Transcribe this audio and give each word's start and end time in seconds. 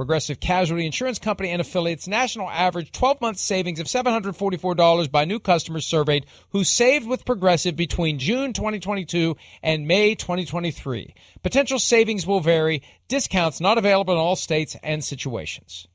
Progressive 0.00 0.40
Casualty 0.40 0.86
Insurance 0.86 1.18
Company 1.18 1.50
and 1.50 1.60
affiliates 1.60 2.08
national 2.08 2.48
average 2.48 2.90
12 2.90 3.20
month 3.20 3.36
savings 3.36 3.80
of 3.80 3.86
$744 3.86 5.12
by 5.12 5.26
new 5.26 5.38
customers 5.38 5.84
surveyed 5.84 6.24
who 6.52 6.64
saved 6.64 7.06
with 7.06 7.26
Progressive 7.26 7.76
between 7.76 8.18
June 8.18 8.54
2022 8.54 9.36
and 9.62 9.86
May 9.86 10.14
2023. 10.14 11.14
Potential 11.42 11.78
savings 11.78 12.26
will 12.26 12.40
vary, 12.40 12.82
discounts 13.08 13.60
not 13.60 13.76
available 13.76 14.14
in 14.14 14.18
all 14.18 14.36
states 14.36 14.74
and 14.82 15.04
situations. 15.04 15.86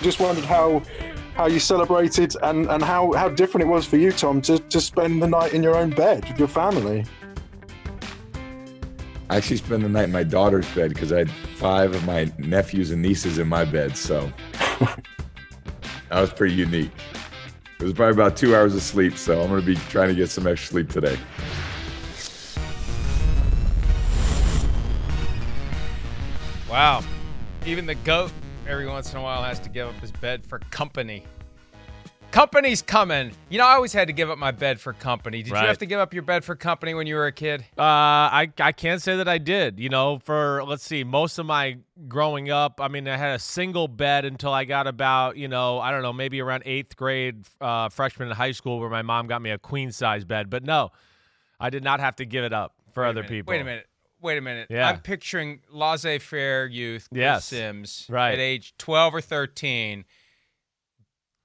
Just 0.00 0.18
wondered 0.18 0.46
how 0.46 0.80
how 1.34 1.46
you 1.48 1.60
celebrated 1.60 2.34
and, 2.42 2.66
and 2.70 2.82
how, 2.82 3.12
how 3.12 3.28
different 3.28 3.66
it 3.66 3.70
was 3.70 3.84
for 3.84 3.98
you, 3.98 4.10
Tom, 4.10 4.40
to, 4.40 4.58
to 4.58 4.80
spend 4.80 5.22
the 5.22 5.28
night 5.28 5.52
in 5.52 5.62
your 5.62 5.76
own 5.76 5.90
bed 5.90 6.26
with 6.26 6.38
your 6.38 6.48
family. 6.48 7.04
I 9.28 9.36
actually 9.36 9.56
spent 9.56 9.82
the 9.82 9.88
night 9.88 10.04
in 10.04 10.12
my 10.12 10.22
daughter's 10.22 10.72
bed 10.72 10.90
because 10.90 11.12
I 11.12 11.18
had 11.18 11.30
five 11.30 11.94
of 11.94 12.04
my 12.06 12.30
nephews 12.38 12.92
and 12.92 13.02
nieces 13.02 13.38
in 13.38 13.48
my 13.48 13.64
bed. 13.64 13.96
So 13.96 14.32
that 14.78 15.00
was 16.12 16.32
pretty 16.32 16.54
unique. 16.54 16.92
It 17.80 17.82
was 17.82 17.92
probably 17.92 18.12
about 18.12 18.36
two 18.36 18.54
hours 18.54 18.74
of 18.74 18.82
sleep. 18.82 19.18
So 19.18 19.42
I'm 19.42 19.48
going 19.48 19.60
to 19.60 19.66
be 19.66 19.74
trying 19.88 20.10
to 20.10 20.14
get 20.14 20.30
some 20.30 20.46
extra 20.46 20.68
sleep 20.68 20.90
today. 20.90 21.18
Wow. 26.70 27.02
Even 27.64 27.84
the 27.84 27.96
goat 27.96 28.30
every 28.68 28.86
once 28.86 29.12
in 29.12 29.18
a 29.18 29.22
while 29.22 29.42
has 29.42 29.58
to 29.60 29.68
give 29.68 29.88
up 29.88 30.00
his 30.00 30.12
bed 30.12 30.46
for 30.46 30.60
company. 30.70 31.24
Company's 32.36 32.82
coming. 32.82 33.32
You 33.48 33.56
know, 33.56 33.64
I 33.64 33.72
always 33.76 33.94
had 33.94 34.08
to 34.08 34.12
give 34.12 34.28
up 34.28 34.36
my 34.36 34.50
bed 34.50 34.78
for 34.78 34.92
company. 34.92 35.42
Did 35.42 35.54
Right. 35.54 35.62
you 35.62 35.68
have 35.68 35.78
to 35.78 35.86
give 35.86 35.98
up 35.98 36.12
your 36.12 36.22
bed 36.22 36.44
for 36.44 36.54
company 36.54 36.92
when 36.92 37.06
you 37.06 37.14
were 37.14 37.24
a 37.24 37.32
kid? 37.32 37.62
Uh, 37.78 37.80
I 37.82 38.52
I 38.60 38.72
can't 38.72 39.00
say 39.00 39.16
that 39.16 39.26
I 39.26 39.38
did. 39.38 39.80
You 39.80 39.88
know, 39.88 40.18
for 40.18 40.62
let's 40.66 40.84
see, 40.84 41.02
most 41.02 41.38
of 41.38 41.46
my 41.46 41.78
growing 42.08 42.50
up, 42.50 42.78
I 42.78 42.88
mean, 42.88 43.08
I 43.08 43.16
had 43.16 43.36
a 43.36 43.38
single 43.38 43.88
bed 43.88 44.26
until 44.26 44.52
I 44.52 44.66
got 44.66 44.86
about 44.86 45.38
you 45.38 45.48
know 45.48 45.78
I 45.80 45.90
don't 45.90 46.02
know 46.02 46.12
maybe 46.12 46.42
around 46.42 46.64
eighth 46.66 46.94
grade, 46.94 47.46
uh, 47.58 47.88
freshman 47.88 48.28
in 48.28 48.34
high 48.36 48.52
school, 48.52 48.80
where 48.80 48.90
my 48.90 49.00
mom 49.00 49.28
got 49.28 49.40
me 49.40 49.48
a 49.50 49.56
queen 49.56 49.90
size 49.90 50.26
bed. 50.26 50.50
But 50.50 50.62
no, 50.62 50.92
I 51.58 51.70
did 51.70 51.84
not 51.84 52.00
have 52.00 52.16
to 52.16 52.26
give 52.26 52.44
it 52.44 52.52
up 52.52 52.74
for 52.92 53.04
Wait 53.04 53.08
other 53.08 53.24
people. 53.24 53.50
Wait 53.52 53.62
a 53.62 53.64
minute. 53.64 53.86
Wait 54.20 54.36
a 54.36 54.42
minute. 54.42 54.66
Yeah. 54.68 54.86
I'm 54.90 55.00
picturing 55.00 55.60
laissez-faire 55.70 56.66
youth, 56.66 57.08
Chris 57.10 57.18
Yes. 57.18 57.44
Sims, 57.46 58.06
Right. 58.10 58.32
at 58.34 58.38
age 58.40 58.74
12 58.76 59.14
or 59.14 59.20
13, 59.22 60.04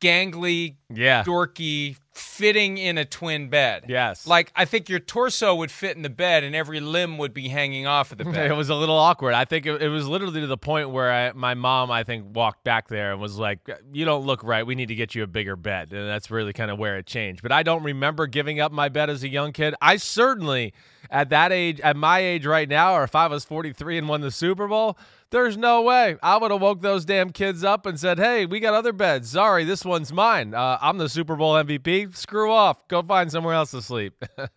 gangly, 0.01 0.75
Yeah. 0.94 1.23
dorky, 1.23 1.95
fitting 2.13 2.78
in 2.78 2.97
a 2.97 3.06
twin 3.06 3.50
bed. 3.50 3.85
Yes. 3.88 4.28
Like, 4.28 4.51
I 4.56 4.66
think 4.66 4.89
your 4.89 5.00
torso 5.00 5.56
would 5.56 5.72
fit 5.72 5.95
in 5.95 6.01
the 6.01 6.09
bed 6.09 6.44
and 6.44 6.53
every 6.56 6.79
limb 6.79 7.17
would 7.17 7.34
be 7.34 7.47
hanging 7.47 7.88
off 7.88 8.11
of 8.11 8.17
the 8.17 8.25
bed. 8.34 8.51
It 8.51 8.53
was 8.56 8.69
a 8.69 8.75
little 8.75 8.97
awkward. 8.97 9.34
I 9.34 9.45
think 9.45 9.66
it, 9.66 9.81
it 9.81 9.88
was 9.88 10.07
literally 10.07 10.41
to 10.41 10.47
the 10.47 10.57
point 10.57 10.90
where 10.90 11.11
I, 11.11 11.31
my 11.31 11.53
mom, 11.53 11.90
I 11.90 12.03
think, 12.03 12.35
walked 12.35 12.63
back 12.66 12.90
there 12.90 13.13
and 13.13 13.22
was 13.22 13.38
like, 13.38 13.59
"You 13.94 14.03
don't 14.06 14.25
look 14.25 14.44
right. 14.44 14.66
We 14.67 14.75
need 14.75 14.88
to 14.88 14.95
get 14.95 15.16
you 15.16 15.23
a 15.23 15.28
bigger 15.28 15.56
bed." 15.56 15.94
And 15.94 16.07
that's 16.09 16.29
really 16.29 16.51
kind 16.53 16.69
of 16.69 16.78
where 16.78 16.97
it 16.97 17.06
changed. 17.06 17.41
But 17.41 17.51
I 17.53 17.63
don't 17.63 17.84
remember 17.84 18.28
giving 18.28 18.59
up 18.59 18.72
my 18.72 18.90
bed 18.90 19.09
as 19.09 19.23
a 19.23 19.29
young 19.29 19.53
kid. 19.53 19.73
I 19.81 19.95
certainly, 19.97 20.73
at 21.09 21.29
that 21.29 21.51
age, 21.51 21.79
at 21.79 21.95
my 21.95 22.19
age 22.19 22.45
right 22.45 22.67
now, 22.67 22.94
or 22.95 23.03
if 23.03 23.16
I 23.16 23.28
was 23.28 23.45
43 23.45 24.00
and 24.00 24.09
won 24.09 24.22
the 24.22 24.31
Super 24.31 24.67
Bowl, 24.67 24.97
there's 25.31 25.58
no 25.58 25.81
way 25.81 26.18
I 26.22 26.38
would 26.38 26.52
have 26.52 26.62
woke 26.62 26.81
those 26.81 27.03
damn 27.06 27.31
kids 27.31 27.64
up 27.64 27.86
and 27.86 28.00
said, 28.00 28.19
"Hey, 28.19 28.46
we 28.46 28.59
got 28.59 28.74
other 28.74 28.94
beds. 28.94 29.31
Sorry, 29.31 29.64
this 29.64 29.84
one's 29.84 30.14
mine. 30.14 30.53
Uh, 30.53 30.78
I'm 30.81 30.97
the 30.97 31.09
Super 31.09 31.36
Bowl 31.36 31.53
MVP. 31.56 32.16
Screw 32.16 32.52
off. 32.52 32.88
Go 32.88 33.02
find 33.02 33.31
somewhere 33.31 33.56
else 33.56 33.72
to 33.72 33.81
sleep." 33.81 34.24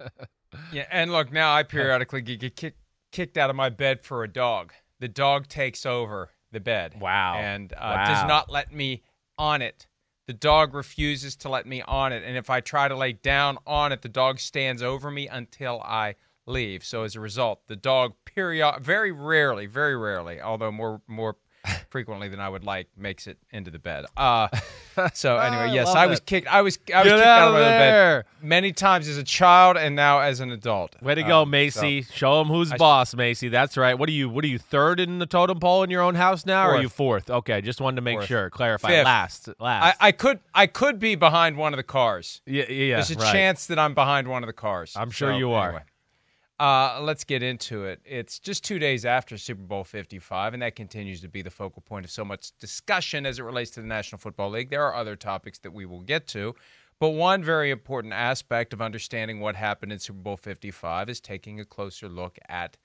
Yeah, 0.73 0.87
and 0.91 1.11
look, 1.11 1.33
now 1.33 1.53
I 1.53 1.65
periodically 1.65 2.21
get, 2.23 2.39
get 2.39 2.55
kick, 2.55 2.77
kicked 3.11 3.37
out 3.37 3.51
of 3.51 3.57
my 3.57 3.71
bed 3.71 4.05
for 4.05 4.23
a 4.23 4.29
dog. 4.29 4.73
The 5.01 5.09
dog 5.09 5.49
takes 5.49 5.85
over 5.85 6.31
the 6.53 6.61
bed. 6.61 7.01
Wow. 7.01 7.39
And 7.39 7.73
uh, 7.73 7.77
Wow. 7.81 8.05
does 8.05 8.29
not 8.29 8.51
let 8.53 8.73
me 8.73 9.03
on 9.37 9.63
it. 9.63 9.89
The 10.29 10.33
dog 10.33 10.73
refuses 10.73 11.35
to 11.39 11.49
let 11.49 11.67
me 11.67 11.83
on 11.83 12.13
it. 12.13 12.23
And 12.25 12.37
if 12.37 12.51
I 12.51 12.61
try 12.61 12.87
to 12.87 12.97
lay 12.97 13.15
down 13.15 13.59
on 13.67 13.91
it, 13.91 14.03
the 14.03 14.09
dog 14.09 14.39
stands 14.39 14.81
over 14.81 15.11
me 15.11 15.27
until 15.27 15.81
I 15.83 16.15
leave. 16.47 16.85
So 16.85 17.03
as 17.03 17.15
a 17.17 17.21
result, 17.21 17.67
the 17.69 17.77
dog 17.77 18.15
period 18.25 18.75
very 18.81 19.13
rarely, 19.13 19.67
very 19.67 19.97
rarely, 19.97 20.41
although 20.41 20.71
more 20.73 21.01
more 21.07 21.37
frequently 21.89 22.29
than 22.29 22.41
I 22.41 22.49
would 22.51 22.63
like, 22.65 22.89
makes 22.95 23.27
it 23.27 23.39
into 23.51 23.71
the 23.71 23.79
bed. 23.79 24.05
Uh 24.19 24.49
so 25.15 25.39
anyway, 25.39 25.71
yes, 25.75 25.87
love 25.87 25.97
I 25.97 26.07
was 26.07 26.21
kicked 26.21 26.47
I 26.47 26.61
was 26.61 26.79
I 26.95 26.99
was 26.99 27.07
Get 27.09 27.17
kicked 27.17 27.27
out 27.27 27.39
out 27.43 27.49
of 27.49 27.55
my 27.55 27.61
bed 27.61 28.25
many 28.43 28.73
times 28.73 29.09
as 29.09 29.17
a 29.17 29.23
child 29.25 29.79
and 29.79 29.97
now 29.97 30.21
as 30.21 30.41
an 30.41 30.51
adult. 30.53 31.01
Way 31.03 31.15
to 31.15 31.23
go, 31.23 31.41
Um, 31.43 31.51
Macy. 31.51 32.03
so- 32.03 32.13
Show 32.15 32.41
him 32.43 32.49
who's 32.49 32.71
I- 32.71 32.77
boss, 32.77 33.15
Macy. 33.15 33.49
That's 33.49 33.79
right. 33.79 33.99
What 33.99 34.11
are 34.11 34.13
you? 34.13 34.29
What 34.29 34.45
are 34.45 34.49
you? 34.49 34.59
Third 34.59 35.01
in 35.01 35.19
the 35.21 35.27
totem 35.27 35.59
pole 35.59 35.83
in 35.85 35.89
your 35.91 36.03
own 36.03 36.17
house 36.17 36.45
now, 36.45 36.67
or 36.69 36.75
are 36.75 36.83
you 36.83 36.91
fourth? 36.91 37.31
Okay, 37.31 37.63
just 37.63 37.81
wanted 37.81 37.97
to 37.97 38.03
make 38.03 38.17
Fourth. 38.19 38.27
sure. 38.29 38.51
Clarify. 38.51 38.89
Fifth. 38.89 39.05
Last. 39.07 39.49
I, 39.59 39.65
Last. 39.65 39.97
I 40.01 40.13
could 40.13 40.41
I 40.55 40.67
could 40.67 40.99
be 40.99 41.15
behind 41.15 41.57
one 41.57 41.73
of 41.73 41.79
the 41.79 41.83
cars. 41.83 42.43
yeah, 42.45 42.71
yeah. 42.71 42.97
There's 42.97 43.11
a 43.11 43.15
right. 43.15 43.33
chance 43.33 43.67
that 43.69 43.79
I'm 43.79 43.95
behind 43.95 44.29
one 44.29 44.43
of 44.43 44.49
the 44.49 44.53
cars. 44.53 44.93
I'm 44.97 45.11
sure 45.11 45.33
So, 45.33 45.39
you 45.39 45.53
are. 45.53 45.69
anyway. 45.71 45.83
Uh, 46.61 47.01
let's 47.03 47.25
get 47.25 47.43
into 47.43 47.85
it. 47.85 48.01
It's 48.05 48.39
just 48.39 48.63
two 48.63 48.79
days 48.79 49.05
after 49.05 49.37
Super 49.37 49.63
Bowl 49.63 49.83
55, 49.83 50.55
and 50.55 50.63
that 50.63 50.77
continues 50.77 51.21
to 51.23 51.29
be 51.29 51.43
the 51.43 51.51
focal 51.51 51.83
point 51.83 52.05
of 52.05 52.13
so 52.13 52.25
much 52.25 52.57
discussion 52.59 53.27
as 53.27 53.41
it 53.41 53.43
relates 53.43 53.73
to 53.73 53.81
the 53.81 53.89
National 53.89 54.21
Football 54.21 54.51
League. 54.51 54.71
There 54.71 54.85
are 54.85 54.95
other 54.95 55.17
topics 55.17 55.59
that 55.61 55.73
we 55.73 55.85
will 55.85 56.03
get 56.03 56.29
to, 56.29 56.55
but 57.01 57.11
one 57.11 57.43
very 57.43 57.73
important 57.73 58.15
aspect 58.15 58.73
of 58.73 58.81
understanding 58.81 59.41
what 59.41 59.57
happened 59.57 59.93
in 59.93 59.99
Super 59.99 60.21
Bowl 60.21 60.37
55 60.37 61.09
is 61.09 61.21
taking 61.21 61.59
a 61.59 61.65
closer 61.65 62.09
look 62.09 62.39
at 62.49 62.77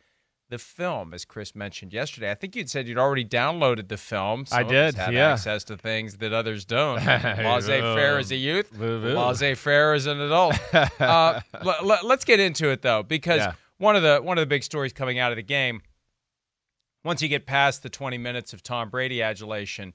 the 0.49 0.57
film, 0.57 1.13
as 1.13 1.25
Chris 1.25 1.53
mentioned 1.55 1.93
yesterday. 1.93 2.31
I 2.31 2.33
think 2.35 2.55
you'd 2.55 2.69
said 2.69 2.87
you'd 2.87 2.97
already 2.97 3.23
downloaded 3.23 3.87
the 3.87 3.97
film. 3.97 4.45
Some 4.47 4.59
I 4.59 4.63
did, 4.63 4.95
Have 4.95 5.13
yeah. 5.13 5.33
access 5.33 5.63
to 5.65 5.77
things 5.77 6.17
that 6.17 6.33
others 6.33 6.65
don't. 6.65 7.05
Laissez-faire 7.05 8.17
as 8.17 8.31
a 8.31 8.35
youth, 8.35 8.71
boo. 8.77 8.97
laissez-faire 8.99 9.93
as 9.93 10.07
an 10.07 10.19
adult. 10.19 10.55
uh, 10.99 11.39
l- 11.53 11.91
l- 11.91 11.99
let's 12.03 12.25
get 12.25 12.39
into 12.39 12.69
it 12.69 12.81
though, 12.81 13.03
because 13.03 13.39
Yeah. 13.41 13.53
one 13.77 13.95
of 13.95 14.01
the 14.01 14.19
one 14.23 14.37
of 14.37 14.41
the 14.41 14.47
big 14.47 14.63
stories 14.63 14.91
coming 14.91 15.19
out 15.19 15.31
of 15.31 15.35
the 15.35 15.43
game, 15.43 15.81
once 17.03 17.21
you 17.21 17.27
get 17.29 17.45
past 17.45 17.83
the 17.83 17.89
20 17.89 18.17
minutes 18.17 18.51
of 18.51 18.63
Tom 18.63 18.89
Brady 18.89 19.21
adulation, 19.21 19.93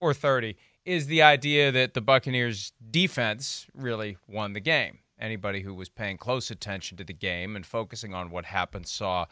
or 0.00 0.12
30, 0.14 0.56
is 0.84 1.06
the 1.06 1.22
idea 1.22 1.70
that 1.70 1.94
the 1.94 2.00
Buccaneers 2.00 2.72
defense 2.90 3.66
really 3.74 4.16
won 4.26 4.52
the 4.52 4.60
game. 4.60 4.98
Anybody 5.20 5.60
who 5.60 5.74
was 5.74 5.88
paying 5.88 6.16
close 6.16 6.50
attention 6.50 6.96
to 6.96 7.04
the 7.04 7.12
game 7.12 7.54
and 7.54 7.64
focusing 7.64 8.12
on 8.12 8.30
what 8.30 8.46
happened 8.46 8.88
saw 8.88 9.26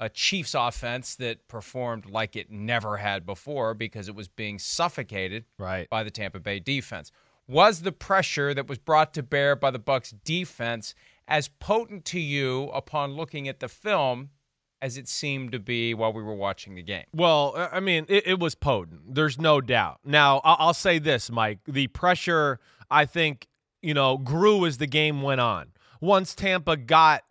a 0.00 0.08
Chiefs 0.08 0.54
offense 0.54 1.14
that 1.16 1.46
performed 1.46 2.06
like 2.06 2.34
it 2.34 2.50
never 2.50 2.96
had 2.96 3.24
before 3.24 3.74
because 3.74 4.08
it 4.08 4.14
was 4.16 4.26
being 4.28 4.58
suffocated 4.58 5.44
Right. 5.58 5.88
by 5.90 6.02
the 6.02 6.10
Tampa 6.10 6.40
Bay 6.40 6.58
defense. 6.58 7.12
Was 7.46 7.82
the 7.82 7.92
pressure 7.92 8.54
that 8.54 8.66
was 8.66 8.78
brought 8.78 9.12
to 9.14 9.22
bear 9.22 9.54
by 9.54 9.70
the 9.70 9.78
Bucks 9.78 10.12
defense 10.24 10.94
as 11.28 11.48
potent 11.48 12.04
to 12.06 12.18
you 12.20 12.64
upon 12.72 13.12
looking 13.12 13.46
at 13.46 13.60
the 13.60 13.68
film 13.68 14.30
as 14.82 14.96
it 14.96 15.06
seemed 15.06 15.52
to 15.52 15.58
be 15.58 15.92
while 15.92 16.12
we 16.12 16.22
were 16.22 16.34
watching 16.34 16.74
the 16.76 16.82
game? 16.82 17.04
Well, 17.12 17.54
I 17.70 17.80
mean, 17.80 18.06
it, 18.08 18.26
it 18.26 18.38
was 18.40 18.54
potent. 18.54 19.14
There's 19.14 19.38
no 19.38 19.60
doubt. 19.60 20.00
Now, 20.04 20.40
I'll, 20.44 20.56
I'll 20.68 20.74
say 20.74 20.98
this, 20.98 21.30
Mike. 21.30 21.58
The 21.66 21.88
pressure, 21.88 22.58
I 22.90 23.04
think, 23.04 23.48
you 23.82 23.92
know, 23.94 24.16
grew 24.16 24.64
as 24.64 24.78
the 24.78 24.86
game 24.86 25.20
went 25.20 25.40
on. 25.42 25.72
Once 26.00 26.34
Tampa 26.34 26.76
got 26.78 27.24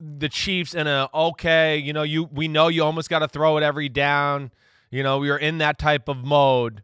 the 0.00 0.28
Chiefs 0.28 0.74
in 0.74 0.86
a 0.86 1.08
okay, 1.12 1.76
you 1.76 1.92
know, 1.92 2.02
you 2.02 2.24
we 2.24 2.48
know 2.48 2.68
you 2.68 2.84
almost 2.84 3.10
got 3.10 3.20
to 3.20 3.28
throw 3.28 3.56
it 3.56 3.62
every 3.62 3.88
down. 3.88 4.52
You 4.90 5.02
know, 5.02 5.18
we 5.18 5.30
are 5.30 5.38
in 5.38 5.58
that 5.58 5.78
type 5.78 6.08
of 6.08 6.24
mode. 6.24 6.82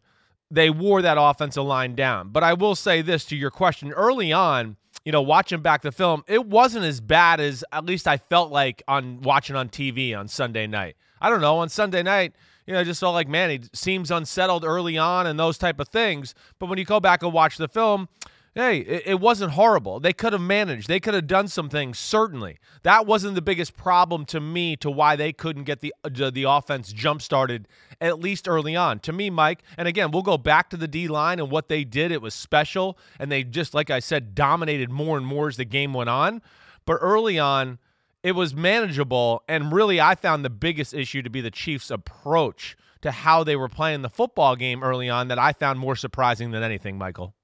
They 0.50 0.70
wore 0.70 1.02
that 1.02 1.16
offensive 1.18 1.64
line 1.64 1.94
down. 1.94 2.28
But 2.28 2.44
I 2.44 2.52
will 2.52 2.74
say 2.74 3.02
this 3.02 3.24
to 3.26 3.36
your 3.36 3.50
question 3.50 3.92
early 3.92 4.32
on, 4.32 4.76
you 5.04 5.12
know, 5.12 5.22
watching 5.22 5.60
back 5.60 5.82
the 5.82 5.92
film, 5.92 6.22
it 6.26 6.46
wasn't 6.46 6.84
as 6.84 7.00
bad 7.00 7.40
as 7.40 7.64
at 7.72 7.84
least 7.84 8.06
I 8.06 8.18
felt 8.18 8.52
like 8.52 8.82
on 8.86 9.22
watching 9.22 9.56
on 9.56 9.68
TV 9.68 10.16
on 10.16 10.28
Sunday 10.28 10.66
night. 10.66 10.96
I 11.20 11.30
don't 11.30 11.40
know, 11.40 11.58
on 11.58 11.68
Sunday 11.70 12.02
night, 12.02 12.34
you 12.66 12.74
know, 12.74 12.80
I 12.80 12.84
just 12.84 13.00
felt 13.00 13.14
like, 13.14 13.28
man, 13.28 13.50
he 13.50 13.60
seems 13.72 14.10
unsettled 14.10 14.64
early 14.64 14.96
on 14.96 15.26
and 15.26 15.38
those 15.38 15.58
type 15.58 15.80
of 15.80 15.88
things. 15.88 16.34
But 16.58 16.68
when 16.68 16.78
you 16.78 16.84
go 16.84 17.00
back 17.00 17.22
and 17.22 17.32
watch 17.32 17.56
the 17.56 17.68
film, 17.68 18.08
hey, 18.54 18.78
it, 18.78 19.02
it, 19.06 19.20
wasn't 19.20 19.52
horrible. 19.52 19.98
They 19.98 20.12
could 20.12 20.32
have 20.32 20.42
managed. 20.42 20.88
They 20.88 21.00
could 21.00 21.14
have 21.14 21.26
done 21.26 21.48
some 21.48 21.68
things. 21.68 21.98
Certainly, 21.98 22.58
that 22.82 23.06
wasn't 23.06 23.34
the 23.34 23.42
biggest 23.42 23.76
problem 23.76 24.24
to 24.26 24.40
me 24.40 24.76
to 24.76 24.90
why 24.90 25.16
they 25.16 25.32
couldn't 25.32 25.64
get 25.64 25.80
the 25.80 25.92
uh, 26.04 26.30
the 26.30 26.44
offense 26.44 26.92
jump 26.92 27.20
started 27.22 27.66
at 28.00 28.20
least 28.20 28.48
early 28.48 28.76
on. 28.76 29.00
To 29.00 29.12
me, 29.12 29.30
Mike, 29.30 29.62
and 29.76 29.88
again, 29.88 30.10
we'll 30.10 30.22
go 30.22 30.38
back 30.38 30.70
to 30.70 30.76
the 30.76 30.88
D 30.88 31.08
line 31.08 31.40
and 31.40 31.50
what 31.50 31.68
they 31.68 31.84
did. 31.84 32.12
It 32.12 32.22
was 32.22 32.34
special, 32.34 32.96
and 33.18 33.30
they 33.30 33.44
just 33.44 33.74
like 33.74 33.90
I 33.90 33.98
said, 33.98 34.34
dominated 34.34 34.90
more 34.90 35.16
and 35.16 35.26
more 35.26 35.48
as 35.48 35.56
the 35.56 35.64
game 35.64 35.92
went 35.92 36.10
on. 36.10 36.42
But 36.86 36.98
early 37.00 37.38
on. 37.38 37.78
It 38.22 38.34
was 38.34 38.54
manageable, 38.54 39.42
and 39.48 39.70
really, 39.70 40.00
I 40.00 40.14
found 40.14 40.46
the 40.46 40.48
biggest 40.48 40.94
issue 40.94 41.20
to 41.20 41.28
be 41.28 41.42
the 41.42 41.50
Chiefs' 41.50 41.90
approach 41.90 42.74
to 43.02 43.10
how 43.10 43.44
they 43.44 43.54
were 43.54 43.68
playing 43.68 44.00
the 44.00 44.08
football 44.08 44.56
game 44.56 44.82
early 44.82 45.10
on 45.10 45.28
that 45.28 45.38
I 45.38 45.52
found 45.52 45.78
more 45.78 45.94
surprising 45.94 46.50
than 46.50 46.62
anything, 46.62 46.96
Michael. 46.96 47.34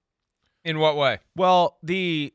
In 0.64 0.78
what 0.78 0.96
way? 0.96 1.18
Well, 1.36 1.78
the 1.82 2.32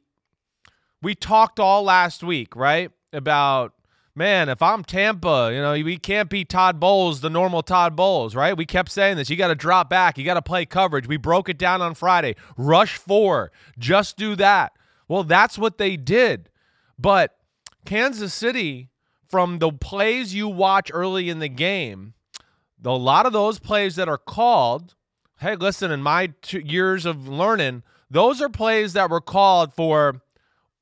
we 1.02 1.14
talked 1.14 1.60
all 1.60 1.84
last 1.84 2.24
week, 2.24 2.56
right? 2.56 2.92
About 3.14 3.74
man, 4.16 4.50
if 4.50 4.62
I'm 4.62 4.84
Tampa, 4.84 5.52
you 5.54 5.62
know, 5.62 5.74
we 5.74 5.98
can't 5.98 6.30
beat 6.30 6.50
Todd 6.50 6.80
Bowles, 6.80 7.22
the 7.22 7.30
normal 7.30 7.62
Todd 7.62 7.96
Bowles, 7.96 8.34
right? 8.34 8.58
We 8.58 8.66
kept 8.66 8.92
saying 8.92 9.18
this. 9.18 9.30
You 9.30 9.36
got 9.36 9.50
to 9.50 9.56
drop 9.56 9.90
back. 9.90 10.18
You 10.18 10.24
got 10.24 10.36
to 10.36 10.42
play 10.42 10.66
coverage. 10.66 11.08
We 11.08 11.18
broke 11.18 11.50
it 11.50 11.58
down 11.58 11.82
on 11.82 11.94
Friday. 11.94 12.36
Rush 12.58 12.98
four. 12.98 13.52
Just 13.78 14.18
do 14.18 14.36
that. 14.38 14.74
Well, 15.08 15.24
that's 15.24 15.58
what 15.58 15.78
they 15.78 15.98
did. 15.98 16.50
But 16.98 17.36
Kansas 17.86 18.34
City, 18.34 18.90
from 19.30 19.60
the 19.60 19.72
plays 19.72 20.34
you 20.34 20.48
watch 20.48 20.90
early 20.94 21.30
in 21.30 21.40
the 21.40 21.50
game, 21.50 22.14
a 22.84 22.90
lot 22.92 23.26
of 23.26 23.34
those 23.34 23.60
plays 23.60 23.96
that 23.98 24.08
are 24.08 24.18
called, 24.18 24.96
hey, 25.40 25.56
listen, 25.56 25.92
in 25.92 26.02
my 26.02 26.28
two 26.42 26.60
years 26.60 27.06
of 27.06 27.28
learning, 27.28 27.84
those 28.10 28.42
are 28.42 28.50
plays 28.50 28.94
that 28.94 29.10
were 29.10 29.22
called 29.22 29.74
for 29.74 30.22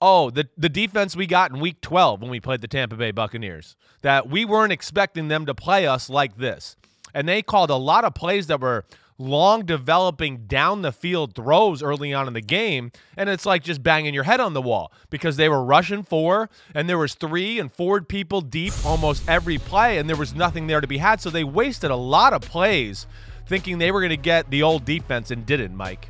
oh, 0.06 0.30
the, 0.30 0.50
the 0.58 0.68
defense 0.68 1.16
we 1.16 1.26
got 1.26 1.50
in 1.50 1.62
week 1.62 1.80
12 1.80 2.22
when 2.22 2.30
we 2.30 2.42
played 2.42 2.60
the 2.60 2.68
Tampa 2.68 2.98
Bay 2.98 3.12
Buccaneers, 3.12 3.78
that 4.02 4.30
we 4.30 4.44
weren't 4.44 4.74
expecting 4.74 5.30
them 5.30 5.46
to 5.46 5.56
play 5.56 5.88
us 5.88 6.10
like 6.10 6.36
this. 6.36 6.76
And 7.14 7.26
they 7.26 7.42
called 7.42 7.70
a 7.70 7.78
lot 7.78 8.04
of 8.04 8.14
plays 8.14 8.48
that 8.48 8.60
were 8.60 8.84
long 9.18 9.64
developing 9.64 10.46
down 10.46 10.82
the 10.82 10.92
field 10.92 11.36
throws 11.36 11.82
early 11.82 12.14
on 12.14 12.28
in 12.28 12.34
the 12.34 12.42
game 12.42 12.92
and 13.16 13.30
it's 13.30 13.46
like 13.46 13.64
just 13.64 13.82
banging 13.82 14.14
your 14.14 14.24
head 14.24 14.40
on 14.40 14.54
the 14.54 14.62
wall 14.62 14.92
because 15.10 15.38
they 15.38 15.48
were 15.48 15.64
rushing 15.64 16.04
four 16.04 16.50
and 16.74 16.90
there 16.90 16.98
was 16.98 17.14
three 17.14 17.60
and 17.60 17.72
four 17.72 18.02
people 18.02 18.42
deep 18.42 18.74
almost 18.84 19.28
every 19.30 19.60
play 19.60 20.00
and 20.00 20.10
there 20.10 20.18
was 20.18 20.34
nothing 20.34 20.66
there 20.66 20.82
to 20.82 20.88
be 20.88 20.98
had 20.98 21.22
so 21.22 21.30
they 21.30 21.44
wasted 21.44 21.92
a 21.92 21.96
lot 21.96 22.34
of 22.34 22.42
plays 22.42 23.06
thinking 23.48 23.78
they 23.78 23.92
were 23.92 24.02
going 24.02 24.10
to 24.10 24.18
get 24.18 24.50
the 24.50 24.64
old 24.64 24.86
defense 24.86 25.32
and 25.32 25.46
didn't 25.46 25.76
mike 25.76 26.10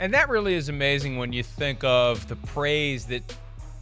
and 0.00 0.14
that 0.14 0.28
really 0.28 0.54
is 0.54 0.68
amazing 0.68 1.18
when 1.18 1.32
you 1.32 1.42
think 1.42 1.84
of 1.84 2.26
the 2.28 2.36
praise 2.36 3.04
that 3.06 3.22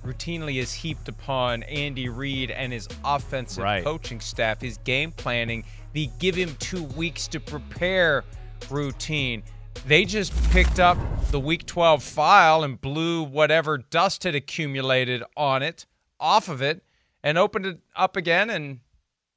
routinely 0.04 0.56
is 0.56 0.72
heaped 0.72 1.08
upon 1.08 1.62
Andy 1.64 2.08
Reid 2.08 2.50
and 2.50 2.72
his 2.72 2.88
offensive 3.04 3.62
right. 3.62 3.84
coaching 3.84 4.20
staff, 4.20 4.60
his 4.60 4.78
game 4.78 5.12
planning, 5.12 5.64
the 5.92 6.10
give 6.18 6.34
him 6.34 6.56
two 6.58 6.82
weeks 6.82 7.28
to 7.28 7.40
prepare 7.40 8.24
routine. 8.70 9.42
They 9.86 10.04
just 10.04 10.32
picked 10.50 10.80
up 10.80 10.98
the 11.30 11.38
week 11.38 11.66
12 11.66 12.02
file 12.02 12.64
and 12.64 12.80
blew 12.80 13.22
whatever 13.22 13.78
dust 13.78 14.24
had 14.24 14.34
accumulated 14.34 15.22
on 15.36 15.62
it 15.62 15.86
off 16.18 16.48
of 16.48 16.62
it 16.62 16.82
and 17.22 17.38
opened 17.38 17.66
it 17.66 17.78
up 17.94 18.16
again 18.16 18.50
and 18.50 18.80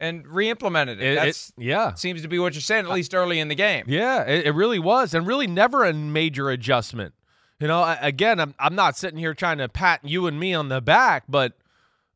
and 0.02 0.28
re-implemented 0.28 1.00
it. 1.00 1.14
it 1.14 1.16
That's 1.16 1.50
it, 1.50 1.64
yeah, 1.64 1.94
seems 1.94 2.22
to 2.24 2.28
be 2.28 2.40
what 2.40 2.54
you're 2.54 2.62
saying, 2.62 2.86
at 2.86 2.92
least 2.92 3.16
early 3.16 3.40
in 3.40 3.48
the 3.48 3.56
game. 3.56 3.86
Yeah, 3.88 4.24
it, 4.24 4.48
it 4.48 4.52
really 4.52 4.80
was, 4.80 5.14
and 5.14 5.26
really 5.26 5.48
never 5.48 5.86
a 5.86 5.94
major 5.94 6.50
adjustment. 6.50 7.14
You 7.60 7.68
know, 7.68 7.96
again, 8.02 8.40
I'm 8.40 8.56
I'm 8.60 8.76
not 8.76 8.98
sitting 8.98 9.20
here 9.20 9.34
trying 9.34 9.60
to 9.60 9.70
pat 9.70 10.02
you 10.04 10.28
and 10.28 10.40
me 10.40 10.54
on 10.54 10.70
the 10.70 10.82
back, 10.82 11.26
but 11.30 11.54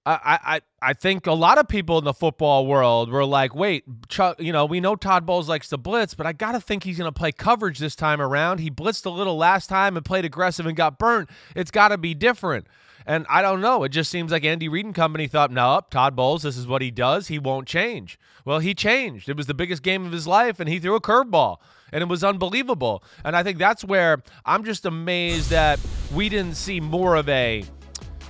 I 0.03 0.39
I 0.43 0.61
I 0.81 0.93
think 0.93 1.27
a 1.27 1.33
lot 1.33 1.59
of 1.59 1.67
people 1.67 1.99
in 1.99 2.03
the 2.03 2.13
football 2.13 2.65
world 2.65 3.11
were 3.11 3.25
like, 3.25 3.53
wait, 3.53 3.83
Chuck, 4.07 4.41
you 4.41 4.51
know, 4.51 4.65
we 4.65 4.79
know 4.79 4.95
Todd 4.95 5.25
Bowles 5.25 5.47
likes 5.47 5.69
to 5.69 5.77
blitz, 5.77 6.15
but 6.15 6.25
I 6.25 6.33
got 6.33 6.53
to 6.53 6.59
think 6.59 6.83
he's 6.83 6.97
going 6.97 7.11
to 7.11 7.17
play 7.17 7.31
coverage 7.31 7.77
this 7.77 7.95
time 7.95 8.19
around. 8.19 8.59
He 8.59 8.71
blitzed 8.71 9.05
a 9.05 9.09
little 9.11 9.37
last 9.37 9.67
time 9.67 9.95
and 9.95 10.03
played 10.03 10.25
aggressive 10.25 10.65
and 10.65 10.75
got 10.75 10.97
burnt. 10.97 11.29
It's 11.55 11.71
got 11.71 11.89
to 11.89 11.97
be 11.97 12.15
different. 12.15 12.65
And 13.05 13.25
I 13.29 13.41
don't 13.41 13.61
know. 13.61 13.83
It 13.83 13.89
just 13.89 14.09
seems 14.09 14.31
like 14.31 14.43
Andy 14.43 14.67
Reid 14.67 14.85
and 14.85 14.95
company 14.95 15.27
thought, 15.27 15.51
no, 15.51 15.81
Todd 15.91 16.15
Bowles, 16.15 16.43
this 16.43 16.57
is 16.57 16.65
what 16.65 16.81
he 16.81 16.89
does. 16.89 17.27
He 17.27 17.37
won't 17.37 17.67
change. 17.67 18.17
Well, 18.45 18.59
he 18.59 18.73
changed. 18.73 19.29
It 19.29 19.37
was 19.37 19.45
the 19.45 19.53
biggest 19.53 19.83
game 19.83 20.05
of 20.05 20.11
his 20.11 20.25
life, 20.25 20.59
and 20.59 20.67
he 20.67 20.79
threw 20.79 20.95
a 20.95 21.01
curveball, 21.01 21.57
and 21.91 22.01
it 22.01 22.07
was 22.07 22.23
unbelievable. 22.23 23.03
And 23.23 23.35
I 23.35 23.43
think 23.43 23.59
that's 23.59 23.83
where 23.83 24.23
I'm 24.45 24.63
just 24.63 24.85
amazed 24.85 25.49
that 25.51 25.79
we 26.13 26.29
didn't 26.29 26.55
see 26.55 26.79
more 26.79 27.15
of 27.15 27.29
a, 27.29 27.63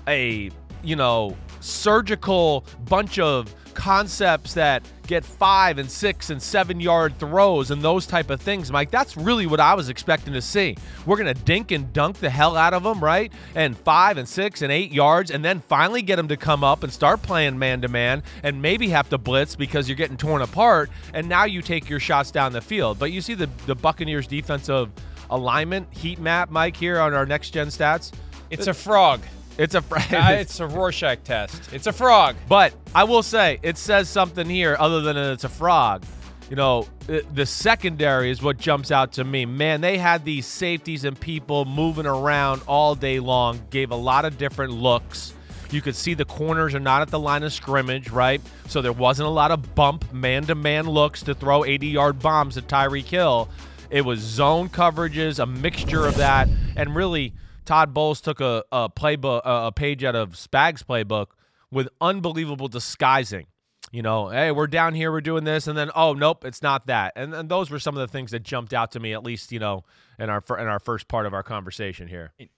a 0.08 0.52
you 0.84 0.96
know, 0.96 1.36
surgical 1.66 2.66
bunch 2.88 3.20
of 3.20 3.54
concepts 3.74 4.54
that 4.54 4.82
get 5.06 5.24
five 5.24 5.78
and 5.78 5.92
six 5.92 6.30
and 6.30 6.42
seven 6.42 6.80
yard 6.80 7.18
throws 7.20 7.70
and 7.70 7.82
those 7.82 8.08
type 8.08 8.30
of 8.30 8.42
things, 8.42 8.72
Mike. 8.72 8.90
That's 8.90 9.16
really 9.16 9.46
what 9.46 9.60
I 9.60 9.76
was 9.76 9.90
expecting 9.90 10.34
to 10.34 10.42
see. 10.42 10.76
We're 11.06 11.18
to 11.18 11.34
dink 11.34 11.72
and 11.72 11.92
dunk 11.94 12.18
the 12.18 12.30
hell 12.30 12.56
out 12.58 12.74
of 12.74 12.84
them, 12.84 13.04
right? 13.04 13.32
And 13.54 13.78
five 13.78 14.18
and 14.18 14.28
six 14.28 14.62
and 14.62 14.72
eight 14.72 14.92
yards, 14.92 15.30
and 15.30 15.46
then 15.46 15.62
finally 15.68 16.02
get 16.02 16.16
them 16.16 16.30
to 16.30 16.38
come 16.38 16.64
up 16.64 16.84
and 16.84 16.92
start 16.92 17.22
playing 17.22 17.60
man 17.60 17.82
to 17.82 17.88
man 17.88 18.24
and 18.42 18.62
maybe 18.62 18.90
have 18.90 19.10
to 19.10 19.18
blitz 19.18 19.56
because 19.56 19.88
you're 19.88 19.98
getting 19.98 20.18
torn 20.18 20.42
apart. 20.42 20.90
And 21.14 21.30
now 21.30 21.44
you 21.44 21.62
take 21.62 21.90
your 21.90 22.00
shots 22.00 22.32
down 22.32 22.54
the 22.54 22.62
field. 22.62 22.98
But 22.98 23.12
you 23.12 23.22
see 23.22 23.34
the, 23.34 23.50
the 23.68 23.76
Buccaneers 23.76 24.26
defensive 24.26 24.90
alignment 25.30 25.88
heat 25.92 26.20
map, 26.20 26.50
Mike, 26.50 26.78
here 26.78 27.00
on 27.00 27.14
our 27.14 27.26
next 27.26 27.52
gen 27.52 27.68
stats. 27.68 28.12
It's 28.50 28.68
a 28.68 28.74
frog. 28.74 29.22
It's 29.58 29.76
a 29.76 29.80
uh, 29.80 29.82
it's 30.32 30.60
a 30.60 30.68
Rorschach 30.68 31.24
test. 31.24 31.74
It's 31.74 31.88
a 31.88 31.94
frog. 31.94 32.36
But 32.48 32.74
I 32.94 33.04
will 33.06 33.24
say 33.24 33.60
it 33.64 33.78
says 33.78 34.10
something 34.10 34.50
here 34.50 34.76
other 34.80 35.02
than 35.02 35.18
it's 35.18 35.44
a 35.44 35.50
frog. 35.50 36.04
You 36.50 36.56
know, 36.56 36.88
the 37.08 37.46
secondary 37.46 38.30
is 38.30 38.42
what 38.42 38.58
jumps 38.58 38.92
out 38.92 39.14
to 39.14 39.24
me. 39.24 39.46
Man, 39.46 39.82
they 39.82 39.98
had 39.98 40.24
these 40.24 40.46
safeties 40.46 41.04
and 41.04 41.20
people 41.20 41.66
moving 41.66 42.06
around 42.06 42.62
all 42.68 42.94
day 42.94 43.20
long, 43.20 43.62
gave 43.72 43.90
a 43.90 43.96
lot 43.96 44.26
of 44.26 44.38
different 44.38 44.74
looks. 44.74 45.34
You 45.72 45.82
could 45.82 45.96
see 45.96 46.14
the 46.14 46.26
corners 46.26 46.76
are 46.76 46.80
not 46.80 47.02
at 47.02 47.10
the 47.10 47.18
line 47.18 47.42
of 47.42 47.52
scrimmage, 47.52 48.12
right? 48.12 48.42
So 48.68 48.84
there 48.84 48.94
wasn't 48.94 49.28
a 49.28 49.32
lot 49.32 49.50
of 49.50 49.74
bump 49.74 50.14
man 50.14 50.46
to 50.46 50.54
man 50.54 50.88
looks 50.88 51.24
to 51.24 51.34
throw 51.34 51.66
80 51.66 51.88
yard 51.88 52.20
bombs 52.20 52.58
at 52.58 52.68
Tyreek 52.68 53.06
Hill. 53.06 53.50
It 53.90 54.02
was 54.02 54.20
zone 54.20 54.70
coverages, 54.70 55.40
a 55.40 55.48
mixture 55.48 56.06
of 56.06 56.18
that, 56.18 56.48
and 56.76 56.96
really 56.96 57.34
Todd 57.66 57.94
Bowles 57.94 58.22
took 58.22 58.40
a, 58.40 58.64
a 58.72 58.90
playbook, 58.90 59.42
a 59.44 59.72
page 59.72 60.04
out 60.04 60.16
of 60.16 60.38
Spag's 60.38 60.84
playbook 60.84 61.28
with 61.72 61.90
unbelievable 62.00 62.68
disguising. 62.68 63.48
You 63.92 64.02
know, 64.02 64.30
hey, 64.30 64.52
we're 64.52 64.68
down 64.68 64.94
here, 64.94 65.12
we're 65.12 65.22
doing 65.22 65.44
this, 65.44 65.68
and 65.68 65.78
then 65.78 65.90
oh 65.96 66.14
nope, 66.14 66.44
it's 66.44 66.62
not 66.62 66.88
that. 66.88 67.14
And, 67.16 67.34
and 67.34 67.50
those 67.50 67.70
were 67.70 67.80
some 67.80 67.96
of 67.96 68.02
the 68.02 68.12
things 68.12 68.32
that 68.32 68.44
jumped 68.44 68.74
out 68.74 68.92
to 68.92 69.00
me, 69.00 69.14
at 69.14 69.24
least 69.24 69.52
you 69.52 69.60
know, 69.60 69.84
in 70.20 70.30
our 70.30 70.44
in 70.60 70.68
our 70.68 70.80
first 70.80 71.08
part 71.08 71.26
of 71.26 71.34
our 71.34 71.44
conversation 71.44 72.08
here. 72.08 72.34
In, 72.38 72.50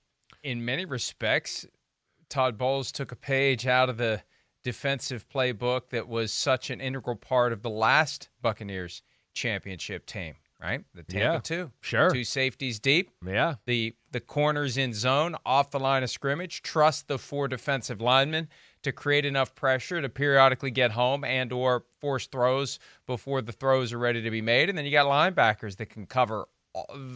in 0.43 0.65
many 0.65 0.85
respects, 0.85 1.65
Todd 2.29 2.57
Bowles 2.57 2.91
took 2.91 3.11
a 3.11 3.15
page 3.15 3.67
out 3.67 3.89
of 3.89 3.97
the 3.97 4.23
defensive 4.63 5.27
playbook 5.29 5.89
that 5.89 6.07
was 6.07 6.33
such 6.33 6.69
an 6.69 6.81
integral 6.81 7.15
part 7.15 7.53
of 7.53 7.61
the 7.61 7.69
last 7.69 8.29
Buccaneers 8.41 9.01
championship 9.33 10.05
team 10.05 10.35
right? 10.61 10.83
The 10.93 11.03
Tampa 11.03 11.33
yeah, 11.35 11.39
two, 11.39 11.71
sure, 11.81 12.09
two 12.09 12.23
safeties 12.23 12.79
deep. 12.79 13.11
Yeah, 13.25 13.55
the 13.65 13.95
the 14.11 14.19
corners 14.19 14.77
in 14.77 14.93
zone 14.93 15.35
off 15.45 15.71
the 15.71 15.79
line 15.79 16.03
of 16.03 16.09
scrimmage. 16.09 16.61
Trust 16.61 17.07
the 17.07 17.17
four 17.17 17.47
defensive 17.47 18.01
linemen 18.01 18.47
to 18.83 18.91
create 18.91 19.25
enough 19.25 19.55
pressure 19.55 20.01
to 20.01 20.09
periodically 20.09 20.71
get 20.71 20.91
home 20.91 21.23
and 21.23 21.51
or 21.51 21.83
force 21.99 22.27
throws 22.27 22.79
before 23.05 23.41
the 23.41 23.51
throws 23.51 23.91
are 23.91 23.97
ready 23.97 24.21
to 24.21 24.31
be 24.31 24.41
made. 24.41 24.69
And 24.69 24.77
then 24.77 24.85
you 24.85 24.91
got 24.91 25.05
linebackers 25.05 25.77
that 25.77 25.89
can 25.89 26.05
cover 26.05 26.47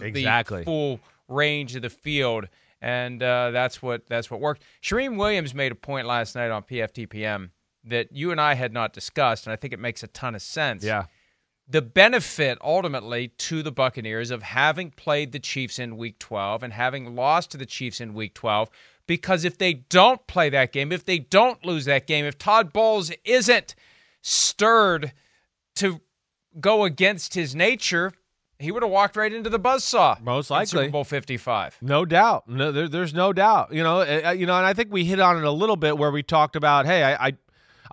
exactly 0.01 0.63
full 0.63 0.99
range 1.27 1.75
of 1.75 1.81
the 1.81 1.89
field, 1.89 2.47
and 2.81 3.21
uh, 3.21 3.51
that's 3.51 3.81
what 3.81 4.07
that's 4.07 4.29
what 4.29 4.39
worked. 4.39 4.63
Charean 4.81 5.17
Williams 5.17 5.53
made 5.53 5.71
a 5.71 5.75
point 5.75 6.07
last 6.07 6.35
night 6.35 6.51
on 6.51 6.63
PFTPM 6.63 7.51
that 7.83 8.11
you 8.11 8.31
and 8.31 8.39
I 8.39 8.53
had 8.53 8.73
not 8.73 8.93
discussed, 8.93 9.47
and 9.47 9.53
I 9.53 9.55
think 9.55 9.73
it 9.73 9.79
makes 9.79 10.03
a 10.03 10.07
ton 10.07 10.35
of 10.35 10.41
sense. 10.41 10.83
Yeah. 10.83 11.05
The 11.67 11.81
benefit 11.81 12.57
ultimately 12.61 13.29
to 13.29 13.63
the 13.63 13.71
Buccaneers 13.71 14.29
of 14.29 14.43
having 14.43 14.91
played 14.91 15.31
the 15.31 15.39
Chiefs 15.39 15.79
in 15.79 15.95
Week 15.95 16.19
12 16.19 16.63
and 16.63 16.73
having 16.73 17.15
lost 17.15 17.51
to 17.51 17.57
the 17.57 17.65
Chiefs 17.65 18.01
in 18.01 18.13
Week 18.13 18.33
12 18.33 18.69
because 19.07 19.43
if 19.43 19.57
they 19.57 19.73
don't 19.73 20.25
play 20.27 20.49
that 20.49 20.71
game, 20.71 20.91
if 20.91 21.05
they 21.05 21.19
don't 21.19 21.65
lose 21.65 21.85
that 21.85 22.07
game, 22.07 22.25
if 22.25 22.37
Todd 22.37 22.71
Bowles 22.71 23.11
isn't 23.25 23.75
stirred 24.21 25.13
to 25.75 26.01
go 26.59 26.83
against 26.83 27.33
his 27.33 27.55
nature, 27.55 28.13
he 28.59 28.71
would 28.71 28.83
have 28.83 28.91
walked 28.91 29.15
right 29.15 29.33
into 29.33 29.49
the 29.49 29.59
buzzsaw. 29.59 30.21
Most 30.21 30.49
likely. 30.49 30.67
Super 30.67 30.89
Bowl 30.91 31.03
55. 31.03 31.77
No 31.81 32.05
doubt. 32.05 32.47
No, 32.47 32.71
there, 32.71 32.87
there's 32.87 33.13
no 33.13 33.33
doubt. 33.33 33.73
You 33.73 33.83
know, 33.83 34.01
uh, 34.01 34.31
you 34.31 34.45
know, 34.45 34.55
and 34.55 34.65
I 34.65 34.73
think 34.73 34.91
we 34.91 35.03
hit 35.03 35.19
on 35.19 35.37
it 35.37 35.43
a 35.43 35.51
little 35.51 35.75
bit 35.75 35.97
where 35.97 36.11
we 36.11 36.23
talked 36.23 36.55
about, 36.55 36.85
hey, 36.85 37.03
I, 37.03 37.27
I, 37.27 37.33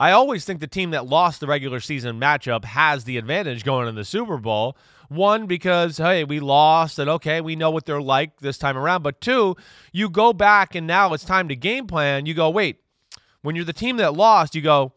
I 0.00 0.12
always 0.12 0.44
think 0.44 0.60
the 0.60 0.68
team 0.68 0.92
that 0.92 1.06
lost 1.06 1.40
the 1.40 1.48
regular 1.48 1.80
season 1.80 2.20
matchup 2.20 2.64
has 2.64 3.02
the 3.02 3.16
advantage 3.16 3.64
going 3.64 3.88
in 3.88 3.96
the 3.96 4.04
Super 4.04 4.38
Bowl. 4.38 4.76
One, 5.08 5.46
because 5.46 5.96
hey, 5.96 6.22
we 6.22 6.38
lost, 6.38 7.00
and 7.00 7.10
okay, 7.10 7.40
we 7.40 7.56
know 7.56 7.70
what 7.70 7.84
they're 7.84 8.00
like 8.00 8.38
this 8.38 8.58
time 8.58 8.78
around. 8.78 9.02
But 9.02 9.20
two, 9.20 9.56
you 9.92 10.08
go 10.08 10.32
back 10.32 10.76
and 10.76 10.86
now 10.86 11.12
it's 11.14 11.24
time 11.24 11.48
to 11.48 11.56
game 11.56 11.88
plan. 11.88 12.26
You 12.26 12.34
go, 12.34 12.48
wait, 12.48 12.76
when 13.42 13.56
you're 13.56 13.64
the 13.64 13.72
team 13.72 13.96
that 13.96 14.14
lost, 14.14 14.54
you 14.54 14.62
go, 14.62 14.92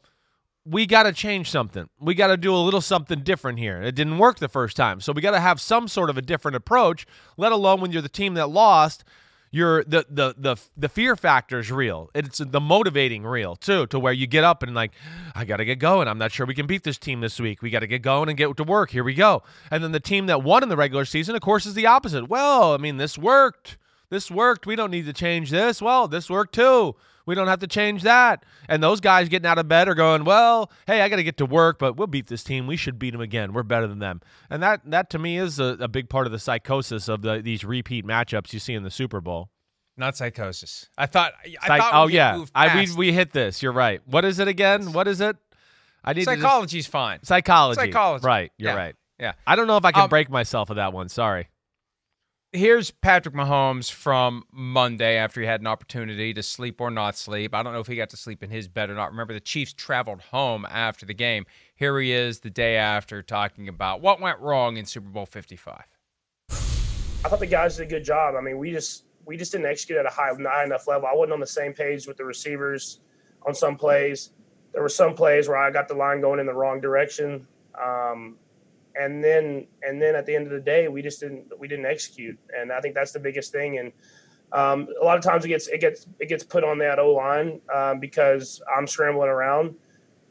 we 0.66 0.86
got 0.86 1.04
to 1.04 1.14
change 1.14 1.50
something. 1.50 1.90
We 2.00 2.14
got 2.14 2.28
to 2.28 2.38
do 2.38 2.54
a 2.54 2.58
little 2.58 2.82
something 2.82 3.22
different 3.22 3.58
here. 3.58 3.82
It 3.82 3.96
didn't 3.96 4.20
work 4.20 4.38
the 4.38 4.48
first 4.48 4.78
time. 4.78 5.02
So 5.02 5.14
we 5.14 5.22
got 5.22 5.32
to 5.32 5.40
have 5.40 5.60
some 5.60 5.88
sort 5.88 6.12
of 6.12 6.18
a 6.18 6.22
different 6.22 6.56
approach, 6.56 7.08
let 7.38 7.52
alone 7.52 7.82
when 7.82 7.92
you're 7.92 8.04
the 8.04 8.10
team 8.10 8.36
that 8.36 8.50
lost, 8.52 9.04
you're 9.52 9.84
the 9.84 10.06
the 10.10 10.34
the 10.38 10.56
the 10.78 10.90
fear 10.90 11.16
factor 11.16 11.60
is 11.60 11.72
real. 11.72 12.10
It's 12.16 12.40
the 12.40 12.62
motivating 12.62 13.24
real 13.24 13.58
too, 13.58 13.86
to 13.88 14.00
where 14.00 14.14
you 14.14 14.26
get 14.26 14.46
up 14.46 14.64
and 14.64 14.74
like, 14.74 14.92
I 15.36 15.44
got 15.44 15.58
to 15.58 15.66
get 15.66 15.78
going. 15.80 16.08
I'm 16.08 16.18
not 16.18 16.32
sure 16.32 16.46
we 16.46 16.56
can 16.56 16.68
beat 16.68 16.84
this 16.84 16.98
team 16.98 17.20
this 17.20 17.40
week. 17.40 17.62
We 17.62 17.70
got 17.70 17.80
to 17.80 17.88
get 17.88 18.02
going 18.02 18.30
and 18.30 18.38
get 18.38 18.56
to 18.56 18.64
work. 18.64 18.92
Here 18.92 19.04
we 19.04 19.14
go. 19.14 19.44
And 19.70 19.84
then 19.84 19.92
the 19.92 20.00
team 20.00 20.28
that 20.28 20.42
won 20.42 20.64
in 20.64 20.70
the 20.70 20.78
regular 20.78 21.04
season, 21.04 21.36
of 21.36 21.42
course, 21.42 21.66
is 21.66 21.74
the 21.74 21.86
opposite. 21.86 22.30
Well, 22.30 22.74
I 22.74 22.78
mean, 22.78 22.98
this 22.98 23.18
worked. 23.18 23.78
This 24.10 24.32
worked. 24.32 24.66
We 24.66 24.76
don't 24.76 24.92
need 24.92 25.06
to 25.06 25.14
change 25.14 25.52
this. 25.52 25.82
Well, 25.82 26.08
this 26.08 26.30
worked 26.30 26.56
too. 26.56 26.96
We 27.32 27.36
don't 27.36 27.48
have 27.48 27.60
to 27.60 27.68
change 27.68 28.04
that. 28.04 28.44
And 28.68 28.84
those 28.84 29.00
guys 29.00 29.30
getting 29.30 29.46
out 29.48 29.58
of 29.58 29.70
bed 29.70 29.88
are 29.88 29.96
going, 29.96 30.26
well, 30.26 30.70
hey, 30.86 31.00
I 31.02 31.08
got 31.08 31.16
to 31.16 31.24
get 31.24 31.38
to 31.38 31.46
work, 31.46 31.80
but 31.80 31.96
we'll 31.96 32.08
beat 32.08 32.28
this 32.28 32.44
team. 32.44 32.68
We 32.68 32.76
should 32.76 33.00
beat 33.00 33.12
them 33.12 33.22
again. 33.22 33.54
We're 33.54 33.64
better 33.64 33.88
than 33.88 34.00
them. 34.00 34.20
And 34.50 34.62
that, 34.62 34.82
that 34.92 35.10
to 35.12 35.18
me 35.20 35.38
is 35.38 35.58
a, 35.58 35.78
a 35.80 35.88
big 35.88 36.10
part 36.10 36.26
of 36.26 36.34
the 36.34 36.40
psychosis 36.40 37.08
of 37.08 37.22
the, 37.22 37.42
these 37.42 37.64
repeat 37.64 38.06
matchups 38.06 38.52
you 38.52 38.60
see 38.60 38.74
in 38.74 38.84
the 38.84 38.92
Super 38.92 39.22
Bowl. 39.22 39.50
Not 39.96 40.18
psychosis. 40.18 40.90
I 40.98 41.06
thought. 41.06 41.32
I 41.62 41.68
Psych- 41.68 41.82
thought 41.82 41.92
oh 41.94 42.08
yeah, 42.08 42.44
I 42.54 42.76
we, 42.76 42.94
we 42.96 43.14
hit 43.14 43.32
this. 43.32 43.62
You're 43.64 43.72
right. 43.72 44.02
What 44.06 44.26
is 44.26 44.40
it 44.40 44.50
again? 44.50 44.92
What 44.92 45.08
is 45.08 45.22
it? 45.22 45.38
I 46.04 46.12
need 46.12 46.26
to 46.26 46.26
just- 46.26 46.42
psychology's 46.42 46.88
fine. 46.88 47.20
psychology. 47.24 47.80
Psychology. 47.80 48.26
Right. 48.26 48.52
You're 48.58 48.72
Yeah. 48.72 48.76
right. 48.78 48.96
Yeah. 49.20 49.34
I 49.48 49.56
don't 49.56 49.68
know 49.68 49.78
if 49.78 49.86
I 49.86 49.92
can 49.94 50.04
Um, 50.04 50.10
break 50.10 50.30
myself 50.30 50.70
of 50.70 50.76
that 50.76 50.92
one. 50.92 51.08
Sorry. 51.08 51.48
Here's 52.54 52.92
Patrick 52.92 53.34
Mahomes 53.34 53.90
from 53.90 54.44
Monday 54.52 55.16
after 55.16 55.40
he 55.40 55.48
had 55.48 55.62
an 55.62 55.68
opportunity 55.68 56.34
to 56.34 56.44
sleep 56.44 56.82
or 56.82 56.92
not 56.92 57.16
sleep. 57.16 57.56
I 57.56 57.64
don't 57.64 57.72
know 57.72 57.80
if 57.80 57.88
he 57.88 57.96
got 57.96 58.10
to 58.10 58.18
sleep 58.18 58.44
in 58.44 58.50
his 58.50 58.68
bed 58.68 58.90
or 58.90 58.94
not. 58.94 59.12
Remember, 59.12 59.34
the 59.34 59.40
Chiefs 59.40 59.72
traveled 59.72 60.20
home 60.20 60.68
after 60.70 61.06
the 61.06 61.14
game. 61.14 61.46
Here 61.74 61.98
he 61.98 62.12
is 62.12 62.42
the 62.42 62.50
day 62.50 62.76
after 62.76 63.22
talking 63.24 63.70
about 63.70 64.02
what 64.02 64.20
went 64.20 64.38
wrong 64.40 64.76
in 64.76 64.84
Super 64.84 65.08
Bowl 65.08 65.26
55. 65.26 65.82
I 66.50 66.56
thought 67.30 67.40
the 67.40 67.48
guys 67.48 67.78
did 67.78 67.88
a 67.88 67.90
good 67.90 68.04
job. 68.04 68.36
I 68.36 68.42
mean, 68.42 68.58
we 68.58 68.74
just 68.74 69.06
we 69.26 69.38
just 69.38 69.54
didn't 69.54 69.68
execute 69.68 70.00
at 70.00 70.06
a 70.06 70.10
high, 70.10 70.34
high 70.38 70.66
enough 70.66 70.90
level. 70.90 71.08
I 71.08 71.16
wasn't 71.16 71.32
on 71.32 71.40
the 71.40 71.48
same 71.48 71.72
page 71.72 72.06
with 72.06 72.18
the 72.18 72.26
receivers 72.26 73.00
on 73.48 73.56
some 73.56 73.78
plays. 73.78 74.32
There 74.74 74.82
were 74.82 74.90
some 74.90 75.14
plays 75.14 75.48
where 75.48 75.58
I 75.58 75.72
got 75.72 75.88
the 75.88 75.94
line 75.94 76.20
going 76.20 76.42
in 76.42 76.48
the 76.48 76.54
wrong 76.54 76.82
direction, 76.82 77.48
um, 77.82 78.36
and 78.96 79.24
then 79.24 79.68
and 79.84 80.02
then 80.02 80.16
at 80.16 80.26
the 80.26 80.36
end 80.36 80.48
of 80.48 80.54
the 80.54 80.60
day, 80.60 80.88
we 80.88 81.02
just 81.02 81.20
didn't 81.20 81.46
we 81.60 81.68
didn't 81.68 81.86
execute. 81.86 82.38
And 82.58 82.72
I 82.72 82.80
think 82.82 82.96
that's 82.96 83.12
the 83.12 83.20
biggest 83.20 83.52
thing. 83.52 83.78
And 83.80 83.92
um, 84.54 84.88
a 85.02 85.06
lot 85.06 85.18
of 85.18 85.24
times 85.24 85.46
it 85.46 85.50
gets 85.50 85.68
it 85.68 85.80
gets 85.82 86.08
it 86.20 86.28
gets 86.28 86.44
put 86.44 86.64
on 86.64 86.78
that 86.80 87.00
O 87.00 87.14
line 87.14 87.62
um, 87.74 88.00
because 88.00 88.62
I'm 88.76 88.88
scrambling 88.88 89.30
around. 89.30 89.76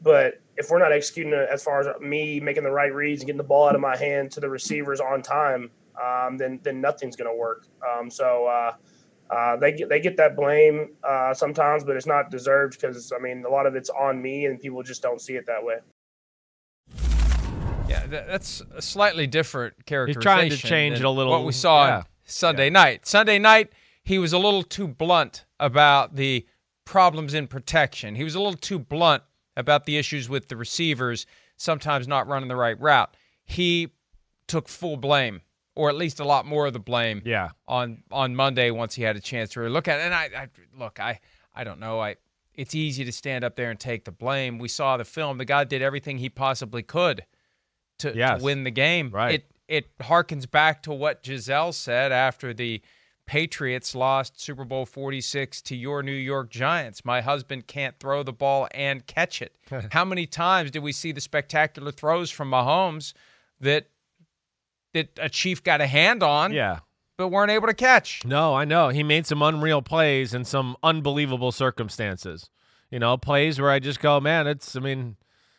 But 0.03 0.41
if 0.57 0.69
we're 0.69 0.79
not 0.79 0.91
executing 0.91 1.33
as 1.33 1.63
far 1.63 1.79
as 1.79 1.87
me 2.01 2.39
making 2.39 2.63
the 2.63 2.71
right 2.71 2.93
reads 2.93 3.21
and 3.21 3.27
getting 3.27 3.37
the 3.37 3.43
ball 3.43 3.67
out 3.67 3.75
of 3.75 3.81
my 3.81 3.95
hand 3.97 4.31
to 4.31 4.39
the 4.39 4.49
receivers 4.49 4.99
on 4.99 5.21
time, 5.21 5.69
um, 6.01 6.37
then 6.37 6.59
then 6.63 6.81
nothing's 6.81 7.15
going 7.15 7.29
to 7.29 7.35
work. 7.35 7.67
Um, 7.87 8.09
so 8.09 8.45
uh, 8.47 8.73
uh, 9.31 9.57
they 9.57 9.71
get 9.71 9.89
they 9.89 9.99
get 9.99 10.17
that 10.17 10.35
blame 10.35 10.89
uh, 11.03 11.33
sometimes, 11.33 11.83
but 11.83 11.95
it's 11.95 12.07
not 12.07 12.29
deserved 12.29 12.79
because 12.79 13.11
I 13.15 13.19
mean 13.19 13.43
a 13.45 13.49
lot 13.49 13.65
of 13.65 13.75
it's 13.75 13.89
on 13.89 14.21
me, 14.21 14.45
and 14.45 14.59
people 14.59 14.83
just 14.83 15.01
don't 15.01 15.21
see 15.21 15.35
it 15.35 15.45
that 15.47 15.63
way. 15.63 15.77
Yeah, 17.91 18.07
th- 18.07 18.27
that's 18.27 18.61
a 18.75 18.81
slightly 18.81 19.27
different 19.27 19.75
He's 19.87 20.15
trying 20.17 20.49
to 20.49 20.57
change 20.57 20.99
it 20.99 21.05
a 21.05 21.09
little. 21.09 21.31
What 21.31 21.45
we 21.45 21.51
saw 21.53 21.87
yeah. 21.87 22.03
Sunday 22.25 22.69
night. 22.69 23.05
Sunday 23.05 23.39
night, 23.39 23.71
he 24.03 24.17
was 24.17 24.33
a 24.33 24.37
little 24.37 24.63
too 24.63 24.87
blunt 24.87 25.45
about 25.59 26.15
the 26.15 26.45
problems 26.85 27.33
in 27.33 27.47
protection. 27.47 28.15
He 28.15 28.23
was 28.23 28.35
a 28.35 28.39
little 28.39 28.57
too 28.57 28.79
blunt 28.79 29.23
about 29.55 29.85
the 29.85 29.97
issues 29.97 30.29
with 30.29 30.47
the 30.47 30.55
receivers 30.55 31.25
sometimes 31.57 32.07
not 32.07 32.27
running 32.27 32.49
the 32.49 32.55
right 32.55 32.79
route. 32.79 33.15
He 33.45 33.89
took 34.47 34.67
full 34.67 34.97
blame, 34.97 35.41
or 35.75 35.89
at 35.89 35.95
least 35.95 36.19
a 36.19 36.25
lot 36.25 36.45
more 36.45 36.67
of 36.67 36.73
the 36.73 36.79
blame, 36.79 37.21
Yeah. 37.25 37.49
on 37.67 38.03
on 38.11 38.35
Monday 38.35 38.71
once 38.71 38.95
he 38.95 39.03
had 39.03 39.15
a 39.15 39.21
chance 39.21 39.51
to 39.51 39.59
really 39.59 39.71
look 39.71 39.87
at 39.87 39.99
it. 39.99 40.03
And 40.03 40.13
I, 40.13 40.23
I 40.35 40.47
look, 40.77 40.99
I 40.99 41.19
I 41.53 41.63
don't 41.63 41.79
know, 41.79 41.99
I 41.99 42.15
it's 42.55 42.75
easy 42.75 43.05
to 43.05 43.11
stand 43.11 43.43
up 43.43 43.55
there 43.55 43.69
and 43.69 43.79
take 43.79 44.05
the 44.05 44.11
blame. 44.11 44.57
We 44.57 44.67
saw 44.67 44.97
the 44.97 45.05
film. 45.05 45.37
The 45.37 45.45
guy 45.45 45.63
did 45.63 45.81
everything 45.81 46.17
he 46.17 46.29
possibly 46.29 46.83
could 46.83 47.23
to, 48.01 48.13
Yes. 48.15 48.39
to 48.39 48.43
win 48.45 48.63
the 48.63 48.71
game. 48.71 49.09
Right. 49.11 49.35
It 49.35 49.45
it 49.67 49.97
harkens 49.99 50.49
back 50.49 50.83
to 50.83 50.91
what 50.91 51.23
Gisele 51.23 51.71
said 51.71 52.11
after 52.11 52.53
the 52.53 52.81
Patriots 53.25 53.95
lost 53.95 54.41
Super 54.41 54.65
Bowl 54.65 54.85
46 54.85 55.61
to 55.61 55.75
your 55.77 56.03
New 56.03 56.11
York 56.11 56.49
Giants. 56.49 57.05
My 57.05 57.21
husband 57.21 57.67
can't 57.67 57.97
throw 57.97 58.23
the 58.23 58.33
ball 58.33 58.67
and 58.73 59.07
catch 59.07 59.41
it. 59.41 59.55
How 59.91 60.03
many 60.03 60.25
times 60.25 60.71
did 60.71 60.83
we 60.83 60.91
see 60.91 61.13
the 61.13 61.21
spectacular 61.21 61.91
throws 61.93 62.29
from 62.29 62.51
Mahomes 62.51 63.13
that 63.61 63.87
that 64.93 65.07
a 65.17 65.29
chief 65.29 65.63
got 65.63 65.79
a 65.79 65.87
hand 65.87 66.21
on 66.21 66.51
Yeah. 66.51 66.79
but 67.17 67.29
weren't 67.29 67.51
able 67.51 67.67
to 67.67 67.73
catch? 67.73 68.25
No, 68.25 68.53
I 68.53 68.65
know. 68.65 68.89
He 68.89 69.03
made 69.03 69.25
some 69.25 69.41
unreal 69.41 69.81
plays 69.81 70.33
in 70.33 70.43
some 70.43 70.75
unbelievable 70.83 71.53
circumstances. 71.53 72.49
You 72.89 72.99
know, 72.99 73.15
plays 73.15 73.61
where 73.61 73.69
I 73.71 73.79
just 73.79 74.01
go, 74.01 74.19
man, 74.19 74.47
it's, 74.47 74.75
I 74.75 74.81
mean, 74.81 75.15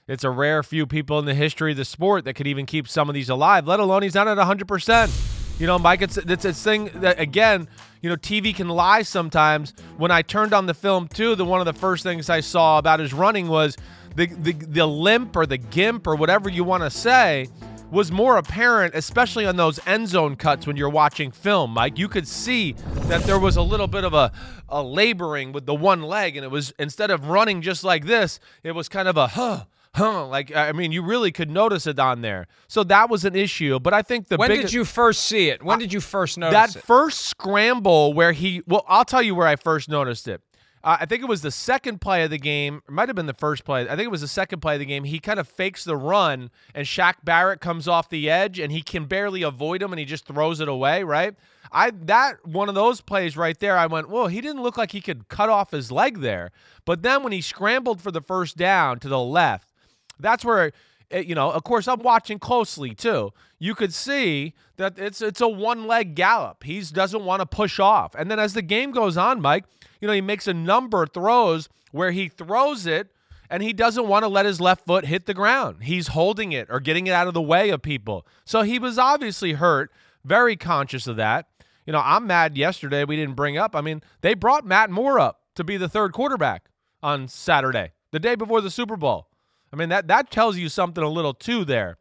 it's 0.09 0.25
a 0.25 0.31
rare 0.31 0.63
few 0.63 0.87
people 0.87 1.19
in 1.19 1.25
the 1.25 1.35
history 1.35 1.73
of 1.73 1.77
the 1.77 1.85
sport 1.85 2.25
that 2.25 2.35
could 2.35 2.47
even 2.47 2.67
keep 2.67 2.89
some 2.89 3.09
of 3.09 3.15
these 3.15 3.29
alive, 3.29 3.67
let 3.67 3.81
alone 3.81 4.03
he's 4.03 4.15
not 4.15 4.29
at 4.29 4.37
100%. 4.37 5.61
You 5.61 5.67
know, 5.67 5.79
Mike, 5.79 6.03
it's, 6.03 6.17
it's 6.17 6.45
a 6.45 6.53
thing 6.53 6.91
that, 6.95 7.21
again, 7.21 7.69
you 8.01 8.09
know, 8.11 8.17
TV 8.17 8.55
can 8.55 8.69
lie 8.69 9.03
sometimes. 9.03 9.75
When 9.97 10.11
I 10.11 10.23
turned 10.23 10.53
on 10.53 10.67
the 10.67 10.75
film, 10.75 11.07
too, 11.07 11.37
the 11.37 11.45
one 11.45 11.61
of 11.61 11.67
the 11.67 11.79
first 11.79 12.03
things 12.03 12.29
I 12.29 12.41
saw 12.41 12.79
about 12.79 12.99
his 12.99 13.13
running 13.13 13.49
was 13.49 13.77
the, 14.17 14.27
the, 14.27 14.53
the 14.53 14.87
limp 14.87 15.37
or 15.37 15.47
the 15.47 15.59
gimp 15.59 16.07
or 16.07 16.17
whatever 16.17 16.49
you 16.49 16.65
want 16.65 16.83
to 16.83 16.91
say 16.91 17.49
was 17.93 18.11
more 18.11 18.39
apparent, 18.39 18.95
especially 18.95 19.47
on 19.47 19.57
those 19.57 19.79
end 19.87 20.09
zone 20.09 20.35
cuts 20.35 20.67
when 20.67 20.77
you're 20.77 20.89
watching 20.89 21.31
film, 21.31 21.73
Mike. 21.73 21.99
You 21.99 22.09
could 22.09 22.27
see 22.27 22.73
that 22.73 23.23
there 23.25 23.39
was 23.39 23.57
a 23.57 23.63
little 23.63 23.87
bit 23.87 24.03
of 24.03 24.15
a, 24.15 24.33
a 24.69 24.83
laboring 24.83 25.53
with 25.53 25.67
the 25.67 25.75
one 25.75 26.03
leg, 26.03 26.37
and 26.37 26.43
it 26.43 26.51
was 26.51 26.73
instead 26.79 27.11
of 27.11 27.29
running 27.29 27.61
just 27.61 27.85
like 27.85 28.07
this, 28.07 28.41
it 28.65 28.73
was 28.73 28.89
kind 28.89 29.09
of 29.09 29.19
a 29.19 29.29
huh, 29.29 29.65
huh. 29.95 30.27
Like 30.27 30.55
I 30.55 30.73
mean, 30.73 30.93
you 30.93 31.03
really 31.03 31.33
could 31.33 31.51
notice 31.51 31.87
it 31.87 31.99
on 31.99 32.23
there. 32.23 32.47
So 32.69 32.85
that 32.85 33.11
was 33.11 33.25
an 33.25 33.35
issue. 33.35 33.79
But 33.81 33.95
I 33.95 34.03
think 34.03 34.29
the 34.29 34.37
when 34.37 34.49
biggest, 34.49 34.69
did 34.69 34.75
you 34.75 34.85
first 34.85 35.25
see 35.25 35.49
it? 35.49 35.63
When 35.63 35.79
did 35.79 35.93
you 35.93 36.01
first 36.01 36.39
notice 36.39 36.75
that 36.75 36.77
it? 36.77 36.85
first 36.85 37.23
scramble 37.23 38.13
where 38.13 38.33
he 38.33 38.63
well 38.67 38.85
i'll 38.89 39.05
tell 39.05 39.23
you 39.23 39.35
where 39.35 39.47
i 39.47 39.57
first 39.57 39.89
noticed 39.89 40.29
it 40.29 40.41
uh, 40.85 40.99
i 41.01 41.07
think 41.07 41.23
it 41.23 41.29
was 41.29 41.43
the 41.43 41.51
second 41.51 42.01
play 42.01 42.25
of 42.25 42.31
the 42.31 42.39
game 42.39 42.83
it 42.87 42.93
might 42.93 43.09
have 43.09 43.17
been 43.17 43.27
the 43.27 43.35
first 43.35 43.65
play 43.65 43.83
i 43.83 43.97
think 43.97 44.03
it 44.03 44.11
was 44.11 44.21
the 44.21 44.29
second 44.29 44.61
play 44.61 44.75
of 44.75 44.81
the 44.81 44.87
game 44.87 45.05
he 45.05 45.19
kind 45.19 45.41
of 45.41 45.49
fakes 45.49 45.85
the 45.85 45.97
run 45.97 46.51
and 46.75 46.87
Shaq 46.87 47.15
barrett 47.25 47.61
comes 47.61 47.89
off 47.89 48.09
the 48.09 48.31
edge 48.31 48.59
and 48.59 48.73
he 48.73 48.83
can 48.83 49.07
barely 49.07 49.43
avoid 49.43 49.83
him 49.83 49.93
and 49.93 49.99
he 49.99 50.05
just 50.05 50.27
throws 50.27 50.61
it 50.61 50.69
away 50.69 51.03
right 51.03 51.35
i 51.73 51.91
that 51.91 52.45
one 52.47 52.69
of 52.69 52.75
those 52.75 53.01
plays 53.01 53.37
right 53.37 53.59
there 53.59 53.77
i 53.77 53.87
went 53.87 54.09
whoa 54.09 54.27
he 54.27 54.41
didn't 54.41 54.63
look 54.63 54.77
like 54.77 54.93
he 54.93 55.01
could 55.01 55.29
cut 55.29 55.49
off 55.49 55.71
his 55.71 55.91
leg 55.91 56.21
there 56.21 56.51
but 56.85 57.03
then 57.03 57.23
when 57.23 57.33
he 57.33 57.41
scrambled 57.41 58.01
for 58.01 58.11
the 58.11 58.21
first 58.21 58.57
down 58.57 58.99
to 58.99 59.09
the 59.09 59.21
left 59.21 59.72
that's 60.21 60.45
where 60.45 60.73
you 61.11 61.35
know 61.35 61.51
of 61.51 61.63
course 61.65 61.87
i'm 61.89 62.01
watching 62.01 62.39
closely 62.39 62.95
too. 62.95 63.31
You 63.59 63.75
could 63.75 63.95
see 63.95 64.55
that 64.77 64.99
it's 64.99 65.21
it's 65.23 65.41
a 65.41 65.49
one 65.49 65.87
leg 65.87 66.15
gallop. 66.15 66.65
He 66.65 66.81
doesn't 66.81 67.25
want 67.25 67.41
to 67.41 67.47
push 67.47 67.79
off. 67.79 68.15
And 68.15 68.31
then 68.31 68.39
as 68.39 68.55
the 68.55 68.63
game 68.63 68.93
goes 68.93 69.17
on 69.17 69.41
mike 69.41 69.65
you 70.01 70.09
know 70.09 70.15
he 70.15 70.21
makes 70.21 70.47
a 70.47 70.55
number 70.55 71.03
of 71.03 71.13
throws 71.13 71.69
where 71.93 72.11
he 72.11 72.29
throws 72.29 72.87
it 72.87 73.13
and 73.53 73.63
he 73.63 73.75
doesn't 73.75 74.09
want 74.09 74.23
to 74.23 74.29
let 74.29 74.47
his 74.47 74.63
left 74.63 74.87
foot 74.87 75.05
hit 75.05 75.27
the 75.27 75.35
ground. 75.35 75.83
He's 75.83 76.09
holding 76.09 76.53
it 76.53 76.69
or 76.71 76.81
getting 76.81 77.07
it 77.07 77.13
out 77.13 77.29
of 77.29 77.35
the 77.35 77.43
way 77.43 77.69
of 77.69 77.83
people. 77.83 78.27
So 78.47 78.63
he 78.63 78.79
was 78.79 78.99
obviously 78.99 79.53
hurt 79.53 79.93
very 80.25 80.57
conscious 80.57 81.07
of 81.07 81.17
that. 81.17 81.49
You 81.85 81.93
know, 81.93 82.01
I'm 82.03 82.27
mad 82.27 82.57
yesterday 82.57 83.05
we 83.05 83.17
didn't 83.17 83.35
bring 83.35 83.59
up. 83.59 83.77
I 83.77 83.83
mean, 83.83 84.03
they 84.23 84.33
brought 84.33 84.65
Matt 84.65 84.91
Moore 84.91 85.21
up 85.21 85.43
to 85.57 85.65
be 85.65 85.77
the 85.77 85.89
third 85.89 86.15
quarterback 86.15 86.71
on 87.03 87.29
Saturday, 87.29 87.93
the 88.11 88.19
day 88.19 88.37
before 88.37 88.63
the 88.63 88.71
Super 88.71 88.97
Bowl. 88.97 89.29
I 89.73 89.77
mean, 89.77 89.89
that 89.89 90.09
that 90.09 90.31
tells 90.31 90.57
you 90.57 90.69
something 90.69 91.03
a 91.03 91.09
little 91.09 91.35
too 91.35 91.65
there. 91.65 91.97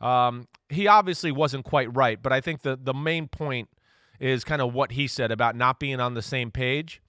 Um, 0.00 0.48
he 0.68 0.86
obviously 0.86 1.32
wasn't 1.32 1.64
quite 1.64 1.94
right, 1.94 2.22
but 2.22 2.32
I 2.32 2.40
think 2.40 2.62
the 2.62 2.78
the 2.80 2.94
main 2.94 3.28
point 3.28 3.68
is 4.20 4.44
kind 4.44 4.62
of 4.62 4.74
what 4.74 4.92
he 4.92 5.06
said 5.06 5.30
about 5.30 5.56
not 5.56 5.80
being 5.80 6.00
on 6.00 6.14
the 6.14 6.22
same 6.22 6.50
page 6.50 7.00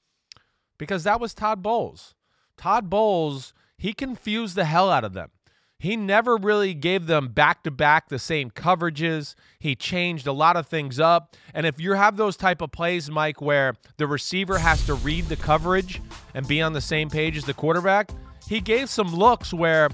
because 0.78 1.04
that 1.04 1.20
was 1.20 1.34
Todd 1.34 1.62
Bowles. 1.62 2.16
Todd 2.58 2.90
Bowles, 2.90 3.54
he 3.78 3.94
confused 3.94 4.56
the 4.56 4.66
hell 4.66 4.90
out 4.90 5.04
of 5.04 5.14
them. 5.14 5.30
He 5.78 5.98
never 5.98 6.38
really 6.38 6.74
gave 6.74 7.06
them 7.06 7.28
back 7.28 7.64
to 7.64 7.72
back 7.72 8.08
the 8.08 8.18
same 8.18 8.50
coverages. 8.50 9.36
He 9.60 9.76
changed 9.76 10.26
a 10.26 10.32
lot 10.32 10.56
of 10.56 10.68
things 10.68 11.00
up. 11.00 11.36
And 11.54 11.66
if 11.66 11.80
you 11.82 11.94
have 11.94 12.16
those 12.16 12.38
type 12.38 12.62
of 12.62 12.72
plays, 12.72 13.12
Mike, 13.12 13.42
where 13.42 13.76
the 13.98 14.08
receiver 14.08 14.58
has 14.58 14.86
to 14.86 14.96
read 14.96 15.26
the 15.26 15.36
coverage 15.36 16.02
and 16.34 16.48
be 16.48 16.62
on 16.62 16.74
the 16.74 16.82
same 16.82 17.10
page 17.10 17.38
as 17.38 17.44
the 17.44 17.54
quarterback, 17.54 18.10
he 18.48 18.60
gave 18.60 18.90
some 18.90 19.14
looks 19.14 19.54
where, 19.54 19.90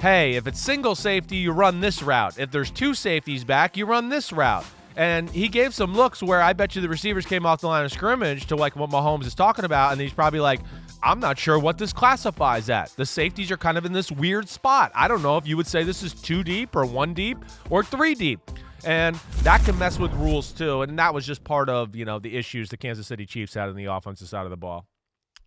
hey, 0.00 0.34
if 0.34 0.46
it's 0.46 0.60
single 0.60 0.94
safety, 0.94 1.36
you 1.36 1.52
run 1.52 1.80
this 1.80 2.02
route. 2.02 2.38
If 2.38 2.50
there's 2.50 2.70
two 2.70 2.94
safeties 2.94 3.44
back, 3.44 3.76
you 3.76 3.86
run 3.86 4.08
this 4.08 4.32
route. 4.32 4.64
And 4.94 5.30
he 5.30 5.48
gave 5.48 5.72
some 5.72 5.94
looks 5.94 6.22
where 6.22 6.42
I 6.42 6.52
bet 6.52 6.76
you 6.76 6.82
the 6.82 6.88
receivers 6.88 7.24
came 7.24 7.46
off 7.46 7.62
the 7.62 7.66
line 7.66 7.84
of 7.84 7.92
scrimmage 7.92 8.46
to 8.46 8.56
like 8.56 8.76
what 8.76 8.90
Mahomes 8.90 9.24
is 9.24 9.34
talking 9.34 9.64
about, 9.64 9.92
and 9.92 10.00
he's 10.00 10.12
probably 10.12 10.40
like, 10.40 10.60
I'm 11.02 11.18
not 11.18 11.38
sure 11.38 11.58
what 11.58 11.78
this 11.78 11.92
classifies 11.92 12.68
at. 12.68 12.90
The 12.90 13.06
safeties 13.06 13.50
are 13.50 13.56
kind 13.56 13.78
of 13.78 13.86
in 13.86 13.92
this 13.92 14.12
weird 14.12 14.48
spot. 14.48 14.92
I 14.94 15.08
don't 15.08 15.22
know 15.22 15.36
if 15.36 15.46
you 15.46 15.56
would 15.56 15.66
say 15.66 15.82
this 15.82 16.02
is 16.02 16.12
two 16.12 16.44
deep 16.44 16.76
or 16.76 16.84
one 16.84 17.14
deep 17.14 17.38
or 17.70 17.82
three 17.82 18.14
deep. 18.14 18.40
And 18.84 19.16
that 19.42 19.64
can 19.64 19.78
mess 19.78 19.98
with 19.98 20.12
rules 20.14 20.52
too. 20.52 20.82
And 20.82 20.98
that 20.98 21.14
was 21.14 21.24
just 21.24 21.42
part 21.42 21.68
of, 21.68 21.96
you 21.96 22.04
know, 22.04 22.18
the 22.18 22.36
issues 22.36 22.68
the 22.68 22.76
Kansas 22.76 23.06
City 23.06 23.24
Chiefs 23.24 23.54
had 23.54 23.68
on 23.68 23.76
the 23.76 23.86
offensive 23.86 24.28
side 24.28 24.44
of 24.44 24.50
the 24.50 24.56
ball. 24.56 24.86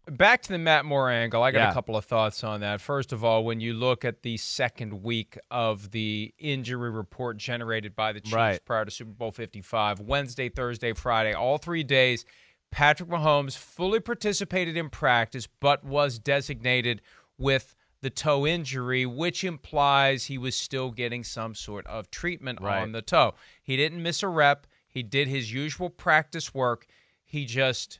Back 0.07 0.43
to 0.43 0.49
the 0.51 0.59
Matt 0.59 0.85
Moore 0.85 1.09
angle, 1.09 1.41
I 1.41 1.51
got 1.51 1.59
Yeah. 1.59 1.71
a 1.71 1.73
couple 1.73 1.97
of 1.97 2.05
thoughts 2.05 2.43
on 2.43 2.59
that. 2.61 2.79
First 2.79 3.11
of 3.11 3.23
all, 3.23 3.43
when 3.43 3.59
you 3.59 3.73
look 3.73 4.05
at 4.05 4.21
the 4.21 4.37
second 4.37 5.01
week 5.01 5.35
of 5.49 5.91
the 5.91 6.33
injury 6.37 6.91
report 6.91 7.37
generated 7.37 7.95
by 7.95 8.11
the 8.13 8.21
Chiefs 8.21 8.33
Right. 8.33 8.65
prior 8.65 8.85
to 8.85 8.91
Super 8.91 9.11
Bowl 9.11 9.31
55, 9.31 9.99
Wednesday, 9.99 10.47
Thursday, 10.49 10.93
Friday, 10.93 11.33
all 11.33 11.57
three 11.57 11.83
days, 11.83 12.23
Patrick 12.69 13.09
Mahomes 13.09 13.57
fully 13.57 13.99
participated 13.99 14.77
in 14.77 14.89
practice 14.91 15.47
but 15.47 15.83
was 15.83 16.19
designated 16.19 17.01
with 17.39 17.75
the 18.01 18.09
toe 18.11 18.45
injury, 18.45 19.07
which 19.07 19.43
implies 19.43 20.25
he 20.25 20.37
was 20.37 20.55
still 20.55 20.91
getting 20.91 21.23
some 21.23 21.55
sort 21.55 21.87
of 21.87 22.11
treatment 22.11 22.61
Right. 22.61 22.81
on 22.81 22.91
the 22.91 23.01
toe. 23.01 23.33
He 23.63 23.75
didn't 23.75 24.03
miss 24.03 24.21
a 24.21 24.27
rep. 24.27 24.67
He 24.87 25.01
did 25.01 25.27
his 25.27 25.51
usual 25.51 25.89
practice 25.89 26.53
work. 26.53 26.85
He 27.23 27.45
just 27.45 27.99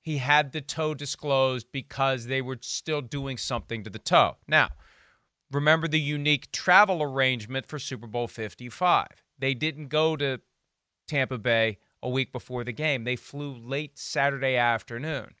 he 0.00 0.18
had 0.18 0.52
the 0.52 0.60
toe 0.60 0.94
disclosed 0.94 1.66
because 1.72 2.26
they 2.26 2.40
were 2.40 2.58
still 2.60 3.00
doing 3.00 3.36
something 3.36 3.84
to 3.84 3.90
the 3.90 3.98
toe. 3.98 4.36
Now, 4.46 4.70
remember 5.50 5.88
the 5.88 6.00
unique 6.00 6.52
travel 6.52 7.02
arrangement 7.02 7.66
for 7.66 7.78
Super 7.78 8.06
Bowl 8.06 8.28
55. 8.28 9.06
They 9.38 9.54
didn't 9.54 9.88
go 9.88 10.16
to 10.16 10.40
Tampa 11.06 11.38
Bay 11.38 11.78
a 12.02 12.08
week 12.08 12.32
before 12.32 12.64
the 12.64 12.72
game. 12.72 13.04
They 13.04 13.16
flew 13.16 13.52
late 13.52 13.98
Saturday 13.98 14.56
afternoon. 14.56 15.34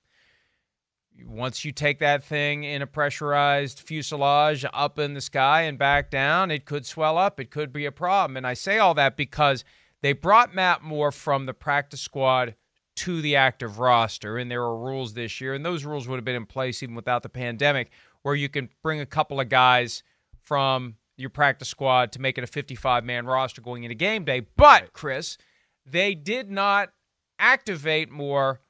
Once 1.26 1.64
you 1.64 1.72
take 1.72 1.98
that 1.98 2.22
thing 2.22 2.62
in 2.62 2.80
a 2.80 2.86
pressurized 2.86 3.80
fuselage 3.80 4.64
up 4.72 4.98
in 4.98 5.14
the 5.14 5.20
sky 5.20 5.62
and 5.62 5.76
back 5.76 6.10
down, 6.10 6.50
it 6.50 6.64
could 6.64 6.86
swell 6.86 7.18
up. 7.18 7.40
It 7.40 7.50
could 7.50 7.72
be 7.72 7.86
a 7.86 7.92
problem. 7.92 8.36
And 8.36 8.46
I 8.46 8.54
say 8.54 8.78
all 8.78 8.94
that 8.94 9.16
because 9.16 9.64
they 10.00 10.12
brought 10.12 10.54
Matt 10.54 10.82
Moore 10.82 11.10
from 11.10 11.46
the 11.46 11.54
practice 11.54 12.00
squad 12.00 12.54
to 12.98 13.20
the 13.22 13.36
active 13.36 13.78
roster. 13.78 14.38
And 14.38 14.50
there 14.50 14.62
are 14.62 14.76
rules 14.76 15.14
this 15.14 15.40
year, 15.40 15.54
and 15.54 15.64
those 15.64 15.84
rules 15.84 16.06
would 16.08 16.16
have 16.16 16.24
been 16.24 16.36
in 16.36 16.46
place 16.46 16.82
even 16.82 16.94
without 16.94 17.22
the 17.22 17.28
pandemic, 17.28 17.90
where 18.22 18.34
you 18.34 18.48
can 18.48 18.68
bring 18.82 19.00
a 19.00 19.06
couple 19.06 19.40
of 19.40 19.48
guys 19.48 20.02
from 20.42 20.96
your 21.16 21.30
practice 21.30 21.68
squad 21.68 22.12
to 22.12 22.20
make 22.20 22.38
it 22.38 22.44
a 22.44 22.46
55 22.46 23.04
man 23.04 23.26
roster 23.26 23.60
going 23.60 23.84
into 23.84 23.94
game 23.94 24.24
day. 24.24 24.40
But, 24.56 24.92
Chris, 24.92 25.36
they 25.84 26.14
did 26.14 26.50
not 26.50 26.90
activate 27.38 28.10
Moore 28.10 28.60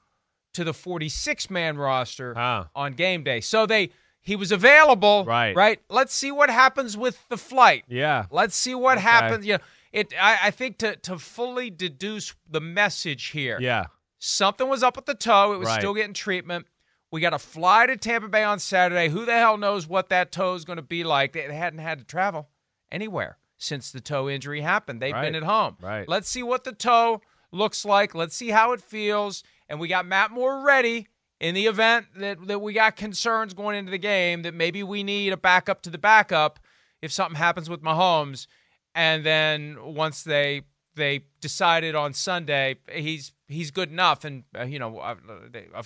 to 0.54 0.64
the 0.64 0.74
46 0.74 1.50
man 1.50 1.76
roster 1.76 2.34
Huh. 2.34 2.64
on 2.74 2.92
game 2.94 3.22
day. 3.22 3.40
So 3.40 3.66
they 3.66 3.90
he 4.20 4.34
was 4.36 4.52
available, 4.52 5.24
Right. 5.24 5.54
Right. 5.56 5.80
Let's 5.88 6.12
see 6.14 6.30
what 6.30 6.50
happens 6.50 6.96
with 6.96 7.18
the 7.28 7.38
flight. 7.38 7.84
Yeah. 7.88 8.26
Let's 8.30 8.56
see 8.56 8.74
what 8.74 8.98
Okay. 8.98 9.04
happens. 9.06 9.46
You 9.46 9.54
know, 9.54 9.58
it. 9.92 10.12
I, 10.20 10.38
I 10.44 10.50
think 10.50 10.78
to 10.78 10.96
to 10.96 11.18
fully 11.18 11.70
deduce 11.70 12.34
the 12.48 12.60
message 12.60 13.26
here. 13.28 13.58
Yeah. 13.60 13.86
Something 14.18 14.68
was 14.68 14.82
up 14.82 14.96
with 14.96 15.06
the 15.06 15.14
toe. 15.14 15.52
It 15.54 15.58
was 15.58 15.66
Right. 15.68 15.80
still 15.80 15.94
getting 15.94 16.14
treatment. 16.14 16.66
We 17.10 17.20
got 17.20 17.30
to 17.30 17.38
fly 17.38 17.86
to 17.86 17.96
Tampa 17.96 18.28
Bay 18.28 18.44
on 18.44 18.58
Saturday. 18.58 19.08
Who 19.08 19.24
the 19.24 19.32
hell 19.38 19.56
knows 19.56 19.86
what 19.86 20.08
that 20.10 20.30
toe 20.32 20.54
is 20.54 20.64
going 20.64 20.76
to 20.76 20.82
be 20.82 21.04
like? 21.04 21.32
They, 21.32 21.42
hadn't 21.54 21.78
had 21.78 21.98
to 22.00 22.04
travel 22.04 22.48
anywhere 22.92 23.38
since 23.56 23.90
the 23.90 24.00
toe 24.00 24.28
injury 24.28 24.60
happened. 24.60 25.00
They've 25.00 25.14
Right. 25.14 25.22
been 25.22 25.34
at 25.34 25.42
home. 25.44 25.76
Right. 25.80 26.06
Let's 26.08 26.28
see 26.28 26.42
what 26.42 26.64
the 26.64 26.72
toe 26.72 27.22
looks 27.50 27.84
like. 27.84 28.14
Let's 28.14 28.36
see 28.36 28.50
how 28.50 28.72
it 28.72 28.82
feels. 28.82 29.42
And 29.68 29.80
we 29.80 29.88
got 29.88 30.04
Matt 30.06 30.30
Moore 30.30 30.62
ready 30.62 31.08
in 31.40 31.54
the 31.54 31.66
event 31.66 32.06
that, 32.16 32.46
that 32.46 32.60
we 32.60 32.72
got 32.74 32.96
concerns 32.96 33.54
going 33.54 33.76
into 33.76 33.90
the 33.90 33.98
game 33.98 34.42
that 34.42 34.52
maybe 34.54 34.82
we 34.82 35.02
need 35.02 35.32
a 35.32 35.36
backup 35.36 35.80
to 35.82 35.90
the 35.90 35.98
backup 35.98 36.58
if 37.00 37.10
something 37.12 37.36
happens 37.36 37.70
with 37.70 37.82
Mahomes. 37.82 38.46
And 38.94 39.24
then 39.24 39.76
once 39.94 40.22
they 40.24 40.62
they 40.94 41.20
decided 41.40 41.94
on 41.94 42.12
Sunday 42.12 42.76
he's 42.92 43.32
he's 43.48 43.70
good 43.70 43.90
enough, 43.90 44.24
and 44.24 44.44
uh, 44.56 44.62
you 44.62 44.78
know 44.78 44.98
uh, 44.98 45.16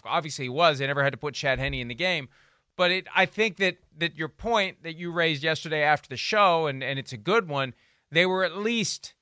obviously 0.05 0.47
he 0.47 0.49
was. 0.49 0.79
They 0.79 0.87
never 0.87 1.03
had 1.03 1.13
to 1.13 1.17
put 1.17 1.35
Chad 1.35 1.59
Henne 1.59 1.75
in 1.75 1.89
the 1.89 1.95
game, 1.95 2.29
but 2.77 2.91
it 2.91 3.07
I 3.15 3.27
think 3.27 3.57
that 3.59 3.79
that 3.99 4.17
your 4.17 4.29
point 4.29 4.83
that 4.83 4.97
you 4.97 5.11
raised 5.13 5.43
yesterday 5.43 5.83
after 5.83 6.09
the 6.09 6.17
show, 6.17 6.67
and 6.67 6.83
and 6.83 6.99
it's 6.99 7.13
a 7.13 7.17
good 7.17 7.49
one. 7.49 7.75
They 8.11 8.27
were 8.27 8.45
at 8.45 8.57
least 8.57 9.15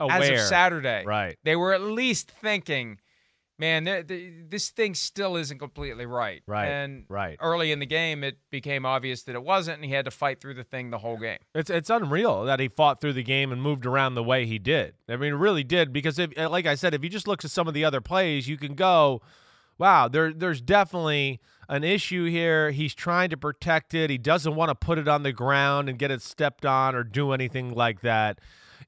as 0.00 0.06
Aware. 0.06 0.34
of 0.34 0.40
Saturday, 0.42 1.04
Right. 1.04 1.36
They 1.42 1.56
were 1.56 1.72
at 1.72 1.80
least 1.80 2.30
thinking, 2.30 2.98
man, 3.58 3.84
th- 3.84 4.06
th- 4.06 4.32
this 4.48 4.70
thing 4.70 4.94
still 4.94 5.36
isn't 5.36 5.58
completely 5.58 6.06
right. 6.06 6.42
Right, 6.46 6.68
And 6.68 7.04
right. 7.08 7.36
early 7.40 7.72
in 7.72 7.78
the 7.80 7.86
game, 7.86 8.22
it 8.22 8.38
became 8.50 8.86
obvious 8.86 9.24
that 9.24 9.34
it 9.34 9.42
wasn't, 9.42 9.76
and 9.78 9.84
he 9.84 9.92
had 9.92 10.04
to 10.04 10.10
fight 10.10 10.40
through 10.40 10.54
the 10.54 10.64
thing 10.64 10.90
the 10.90 10.98
whole 10.98 11.16
game. 11.18 11.38
It's 11.54 11.70
it's 11.70 11.90
unreal 11.90 12.44
that 12.44 12.60
he 12.60 12.68
fought 12.68 13.00
through 13.00 13.14
the 13.14 13.22
game 13.22 13.52
and 13.52 13.60
moved 13.60 13.84
around 13.86 14.14
the 14.14 14.22
way 14.22 14.46
he 14.46 14.58
did. 14.58 14.94
I 15.08 15.16
mean, 15.16 15.32
it 15.32 15.36
really 15.36 15.64
did 15.64 15.92
because 15.92 16.18
if, 16.18 16.36
uh, 16.38 16.48
like 16.48 16.66
I 16.66 16.74
said, 16.74 16.94
if 16.94 17.02
you 17.02 17.10
just 17.10 17.26
look 17.26 17.44
at 17.44 17.50
some 17.50 17.66
of 17.68 17.74
the 17.74 17.84
other 17.84 18.00
plays, 18.00 18.48
you 18.48 18.56
can 18.56 18.74
go, 18.74 19.20
"Wow, 19.78 20.08
there 20.08 20.32
there's 20.32 20.60
definitely 20.60 21.40
an 21.68 21.84
issue 21.84 22.24
here. 22.26 22.70
He's 22.70 22.94
trying 22.94 23.28
to 23.30 23.36
protect 23.36 23.92
it. 23.92 24.08
He 24.08 24.16
doesn't 24.18 24.54
want 24.54 24.70
to 24.70 24.74
put 24.74 24.98
it 24.98 25.06
on 25.08 25.22
the 25.22 25.32
ground 25.32 25.88
and 25.88 25.98
get 25.98 26.10
it 26.10 26.22
stepped 26.22 26.64
on 26.64 26.94
or 26.94 27.02
do 27.04 27.32
anything 27.32 27.74
like 27.74 28.00
that." 28.02 28.38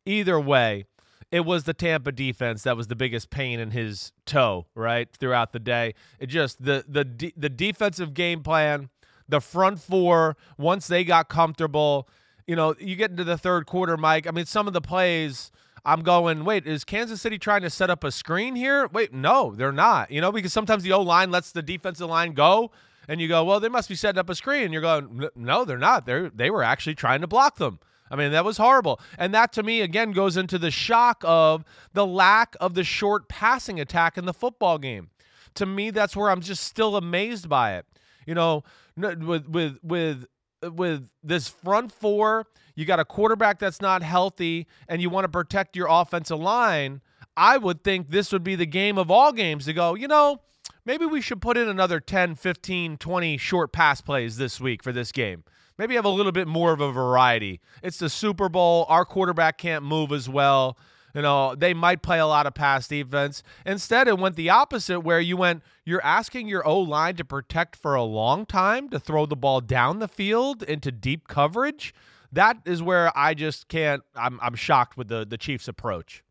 Either 0.07 0.41
way, 0.41 0.85
it 1.33 1.45
was 1.45 1.65
the 1.65 1.75
Tampa 1.75 2.13
defense 2.13 2.63
that 2.65 2.77
was 2.77 2.89
the 2.89 2.97
biggest 2.97 3.31
pain 3.31 3.61
in 3.61 3.71
his 3.71 4.13
toe, 4.27 4.67
right? 4.75 5.09
Throughout 5.19 5.53
the 5.53 5.61
day. 5.61 5.95
It 6.19 6.27
just 6.27 6.63
the 6.65 6.85
the 6.89 7.33
the 7.37 7.49
defensive 7.49 8.15
game 8.15 8.43
plan, 8.43 8.91
the 9.29 9.41
front 9.41 9.81
four, 9.81 10.37
once 10.59 10.87
they 10.87 11.05
got 11.05 11.29
comfortable, 11.29 12.09
you 12.47 12.57
know, 12.57 12.75
you 12.79 12.97
get 12.97 13.11
into 13.11 13.25
the 13.25 13.39
third 13.39 13.67
quarter, 13.67 13.97
Mike. 13.97 14.27
I 14.27 14.33
mean, 14.33 14.47
some 14.47 14.67
of 14.67 14.73
the 14.73 14.81
plays 14.81 15.53
I'm 15.85 16.03
going, 16.03 16.45
wait, 16.45 16.67
is 16.67 16.85
Kansas 16.85 17.23
City 17.23 17.39
trying 17.39 17.63
to 17.63 17.71
set 17.71 17.91
up 17.91 18.05
a 18.05 18.11
screen 18.11 18.55
here? 18.55 18.89
Wait, 18.89 19.13
no, 19.13 19.55
they're 19.55 19.73
not. 19.73 20.11
You 20.11 20.21
know, 20.21 20.33
because 20.33 20.53
sometimes 20.53 20.83
the 20.83 20.93
O 20.93 21.01
line 21.01 21.31
lets 21.31 21.53
the 21.53 21.63
defensive 21.63 22.09
line 22.09 22.33
go, 22.33 22.71
and 23.09 23.21
you 23.21 23.29
go, 23.29 23.45
well, 23.45 23.61
they 23.61 23.69
must 23.69 23.89
be 23.89 23.95
setting 23.95 24.19
up 24.19 24.29
a 24.29 24.35
screen. 24.35 24.65
And 24.65 24.73
you're 24.73 24.83
going, 24.83 25.29
no, 25.35 25.65
they're 25.65 25.79
not. 25.79 26.07
They 26.07 26.29
they 26.35 26.51
were 26.51 26.63
actually 26.63 26.95
trying 26.95 27.21
to 27.23 27.27
block 27.27 27.57
them. 27.57 27.79
I 28.11 28.17
mean, 28.17 28.33
that 28.33 28.45
was 28.45 28.57
horrible. 28.57 29.01
And 29.19 29.33
that 29.35 29.53
to 29.55 29.63
me, 29.63 29.81
again, 29.81 30.13
goes 30.13 30.37
into 30.37 30.59
the 30.59 30.71
shock 30.71 31.23
of 31.27 31.65
the 31.93 32.07
lack 32.07 32.57
of 32.61 32.75
the 32.75 32.85
short 32.85 33.29
passing 33.29 33.79
attack 33.79 34.19
in 34.19 34.25
the 34.25 34.35
football 34.35 34.79
game. 34.79 35.11
To 35.55 35.67
me, 35.67 35.91
that's 35.91 36.17
where 36.17 36.31
I'm 36.31 36.41
just 36.41 36.65
still 36.65 36.97
amazed 36.97 37.49
by 37.49 37.77
it. 37.77 37.87
You 38.27 38.35
know, 38.35 38.65
with 38.97 39.47
with 39.49 39.79
with 39.83 40.27
with 40.63 41.09
this 41.23 41.49
front 41.49 41.93
four, 41.93 42.47
you 42.75 42.85
got 42.85 43.01
a 43.01 43.05
quarterback 43.05 43.59
that's 43.59 43.81
not 43.81 44.03
healthy, 44.03 44.67
and 44.89 45.01
you 45.01 45.11
want 45.11 45.25
to 45.25 45.29
protect 45.29 45.77
your 45.77 45.89
offensive 45.91 46.39
line. 46.39 47.01
I 47.37 47.57
would 47.57 47.83
think 47.85 48.11
this 48.11 48.33
would 48.33 48.45
be 48.45 48.57
the 48.57 48.67
game 48.67 48.99
of 48.99 49.11
all 49.11 49.33
games 49.33 49.65
to 49.67 49.73
go, 49.73 49.95
you 49.95 50.09
know, 50.09 50.41
maybe 50.85 51.07
we 51.07 51.21
should 51.21 51.41
put 51.41 51.57
in 51.57 51.69
another 51.69 52.01
10, 52.01 52.35
15, 52.35 52.99
20 52.99 53.37
short 53.39 53.73
pass 53.73 54.01
plays 54.01 54.37
this 54.37 54.61
week 54.61 54.83
for 54.83 54.93
this 54.93 55.13
game. 55.13 55.45
Maybe 55.81 55.95
have 55.95 56.05
a 56.05 56.11
little 56.11 56.31
bit 56.31 56.47
more 56.47 56.75
of 56.75 56.83
a 56.83 56.93
variety. 56.93 57.59
It's 57.83 57.97
the 57.97 58.11
Super 58.11 58.51
Bowl. 58.51 58.85
Our 58.91 59.07
quarterback 59.07 59.57
can't 59.57 59.83
move 59.83 60.13
as 60.13 60.29
well. 60.29 60.77
You 61.15 61.23
know, 61.23 61.55
they 61.55 61.73
might 61.73 62.03
play 62.03 62.19
a 62.19 62.27
lot 62.27 62.47
of 62.47 62.53
pass 62.53 62.87
defense. 62.87 63.43
Instead, 63.65 64.07
it 64.07 64.19
went 64.19 64.37
the 64.37 64.51
opposite, 64.51 65.01
where 65.01 65.21
you 65.21 65.39
went, 65.39 65.63
you're 65.87 66.05
asking 66.05 66.49
your 66.49 66.69
O 66.69 66.81
line 66.81 67.17
to 67.17 67.25
protect 67.25 67.77
for 67.77 67.95
a 67.95 68.03
long 68.03 68.45
time, 68.45 68.91
to 68.91 69.01
throw 69.01 69.25
the 69.25 69.37
ball 69.37 69.63
down 69.63 70.01
the 70.01 70.07
field 70.07 70.63
into 70.63 70.93
deep 70.93 71.29
coverage. 71.29 71.95
That 72.31 72.59
is 72.67 72.83
where 72.83 73.11
I 73.17 73.33
just 73.33 73.69
can't. 73.69 74.03
I'm, 74.15 74.39
I'm 74.43 74.57
shocked 74.57 74.99
with 74.99 75.09
the, 75.09 75.25
the 75.25 75.39
Chiefs' 75.39 75.67
approach. 75.67 76.23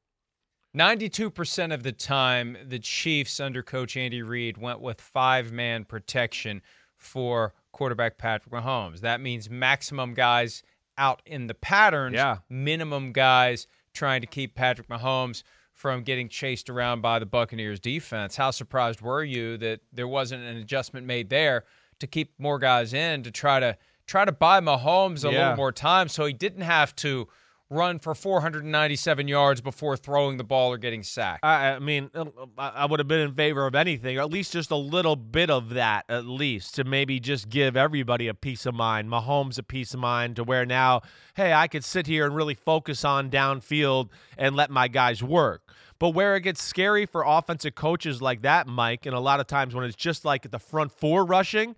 92% 0.78 1.74
of 1.74 1.82
the 1.82 1.92
time, 1.92 2.56
the 2.68 2.78
Chiefs 2.78 3.40
under 3.40 3.64
coach 3.64 3.98
Andy 3.98 4.22
Reid 4.22 4.60
went 4.60 4.80
with 4.80 5.02
five 5.02 5.52
man 5.52 5.86
protection 5.86 6.62
for 6.96 7.56
quarterback 7.80 8.18
Patrick 8.18 8.54
Mahomes. 8.54 9.00
That 9.00 9.22
means 9.22 9.50
maximum 9.50 10.14
guys 10.14 10.64
out 10.98 11.22
in 11.26 11.48
the 11.48 11.54
patterns, 11.54 12.16
Yeah. 12.16 12.40
minimum 12.50 13.14
guys 13.14 13.68
trying 13.94 14.20
to 14.20 14.28
keep 14.28 14.54
Patrick 14.54 14.90
Mahomes 14.90 15.44
from 15.74 16.04
getting 16.04 16.28
chased 16.28 16.70
around 16.70 17.00
by 17.02 17.20
the 17.20 17.26
Buccaneers 17.26 17.80
defense. 17.80 18.36
How 18.36 18.52
surprised 18.52 19.00
were 19.00 19.24
you 19.24 19.56
that 19.60 19.80
there 19.94 20.10
wasn't 20.10 20.44
an 20.44 20.58
adjustment 20.58 21.08
made 21.08 21.30
there 21.30 21.64
to 22.00 22.06
keep 22.08 22.34
more 22.38 22.60
guys 22.60 22.94
in 22.94 23.24
to 23.24 23.32
try 23.32 23.62
to 23.62 23.78
try 24.06 24.26
to 24.26 24.32
buy 24.34 24.60
Mahomes 24.60 25.24
a 25.24 25.32
Yeah. 25.32 25.40
little 25.40 25.56
more 25.56 25.72
time 25.72 26.10
so 26.10 26.26
he 26.26 26.34
didn't 26.34 26.64
have 26.64 26.94
to 26.98 27.30
run 27.70 28.00
for 28.00 28.16
497 28.16 29.28
yards 29.28 29.62
before 29.62 29.96
throwing 29.96 30.38
the 30.38 30.44
ball 30.44 30.72
or 30.72 30.78
getting 30.78 31.04
sacked? 31.04 31.44
I, 31.44 31.72
I 31.72 31.80
mean, 31.80 32.10
uh, 32.14 32.26
I 32.58 32.86
would 32.86 33.00
have 33.00 33.08
been 33.08 33.20
in 33.20 33.34
favor 33.34 33.66
of 33.66 33.76
anything, 33.76 34.18
or 34.18 34.22
at 34.22 34.32
least 34.32 34.54
just 34.54 34.72
a 34.72 34.76
little 34.76 35.16
bit 35.16 35.50
of 35.50 35.70
that, 35.72 36.06
at 36.10 36.26
least 36.26 36.76
to 36.76 36.84
maybe 36.84 37.20
just 37.20 37.50
give 37.50 37.78
everybody 37.78 38.28
a 38.28 38.34
peace 38.34 38.66
of 38.66 38.74
mind, 38.74 39.10
Mahomes 39.10 39.60
a 39.60 39.64
peace 39.64 39.94
of 39.94 40.00
mind, 40.00 40.36
to 40.38 40.44
where 40.44 40.66
now, 40.66 41.02
hey, 41.36 41.54
I 41.54 41.68
could 41.68 41.84
sit 41.84 42.08
here 42.08 42.26
and 42.26 42.36
really 42.36 42.56
focus 42.56 43.06
on 43.06 43.30
downfield 43.30 44.10
and 44.38 44.56
let 44.56 44.72
my 44.72 44.88
guys 44.88 45.22
work. 45.22 45.62
But 46.00 46.12
where 46.12 46.36
it 46.36 46.42
gets 46.42 46.64
scary 46.64 47.06
for 47.06 47.24
offensive 47.26 47.76
coaches 47.76 48.22
like 48.22 48.42
that, 48.44 48.68
Mike, 48.68 49.06
and 49.06 49.14
a 49.14 49.20
lot 49.20 49.40
of 49.40 49.48
times 49.48 49.76
when 49.76 49.84
it's 49.84 49.96
just 49.96 50.24
like 50.24 50.50
the 50.50 50.60
front 50.60 50.92
four 50.92 51.26
rushing, 51.26 51.76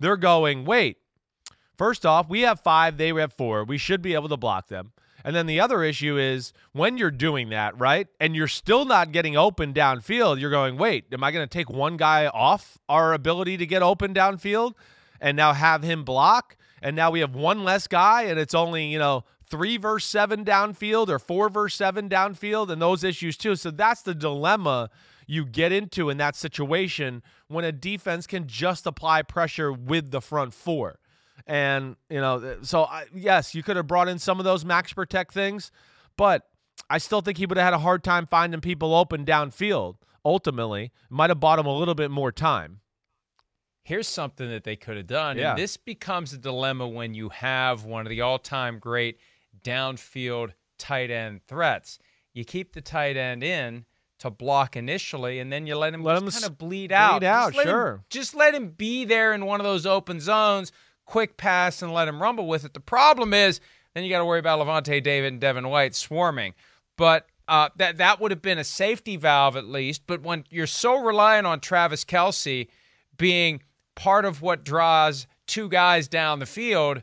they're 0.00 0.16
going, 0.16 0.64
wait, 0.64 0.98
First 1.82 2.06
off, 2.06 2.28
we 2.28 2.42
have 2.42 2.60
five, 2.60 2.96
they 2.96 3.08
have 3.08 3.32
four. 3.32 3.64
We 3.64 3.78
should 3.78 4.02
be 4.02 4.14
able 4.14 4.28
to 4.28 4.36
block 4.36 4.68
them. 4.68 4.92
And 5.24 5.34
then 5.36 5.46
the 5.46 5.60
other 5.60 5.82
issue 5.82 6.18
is 6.18 6.52
when 6.72 6.98
you're 6.98 7.10
doing 7.10 7.50
that, 7.50 7.78
right? 7.78 8.08
And 8.20 8.34
you're 8.34 8.48
still 8.48 8.84
not 8.84 9.12
getting 9.12 9.36
open 9.36 9.72
downfield, 9.72 10.40
you're 10.40 10.50
going, 10.50 10.76
wait, 10.76 11.04
am 11.12 11.22
I 11.22 11.30
going 11.30 11.46
to 11.46 11.52
take 11.52 11.70
one 11.70 11.96
guy 11.96 12.26
off 12.26 12.78
our 12.88 13.12
ability 13.12 13.56
to 13.58 13.66
get 13.66 13.82
open 13.82 14.14
downfield 14.14 14.74
and 15.20 15.36
now 15.36 15.52
have 15.52 15.82
him 15.82 16.04
block? 16.04 16.56
And 16.80 16.96
now 16.96 17.10
we 17.10 17.20
have 17.20 17.34
one 17.34 17.64
less 17.64 17.86
guy 17.86 18.22
and 18.22 18.38
it's 18.38 18.54
only, 18.54 18.86
you 18.86 18.98
know, 18.98 19.24
three 19.48 19.76
verse 19.76 20.04
seven 20.04 20.44
downfield 20.44 21.08
or 21.08 21.18
four 21.18 21.48
verse 21.48 21.74
seven 21.74 22.08
downfield 22.08 22.70
and 22.70 22.80
those 22.80 23.04
issues 23.04 23.36
too. 23.36 23.54
So 23.54 23.70
that's 23.70 24.02
the 24.02 24.14
dilemma 24.14 24.90
you 25.26 25.44
get 25.44 25.72
into 25.72 26.10
in 26.10 26.16
that 26.16 26.34
situation 26.34 27.22
when 27.48 27.64
a 27.64 27.70
defense 27.70 28.26
can 28.26 28.46
just 28.46 28.86
apply 28.86 29.22
pressure 29.22 29.72
with 29.72 30.10
the 30.10 30.20
front 30.20 30.54
four. 30.54 30.98
And, 31.46 31.96
you 32.08 32.20
know, 32.20 32.58
so 32.62 32.84
I, 32.84 33.04
yes, 33.14 33.54
you 33.54 33.62
could 33.62 33.76
have 33.76 33.86
brought 33.86 34.08
in 34.08 34.18
some 34.18 34.38
of 34.38 34.44
those 34.44 34.64
max 34.64 34.92
protect 34.92 35.32
things, 35.34 35.70
but 36.16 36.48
I 36.88 36.98
still 36.98 37.20
think 37.20 37.38
he 37.38 37.46
would 37.46 37.58
have 37.58 37.64
had 37.64 37.74
a 37.74 37.78
hard 37.78 38.04
time 38.04 38.26
finding 38.26 38.60
people 38.60 38.94
open 38.94 39.24
downfield. 39.24 39.96
Ultimately, 40.24 40.92
might 41.10 41.30
have 41.30 41.40
bought 41.40 41.58
him 41.58 41.66
a 41.66 41.76
little 41.76 41.94
bit 41.96 42.10
more 42.10 42.30
time. 42.30 42.80
Here's 43.82 44.06
something 44.06 44.48
that 44.50 44.62
they 44.62 44.76
could 44.76 44.96
have 44.96 45.08
done. 45.08 45.36
Yeah. 45.36 45.50
And 45.50 45.58
this 45.58 45.76
becomes 45.76 46.32
a 46.32 46.38
dilemma 46.38 46.86
when 46.86 47.14
you 47.14 47.30
have 47.30 47.84
one 47.84 48.06
of 48.06 48.10
the 48.10 48.20
all 48.20 48.38
time 48.38 48.78
great 48.78 49.18
downfield 49.64 50.52
tight 50.78 51.10
end 51.10 51.40
threats. 51.48 51.98
You 52.32 52.44
keep 52.44 52.72
the 52.72 52.80
tight 52.80 53.16
end 53.16 53.42
in 53.42 53.84
to 54.20 54.30
block 54.30 54.76
initially, 54.76 55.40
and 55.40 55.52
then 55.52 55.66
you 55.66 55.74
let 55.76 55.92
him 55.92 56.02
Let 56.04 56.22
just 56.22 56.36
him 56.38 56.42
kind 56.42 56.52
of 56.52 56.58
bleed 56.58 56.92
out. 56.92 57.20
bleed 57.20 57.26
out. 57.26 57.46
just 57.48 57.56
let 57.56 57.66
him- 57.66 57.72
sure. 57.72 58.04
just 58.08 58.34
let 58.36 58.54
him 58.54 58.68
be 58.68 59.04
there 59.04 59.32
in 59.32 59.44
one 59.46 59.58
of 59.60 59.64
those 59.64 59.84
open 59.84 60.20
zones, 60.20 60.70
quick 61.12 61.36
pass, 61.36 61.82
and 61.82 61.92
let 61.92 62.08
him 62.08 62.22
rumble 62.22 62.46
with 62.46 62.64
it. 62.64 62.72
The 62.72 62.80
problem 62.80 63.34
is 63.34 63.60
then 63.92 64.02
you 64.02 64.08
got 64.08 64.20
to 64.20 64.24
worry 64.24 64.38
about 64.38 64.58
Lavonte 64.58 65.02
David 65.02 65.30
and 65.30 65.40
Devin 65.42 65.68
White 65.68 65.94
swarming. 65.94 66.54
But 66.96 67.26
uh, 67.46 67.68
that 67.76 67.98
that 67.98 68.18
would 68.18 68.30
have 68.30 68.40
been 68.40 68.56
a 68.56 68.64
safety 68.64 69.18
valve 69.18 69.54
at 69.54 69.66
least. 69.66 70.04
But 70.06 70.22
when 70.22 70.44
you're 70.48 70.66
so 70.66 70.96
reliant 70.96 71.46
on 71.46 71.60
Travis 71.60 72.02
Kelce 72.02 72.68
being 73.18 73.62
part 73.94 74.24
of 74.24 74.40
what 74.40 74.64
draws 74.64 75.26
two 75.46 75.68
guys 75.68 76.08
down 76.08 76.38
the 76.38 76.46
field, 76.46 77.02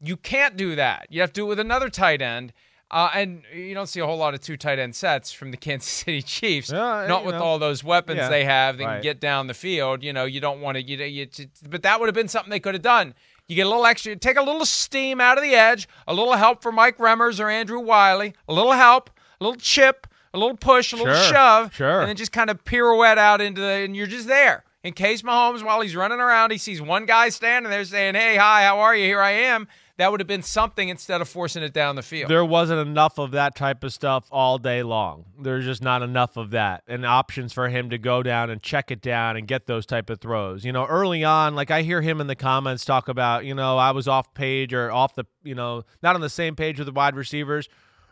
you 0.00 0.16
can't 0.16 0.56
do 0.56 0.76
that. 0.76 1.08
You 1.10 1.20
have 1.20 1.32
to 1.32 1.40
do 1.40 1.46
it 1.46 1.48
with 1.48 1.58
another 1.58 1.88
tight 1.88 2.22
end. 2.22 2.52
Uh, 2.92 3.10
and 3.12 3.42
you 3.52 3.74
don't 3.74 3.88
see 3.88 4.00
a 4.00 4.06
whole 4.06 4.16
lot 4.16 4.34
of 4.34 4.40
two 4.40 4.56
tight 4.56 4.78
end 4.78 4.94
sets 4.94 5.32
from 5.32 5.50
the 5.50 5.56
Kansas 5.66 5.90
City 5.90 6.22
Chiefs. 6.22 6.70
Yeah, 6.70 7.06
not 7.08 7.24
with 7.24 7.34
know. 7.34 7.42
all 7.42 7.58
those 7.58 7.82
weapons 7.82 8.18
Yeah, 8.18 8.28
they 8.28 8.44
have 8.44 8.78
that 8.78 8.84
right. 8.84 8.92
can 8.94 9.02
get 9.02 9.20
down 9.20 9.48
the 9.48 9.54
field. 9.54 10.04
You 10.04 10.12
know, 10.12 10.26
you 10.26 10.40
don't 10.40 10.60
want 10.60 10.76
to. 10.76 10.82
You, 10.82 10.96
you, 11.04 11.26
but 11.68 11.82
that 11.82 11.98
would 11.98 12.06
have 12.06 12.14
been 12.14 12.28
something 12.28 12.50
they 12.50 12.60
could 12.60 12.74
have 12.74 12.82
done. 12.82 13.14
You 13.48 13.56
get 13.56 13.64
a 13.66 13.68
little 13.70 13.86
extra, 13.86 14.14
take 14.14 14.36
a 14.36 14.42
little 14.42 14.66
steam 14.66 15.20
out 15.22 15.38
of 15.38 15.42
the 15.42 15.54
edge, 15.54 15.88
a 16.06 16.12
little 16.12 16.34
help 16.34 16.62
for 16.62 16.70
Mike 16.70 16.98
Remmers 16.98 17.40
or 17.40 17.48
Andrew 17.48 17.80
Wylie, 17.80 18.34
a 18.46 18.52
little 18.52 18.72
help, 18.72 19.08
a 19.40 19.44
little 19.44 19.58
chip, 19.58 20.06
a 20.34 20.38
little 20.38 20.56
push, 20.56 20.92
a 20.92 20.96
little 20.96 21.14
Sure, 21.14 21.24
shove, 21.32 21.74
sure. 21.74 22.00
and 22.00 22.08
then 22.10 22.16
just 22.16 22.30
kind 22.30 22.50
of 22.50 22.62
pirouette 22.64 23.16
out 23.16 23.40
into 23.40 23.62
the, 23.62 23.66
and 23.66 23.96
you're 23.96 24.06
just 24.06 24.28
there. 24.28 24.64
In 24.84 24.92
case 24.92 25.22
Mahomes, 25.22 25.64
while 25.64 25.80
he's 25.80 25.96
running 25.96 26.20
around, 26.20 26.50
he 26.52 26.58
sees 26.58 26.80
one 26.82 27.06
guy 27.06 27.30
standing 27.30 27.70
there 27.70 27.84
saying, 27.84 28.14
"Hey, 28.14 28.36
hi, 28.36 28.64
how 28.64 28.78
are 28.80 28.94
you? 28.94 29.04
Here 29.06 29.20
I 29.20 29.30
am." 29.32 29.66
That 29.98 30.12
would 30.12 30.20
have 30.20 30.28
been 30.28 30.44
something 30.44 30.88
instead 30.88 31.20
of 31.20 31.28
forcing 31.28 31.64
it 31.64 31.72
down 31.72 31.96
the 31.96 32.04
field. 32.04 32.30
There 32.30 32.44
wasn't 32.44 32.86
enough 32.86 33.18
of 33.18 33.32
that 33.32 33.56
type 33.56 33.82
of 33.82 33.92
stuff 33.92 34.28
all 34.30 34.56
day 34.56 34.84
long. 34.84 35.24
There's 35.42 35.64
just 35.64 35.82
not 35.82 36.02
enough 36.02 36.36
of 36.36 36.50
that 36.50 36.84
and 36.86 37.04
options 37.04 37.52
for 37.52 37.68
him 37.68 37.90
to 37.90 37.98
go 37.98 38.22
down 38.22 38.48
and 38.48 38.62
check 38.62 38.92
it 38.92 39.02
down 39.02 39.36
and 39.36 39.48
get 39.48 39.66
those 39.66 39.86
type 39.86 40.08
of 40.08 40.20
throws. 40.20 40.64
You 40.64 40.70
know, 40.70 40.86
early 40.86 41.24
on, 41.24 41.56
like 41.56 41.72
I 41.72 41.82
hear 41.82 42.00
him 42.00 42.20
in 42.20 42.28
the 42.28 42.36
comments 42.36 42.84
talk 42.84 43.08
about, 43.08 43.44
you 43.44 43.56
know, 43.56 43.76
I 43.76 43.90
was 43.90 44.06
off 44.06 44.32
page 44.34 44.72
or 44.72 44.92
off 44.92 45.16
the, 45.16 45.24
you 45.42 45.56
know, 45.56 45.82
not 46.00 46.14
on 46.14 46.20
the 46.20 46.30
same 46.30 46.54
page 46.54 46.78
with 46.78 46.86
the 46.86 46.92
wide 46.92 47.16
receivers. 47.16 47.68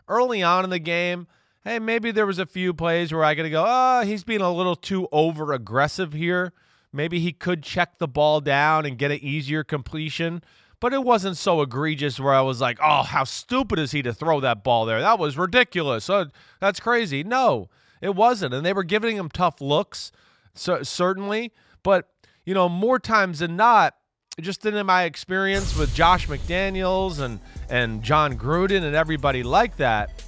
Early 0.09 0.43
on 0.43 0.65
in 0.65 0.69
the 0.69 0.79
game, 0.79 1.25
hey, 1.63 1.79
maybe 1.79 2.11
there 2.11 2.25
was 2.25 2.37
a 2.37 2.45
few 2.45 2.73
plays 2.73 3.13
where 3.13 3.23
I 3.23 3.33
got 3.33 3.43
to 3.43 3.49
go, 3.49 3.63
oh, 3.65 4.01
he's 4.01 4.25
being 4.25 4.41
a 4.41 4.51
little 4.51 4.75
too 4.75 5.07
over 5.13 5.53
aggressive 5.53 6.11
here. 6.11 6.51
Maybe 6.91 7.21
he 7.21 7.31
could 7.31 7.63
check 7.63 7.97
the 7.97 8.07
ball 8.09 8.41
down 8.41 8.85
and 8.85 8.97
get 8.97 9.11
an 9.11 9.19
easier 9.21 9.63
completion. 9.63 10.43
But 10.79 10.93
it 10.93 11.03
wasn't 11.03 11.37
so 11.37 11.61
egregious 11.61 12.19
where 12.19 12.33
I 12.33 12.41
was 12.41 12.61
like, 12.61 12.77
oh, 12.81 13.01
how 13.01 13.23
stupid 13.23 13.79
is 13.79 13.91
he 13.91 14.03
to 14.03 14.13
throw 14.13 14.39
that 14.41 14.63
ball 14.63 14.85
there? 14.85 15.01
That 15.01 15.17
was 15.17 15.37
ridiculous. 15.37 16.09
Oh, 16.09 16.27
that's 16.59 16.79
crazy. 16.79 17.23
No, 17.23 17.69
it 17.99 18.15
wasn't. 18.15 18.53
And 18.53 18.65
they 18.65 18.73
were 18.73 18.83
giving 18.83 19.17
him 19.17 19.29
tough 19.29 19.59
looks, 19.59 20.11
so, 20.53 20.83
certainly. 20.83 21.51
But, 21.81 22.09
you 22.45 22.53
know, 22.53 22.69
more 22.69 22.99
times 22.99 23.39
than 23.39 23.55
not, 23.55 23.95
just 24.39 24.67
in 24.67 24.85
my 24.85 25.05
experience 25.05 25.75
with 25.75 25.95
Josh 25.95 26.27
McDaniels 26.27 27.19
and, 27.21 27.39
and 27.69 28.03
John 28.03 28.37
Gruden 28.37 28.83
and 28.83 28.95
everybody 28.95 29.41
like 29.41 29.77
that, 29.77 30.23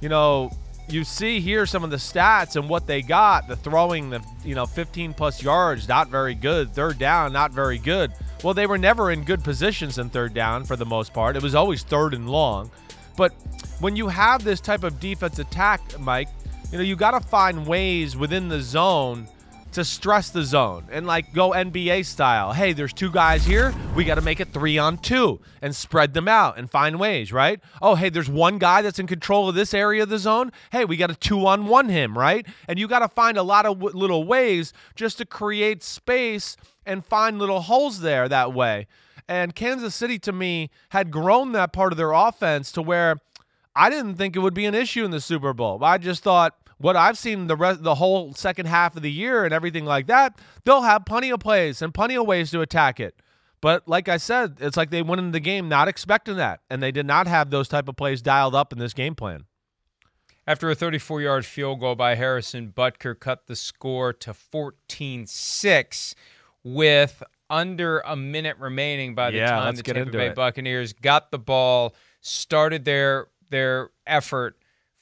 you 0.00 0.08
know, 0.08 0.52
you 0.88 1.04
see 1.04 1.40
here 1.40 1.66
some 1.66 1.84
of 1.84 1.90
the 1.90 1.96
stats 1.96 2.56
and 2.56 2.68
what 2.68 2.86
they 2.86 3.02
got. 3.02 3.48
The 3.48 3.56
throwing, 3.56 4.10
the 4.10 4.22
you 4.44 4.54
know, 4.54 4.64
15 4.64 5.12
plus 5.12 5.42
yards, 5.42 5.88
not 5.88 6.08
very 6.08 6.34
good. 6.34 6.72
Third 6.72 6.98
down, 6.98 7.32
not 7.32 7.52
very 7.52 7.78
good. 7.78 8.12
Well, 8.44 8.54
they 8.54 8.66
were 8.66 8.78
never 8.78 9.10
in 9.10 9.24
good 9.24 9.42
positions 9.42 9.98
in 9.98 10.10
third 10.10 10.32
down 10.32 10.64
for 10.64 10.76
the 10.76 10.86
most 10.86 11.12
part. 11.12 11.36
It 11.36 11.42
was 11.42 11.54
always 11.54 11.82
third 11.82 12.14
and 12.14 12.30
long. 12.30 12.70
But 13.16 13.32
when 13.80 13.96
you 13.96 14.08
have 14.08 14.44
this 14.44 14.60
type 14.60 14.84
of 14.84 15.00
defense 15.00 15.40
attack, 15.40 15.98
Mike, 15.98 16.28
you 16.70 16.78
know, 16.78 16.84
you 16.84 16.94
got 16.94 17.12
to 17.12 17.20
find 17.20 17.66
ways 17.66 18.16
within 18.16 18.48
the 18.48 18.60
zone 18.60 19.26
to 19.72 19.84
stress 19.84 20.30
the 20.30 20.42
zone 20.42 20.86
and 20.90 21.06
like 21.06 21.32
go 21.32 21.50
NBA 21.50 22.04
style. 22.04 22.52
Hey, 22.52 22.72
there's 22.72 22.92
two 22.92 23.10
guys 23.10 23.44
here. 23.44 23.74
We 23.94 24.04
got 24.04 24.14
to 24.14 24.20
make 24.20 24.40
it 24.40 24.52
three 24.52 24.78
on 24.78 24.98
two 24.98 25.40
and 25.60 25.74
spread 25.74 26.14
them 26.14 26.28
out 26.28 26.58
and 26.58 26.70
find 26.70 26.98
ways, 26.98 27.32
right? 27.32 27.60
Oh, 27.82 27.94
hey, 27.94 28.08
there's 28.08 28.30
one 28.30 28.58
guy 28.58 28.82
that's 28.82 28.98
in 28.98 29.06
control 29.06 29.48
of 29.48 29.54
this 29.54 29.74
area 29.74 30.04
of 30.04 30.08
the 30.08 30.18
zone. 30.18 30.52
Hey, 30.72 30.84
we 30.84 30.96
got 30.96 31.08
to 31.08 31.14
two 31.14 31.46
on 31.46 31.66
one 31.66 31.88
him, 31.88 32.16
right? 32.16 32.46
And 32.66 32.78
you 32.78 32.88
got 32.88 33.00
to 33.00 33.08
find 33.08 33.36
a 33.36 33.42
lot 33.42 33.66
of 33.66 33.78
w- 33.78 33.96
little 33.96 34.24
ways 34.24 34.72
just 34.94 35.18
to 35.18 35.26
create 35.26 35.82
space 35.82 36.56
and 36.88 37.04
find 37.04 37.38
little 37.38 37.60
holes 37.60 38.00
there 38.00 38.28
that 38.28 38.52
way. 38.52 38.88
And 39.28 39.54
Kansas 39.54 39.94
City, 39.94 40.18
to 40.20 40.32
me, 40.32 40.70
had 40.88 41.10
grown 41.10 41.52
that 41.52 41.72
part 41.72 41.92
of 41.92 41.98
their 41.98 42.12
offense 42.12 42.72
to 42.72 42.82
where 42.82 43.16
I 43.76 43.90
didn't 43.90 44.16
think 44.16 44.34
it 44.34 44.40
would 44.40 44.54
be 44.54 44.64
an 44.64 44.74
issue 44.74 45.04
in 45.04 45.10
the 45.10 45.20
Super 45.20 45.52
Bowl. 45.52 45.84
I 45.84 45.98
just 45.98 46.22
thought 46.22 46.56
what 46.78 46.96
I've 46.96 47.18
seen 47.18 47.46
the 47.46 47.56
rest, 47.56 47.82
the 47.82 47.96
whole 47.96 48.32
second 48.32 48.66
half 48.66 48.96
of 48.96 49.02
the 49.02 49.12
year 49.12 49.44
and 49.44 49.52
everything 49.52 49.84
like 49.84 50.06
that, 50.06 50.40
they'll 50.64 50.82
have 50.82 51.04
plenty 51.04 51.30
of 51.30 51.40
plays 51.40 51.82
and 51.82 51.92
plenty 51.92 52.16
of 52.16 52.26
ways 52.26 52.50
to 52.52 52.62
attack 52.62 52.98
it. 52.98 53.20
But 53.60 53.86
like 53.86 54.08
I 54.08 54.16
said, 54.16 54.56
it's 54.60 54.76
like 54.76 54.90
they 54.90 55.02
went 55.02 55.18
into 55.18 55.32
the 55.32 55.40
game 55.40 55.68
not 55.68 55.88
expecting 55.88 56.36
that, 56.36 56.60
and 56.70 56.82
they 56.82 56.92
did 56.92 57.06
not 57.06 57.26
have 57.26 57.50
those 57.50 57.68
type 57.68 57.88
of 57.88 57.96
plays 57.96 58.22
dialed 58.22 58.54
up 58.54 58.72
in 58.72 58.78
this 58.78 58.94
game 58.94 59.16
plan. 59.16 59.44
After 60.46 60.70
a 60.70 60.74
34 60.74 61.20
yard 61.20 61.44
field 61.44 61.80
goal 61.80 61.94
by 61.94 62.14
Harrison, 62.14 62.72
Butker 62.74 63.18
cut 63.18 63.48
the 63.48 63.56
score 63.56 64.14
to 64.14 64.32
14 64.32 65.26
6 65.26 66.14
with 66.64 67.22
under 67.50 68.00
a 68.00 68.16
minute 68.16 68.56
remaining 68.58 69.14
by 69.14 69.30
the 69.30 69.38
Yeah, 69.38 69.50
time 69.50 69.76
the 69.76 69.82
Tampa 69.82 70.10
Bay 70.12 70.26
it. 70.28 70.34
Buccaneers 70.34 70.92
got 70.92 71.30
the 71.30 71.38
ball, 71.38 71.94
started 72.20 72.84
their 72.84 73.28
their 73.50 73.90
effort. 74.06 74.56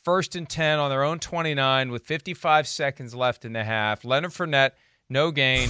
First 0.04 0.36
and 0.36 0.48
10 0.48 0.78
on 0.78 0.88
their 0.88 1.02
own 1.02 1.18
29 1.18 1.90
with 1.90 2.04
55 2.04 2.68
seconds 2.68 3.12
left 3.12 3.44
in 3.44 3.52
the 3.52 3.64
half. 3.64 4.04
Leonard 4.04 4.30
Fournette, 4.30 4.70
no 5.10 5.32
gain. 5.32 5.68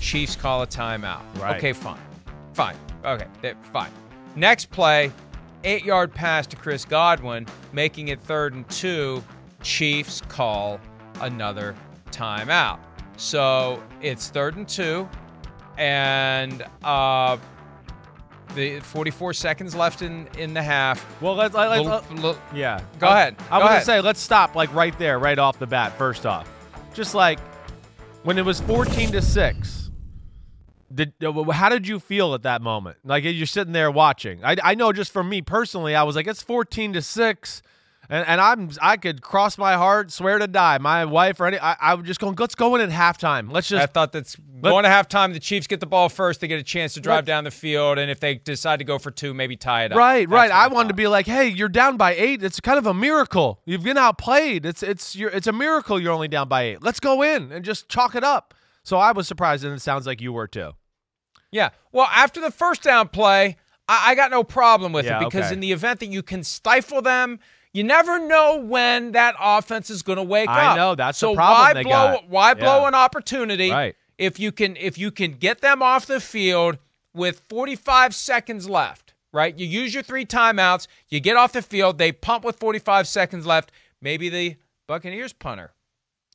Chiefs 0.00 0.36
call 0.36 0.62
a 0.62 0.66
timeout. 0.66 1.20
Right. 1.38 1.56
Okay, 1.58 1.74
fine. 1.74 2.00
Fine. 2.54 2.76
Okay, 3.04 3.26
fine. 3.72 3.90
Next 4.36 4.70
play, 4.70 5.12
eight 5.64 5.84
yard 5.84 6.14
pass 6.14 6.46
to 6.46 6.56
Chris 6.56 6.86
Godwin, 6.86 7.46
making 7.74 8.08
it 8.08 8.22
third 8.22 8.54
and 8.54 8.66
two. 8.70 9.22
Chiefs 9.62 10.22
call 10.22 10.80
another 11.20 11.74
timeout. 12.10 12.78
So 13.16 13.82
it's 14.00 14.28
third 14.28 14.56
and 14.56 14.68
two, 14.68 15.08
and 15.78 16.64
uh, 16.82 17.36
the 18.54 18.80
44 18.80 19.32
seconds 19.32 19.74
left 19.74 20.02
in 20.02 20.28
in 20.38 20.54
the 20.54 20.62
half. 20.62 21.04
Well, 21.20 21.34
let's, 21.34 21.54
let's, 21.54 22.10
little- 22.10 22.38
yeah. 22.54 22.80
Go 22.98 23.08
I- 23.08 23.20
ahead. 23.20 23.36
I 23.50 23.58
was 23.58 23.68
gonna 23.68 23.84
say 23.84 24.00
let's 24.00 24.20
stop 24.20 24.54
like 24.54 24.72
right 24.74 24.96
there, 24.98 25.18
right 25.18 25.38
off 25.38 25.58
the 25.58 25.66
bat. 25.66 25.96
First 25.98 26.26
off, 26.26 26.48
just 26.94 27.14
like 27.14 27.38
when 28.22 28.38
it 28.38 28.44
was 28.44 28.60
14 28.62 29.12
to 29.12 29.22
six. 29.22 29.80
Did 30.94 31.12
uh, 31.24 31.50
how 31.50 31.70
did 31.70 31.88
you 31.88 31.98
feel 31.98 32.34
at 32.34 32.42
that 32.42 32.62
moment? 32.62 32.98
Like 33.04 33.24
you're 33.24 33.46
sitting 33.46 33.72
there 33.72 33.90
watching. 33.90 34.44
I, 34.44 34.54
I 34.62 34.74
know 34.76 34.92
just 34.92 35.10
for 35.10 35.24
me 35.24 35.42
personally, 35.42 35.96
I 35.96 36.04
was 36.04 36.14
like, 36.14 36.28
it's 36.28 36.42
14 36.42 36.92
to 36.92 37.02
six, 37.02 37.62
and, 38.08 38.26
and 38.26 38.40
I'm 38.40 38.70
I 38.80 38.96
could 38.96 39.22
cross 39.22 39.56
my 39.58 39.74
heart, 39.74 40.10
swear 40.12 40.38
to 40.38 40.46
die, 40.46 40.78
my 40.78 41.04
wife 41.04 41.40
or 41.40 41.46
any. 41.46 41.58
I, 41.58 41.76
I 41.80 41.94
would 41.94 42.04
just 42.06 42.20
go, 42.20 42.34
let's 42.38 42.54
go 42.54 42.74
in 42.74 42.80
at 42.80 42.90
halftime. 42.90 43.50
Let's 43.50 43.68
just 43.68 43.82
I 43.82 43.86
thought 43.86 44.12
that's 44.12 44.36
Let- 44.62 44.70
going 44.70 44.84
to 44.84 44.90
halftime. 44.90 45.32
The 45.32 45.40
Chiefs 45.40 45.66
get 45.66 45.80
the 45.80 45.86
ball 45.86 46.08
first. 46.08 46.40
They 46.40 46.48
get 46.48 46.58
a 46.60 46.62
chance 46.64 46.94
to 46.94 47.00
drive 47.00 47.24
down 47.24 47.44
the 47.44 47.50
field, 47.50 47.98
and 47.98 48.10
if 48.10 48.20
they 48.20 48.36
decide 48.36 48.78
to 48.78 48.84
go 48.84 48.98
for 48.98 49.10
two, 49.10 49.34
maybe 49.34 49.56
tie 49.56 49.84
it 49.84 49.92
up. 49.92 49.98
Right, 49.98 50.28
That's 50.28 50.32
right. 50.34 50.50
what 50.50 50.56
I 50.56 50.68
wanted 50.68 50.88
to 50.88 50.94
be 50.94 51.06
like, 51.06 51.26
hey, 51.26 51.48
you're 51.48 51.68
down 51.68 51.96
by 51.96 52.14
eight. 52.14 52.42
It's 52.42 52.60
kind 52.60 52.78
of 52.78 52.86
a 52.86 52.94
miracle. 52.94 53.60
You've 53.64 53.84
been 53.84 53.98
outplayed. 53.98 54.66
It's 54.66 54.82
it's 54.82 55.14
you're, 55.16 55.30
it's 55.30 55.46
a 55.46 55.52
miracle 55.52 56.00
you're 56.00 56.12
only 56.12 56.28
down 56.28 56.48
by 56.48 56.62
eight. 56.62 56.82
Let's 56.82 57.00
go 57.00 57.22
in 57.22 57.52
and 57.52 57.64
just 57.64 57.88
chalk 57.88 58.14
it 58.14 58.24
up. 58.24 58.54
So 58.82 58.98
I 58.98 59.12
was 59.12 59.26
surprised, 59.26 59.64
and 59.64 59.74
it 59.74 59.80
sounds 59.80 60.06
like 60.06 60.20
you 60.20 60.32
were 60.32 60.46
too. 60.46 60.72
Yeah. 61.50 61.70
Well, 61.92 62.08
after 62.12 62.40
the 62.40 62.50
first 62.50 62.82
down 62.82 63.08
play, 63.08 63.56
I, 63.88 64.10
I 64.10 64.14
got 64.14 64.30
no 64.30 64.42
problem 64.42 64.92
with 64.92 65.06
Yeah, 65.06 65.20
it 65.22 65.24
because 65.24 65.46
okay. 65.46 65.54
in 65.54 65.60
the 65.60 65.72
event 65.72 66.00
that 66.00 66.06
you 66.08 66.22
can 66.22 66.42
stifle 66.42 67.00
them, 67.00 67.38
you 67.74 67.84
never 67.84 68.18
know 68.18 68.56
when 68.56 69.12
that 69.12 69.34
offense 69.38 69.90
is 69.90 70.02
going 70.02 70.16
to 70.16 70.22
wake 70.22 70.48
I 70.48 70.64
up. 70.66 70.72
I 70.72 70.76
know, 70.76 70.94
that's 70.94 71.20
the 71.20 71.34
problem 71.34 71.60
why 71.60 71.72
they 71.74 71.82
blow? 71.82 71.90
got. 71.90 72.28
Why 72.30 72.54
blow 72.54 72.82
Yeah. 72.82 72.88
an 72.88 72.94
opportunity? 72.94 73.70
Right. 73.70 73.94
If 74.16 74.40
you 74.40 74.50
can, 74.52 74.76
if 74.76 74.96
you 74.96 75.10
can 75.10 75.32
get 75.32 75.60
them 75.60 75.82
off 75.82 76.06
the 76.06 76.20
field 76.20 76.78
with 77.12 77.40
45 77.48 78.14
seconds 78.14 78.68
left, 78.68 79.12
right? 79.32 79.58
You 79.58 79.66
use 79.66 79.92
your 79.92 80.02
three 80.04 80.24
timeouts. 80.24 80.86
You 81.08 81.20
get 81.20 81.36
off 81.36 81.52
the 81.52 81.62
field. 81.62 81.98
They 81.98 82.12
pump 82.12 82.44
with 82.44 82.56
45 82.58 83.06
seconds 83.08 83.44
left. 83.44 83.72
Maybe 84.00 84.28
the 84.28 84.56
Buccaneers 84.86 85.32
punter 85.32 85.72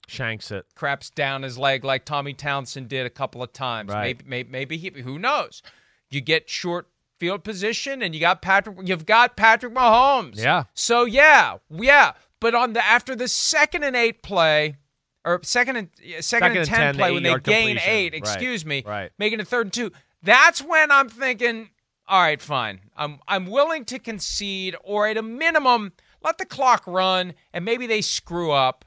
Shanks 0.08 0.52
it. 0.52 0.66
craps 0.76 1.10
down 1.10 1.44
his 1.44 1.58
leg 1.58 1.84
like 1.86 2.04
Tommy 2.04 2.34
Townsend 2.34 2.90
did 2.90 3.06
a 3.06 3.10
couple 3.10 3.42
of 3.44 3.54
times. 3.54 3.94
Right. 3.94 4.18
Maybe, 4.18 4.24
maybe, 4.28 4.50
maybe 4.52 4.78
he, 4.78 4.90
who 5.02 5.20
knows? 5.20 5.62
You 6.10 6.20
get 6.20 6.50
short 6.50 6.88
field 7.20 7.44
position, 7.44 8.02
and 8.02 8.14
you 8.14 8.22
got 8.22 8.42
Patrick. 8.42 8.78
You've 8.84 9.06
got 9.06 9.36
Patrick 9.38 9.74
Mahomes. 9.74 10.38
Yeah. 10.38 10.66
So 10.74 11.06
yeah, 11.06 11.58
yeah. 11.70 12.14
But 12.40 12.56
on 12.56 12.74
the 12.74 12.86
after 12.86 13.16
the 13.16 13.28
second 13.28 13.84
and 13.84 13.96
eight 13.96 14.24
play, 14.24 14.78
or 15.26 15.42
second 15.44 15.76
and 15.76 15.90
second, 16.20 16.24
Second 16.24 16.58
and 16.58 16.68
ten, 16.68 16.80
10, 16.80 16.96
play 16.96 17.12
when 17.12 17.24
they 17.24 17.36
gain 17.40 17.78
eight. 17.86 18.14
Right. 18.14 18.18
Excuse 18.20 18.66
me. 18.66 18.84
Right. 18.86 19.12
Making 19.20 19.40
it 19.40 19.48
third 19.48 19.68
and 19.68 19.74
two. 19.74 19.92
That's 20.24 20.62
when 20.62 20.92
I'm 20.92 21.10
thinking. 21.10 21.70
All 22.08 22.22
right, 22.22 22.42
fine. 22.42 22.80
I'm 22.98 23.20
I'm 23.28 23.46
willing 23.46 23.86
to 23.86 24.00
concede, 24.00 24.76
or 24.84 25.08
at 25.08 25.18
a 25.18 25.22
minimum, 25.22 25.94
let 26.24 26.40
the 26.40 26.46
clock 26.46 26.84
run, 26.88 27.34
and 27.54 27.64
maybe 27.64 27.86
they 27.86 28.02
screw 28.02 28.52
up 28.52 28.86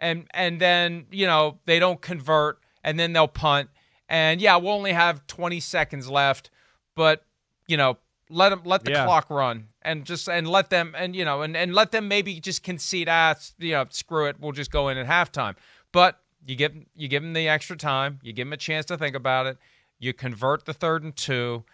and 0.00 0.26
and 0.34 0.60
then 0.60 1.06
you 1.10 1.26
know 1.26 1.58
they 1.66 1.78
don't 1.78 2.00
convert 2.00 2.58
and 2.82 2.98
then 2.98 3.12
they'll 3.12 3.28
punt 3.28 3.70
and 4.08 4.40
yeah 4.40 4.56
we'll 4.56 4.72
only 4.72 4.92
have 4.92 5.26
20 5.26 5.60
seconds 5.60 6.08
left 6.10 6.50
but 6.94 7.24
you 7.66 7.76
know 7.76 7.98
let 8.30 8.48
them 8.50 8.62
let 8.64 8.84
the 8.84 8.90
Yeah. 8.90 9.04
clock 9.04 9.28
run 9.30 9.68
and 9.82 10.04
just 10.04 10.28
and 10.28 10.48
let 10.48 10.70
them 10.70 10.94
and 10.96 11.14
you 11.14 11.24
know 11.24 11.42
and, 11.42 11.56
and 11.56 11.74
let 11.74 11.92
them 11.92 12.08
maybe 12.08 12.40
just 12.40 12.62
concede 12.62 13.08
ah 13.08 13.34
you 13.58 13.72
know 13.72 13.86
screw 13.90 14.26
it 14.26 14.36
we'll 14.40 14.52
just 14.52 14.70
go 14.70 14.88
in 14.88 14.96
at 14.98 15.06
halftime 15.06 15.54
but 15.92 16.20
you 16.46 16.56
give 16.56 16.74
you 16.94 17.08
give 17.08 17.22
them 17.22 17.32
the 17.34 17.48
extra 17.48 17.76
time 17.76 18.18
you 18.22 18.32
give 18.32 18.46
them 18.46 18.52
a 18.52 18.56
chance 18.58 18.86
to 18.86 18.96
think 18.96 19.14
about 19.14 19.46
it 19.46 19.58
you 19.98 20.12
convert 20.12 20.64
the 20.64 20.72
third 20.74 21.02
and 21.02 21.16
two 21.16 21.64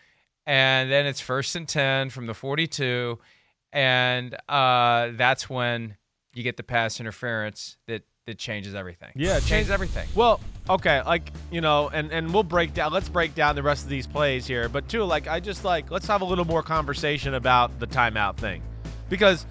and 0.47 0.91
then 0.91 1.07
it's 1.07 1.21
first 1.21 1.55
and 1.55 1.69
10 1.69 2.11
from 2.11 2.27
the 2.27 2.35
42 2.35 3.19
and 3.73 4.37
uh, 4.49 5.09
that's 5.13 5.49
when 5.49 5.97
you 6.35 6.43
get 6.43 6.57
the 6.57 6.63
pass 6.63 6.99
interference 7.01 7.77
that 7.87 8.03
that 8.31 8.39
changes 8.39 8.75
everything. 8.75 9.11
Yeah, 9.15 9.37
it 9.37 9.45
changes 9.45 9.71
everything. 9.71 10.09
Well, 10.15 10.41
okay, 10.69 11.03
like 11.03 11.33
you 11.51 11.61
know, 11.61 11.91
and 11.93 12.11
and 12.13 12.33
we'll 12.33 12.45
break 12.45 12.73
down. 12.73 12.93
Let's 12.93 13.09
break 13.09 13.35
down 13.35 13.57
the 13.57 13.63
rest 13.63 13.85
of 13.85 13.91
these 13.91 14.07
plays 14.07 14.47
here. 14.47 14.69
But 14.69 14.89
too, 14.89 15.05
like 15.05 15.27
I 15.27 15.41
just 15.41 15.65
like 15.65 15.91
let's 15.91 16.07
have 16.07 16.23
a 16.23 16.25
little 16.25 16.45
more 16.45 16.63
conversation 16.63 17.35
about 17.35 17.79
the 17.79 17.87
timeout 17.87 18.37
thing, 18.37 18.63
because. 19.09 19.47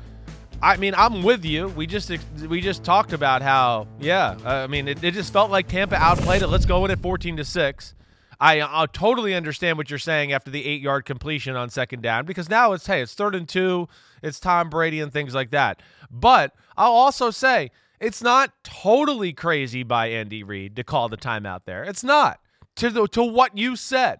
I 0.61 0.75
mean, 0.75 0.93
I'm 0.93 1.23
with 1.23 1.45
you. 1.45 1.69
We 1.69 1.87
just 1.87 2.11
we 2.49 2.59
just 2.59 2.83
talked 2.83 3.13
about 3.13 3.41
how, 3.41 3.87
yeah. 3.97 4.35
uh, 4.43 4.55
I 4.55 4.67
mean, 4.67 4.89
it, 4.89 5.01
it 5.01 5.13
just 5.13 5.31
felt 5.31 5.49
like 5.49 5.69
Tampa 5.69 5.95
outplayed 5.95 6.41
it. 6.41 6.47
Let's 6.47 6.65
go 6.65 6.83
in 6.83 6.91
at 6.91 6.99
14 6.99 7.37
to 7.37 7.45
six. 7.45 7.93
I 8.41 8.61
I 8.61 8.85
totally 8.87 9.35
understand 9.35 9.77
what 9.77 9.89
you're 9.89 9.99
saying 9.99 10.33
after 10.33 10.51
the 10.51 10.65
eight 10.65 10.81
yard 10.81 11.05
completion 11.05 11.55
on 11.55 11.69
second 11.69 12.01
down 12.03 12.25
because 12.25 12.49
now 12.49 12.73
it's 12.73 12.85
hey, 12.85 13.01
it's 13.01 13.13
third 13.13 13.35
and 13.35 13.47
two, 13.47 13.87
it's 14.21 14.39
Tom 14.39 14.69
Brady 14.69 14.99
and 14.99 15.13
things 15.13 15.33
like 15.33 15.51
that. 15.51 15.81
But 16.11 16.53
I'll 16.77 16.91
also 16.91 17.31
say 17.31 17.71
it's 17.99 18.21
not 18.21 18.51
totally 18.63 19.33
crazy 19.33 19.83
by 19.83 20.07
Andy 20.07 20.43
Reid 20.43 20.75
to 20.75 20.83
call 20.83 21.09
the 21.09 21.17
timeout 21.17 21.61
there. 21.65 21.83
It's 21.83 22.03
not 22.03 22.39
to 22.77 22.89
the, 22.89 23.07
to 23.09 23.23
what 23.23 23.57
you 23.57 23.75
said. 23.75 24.19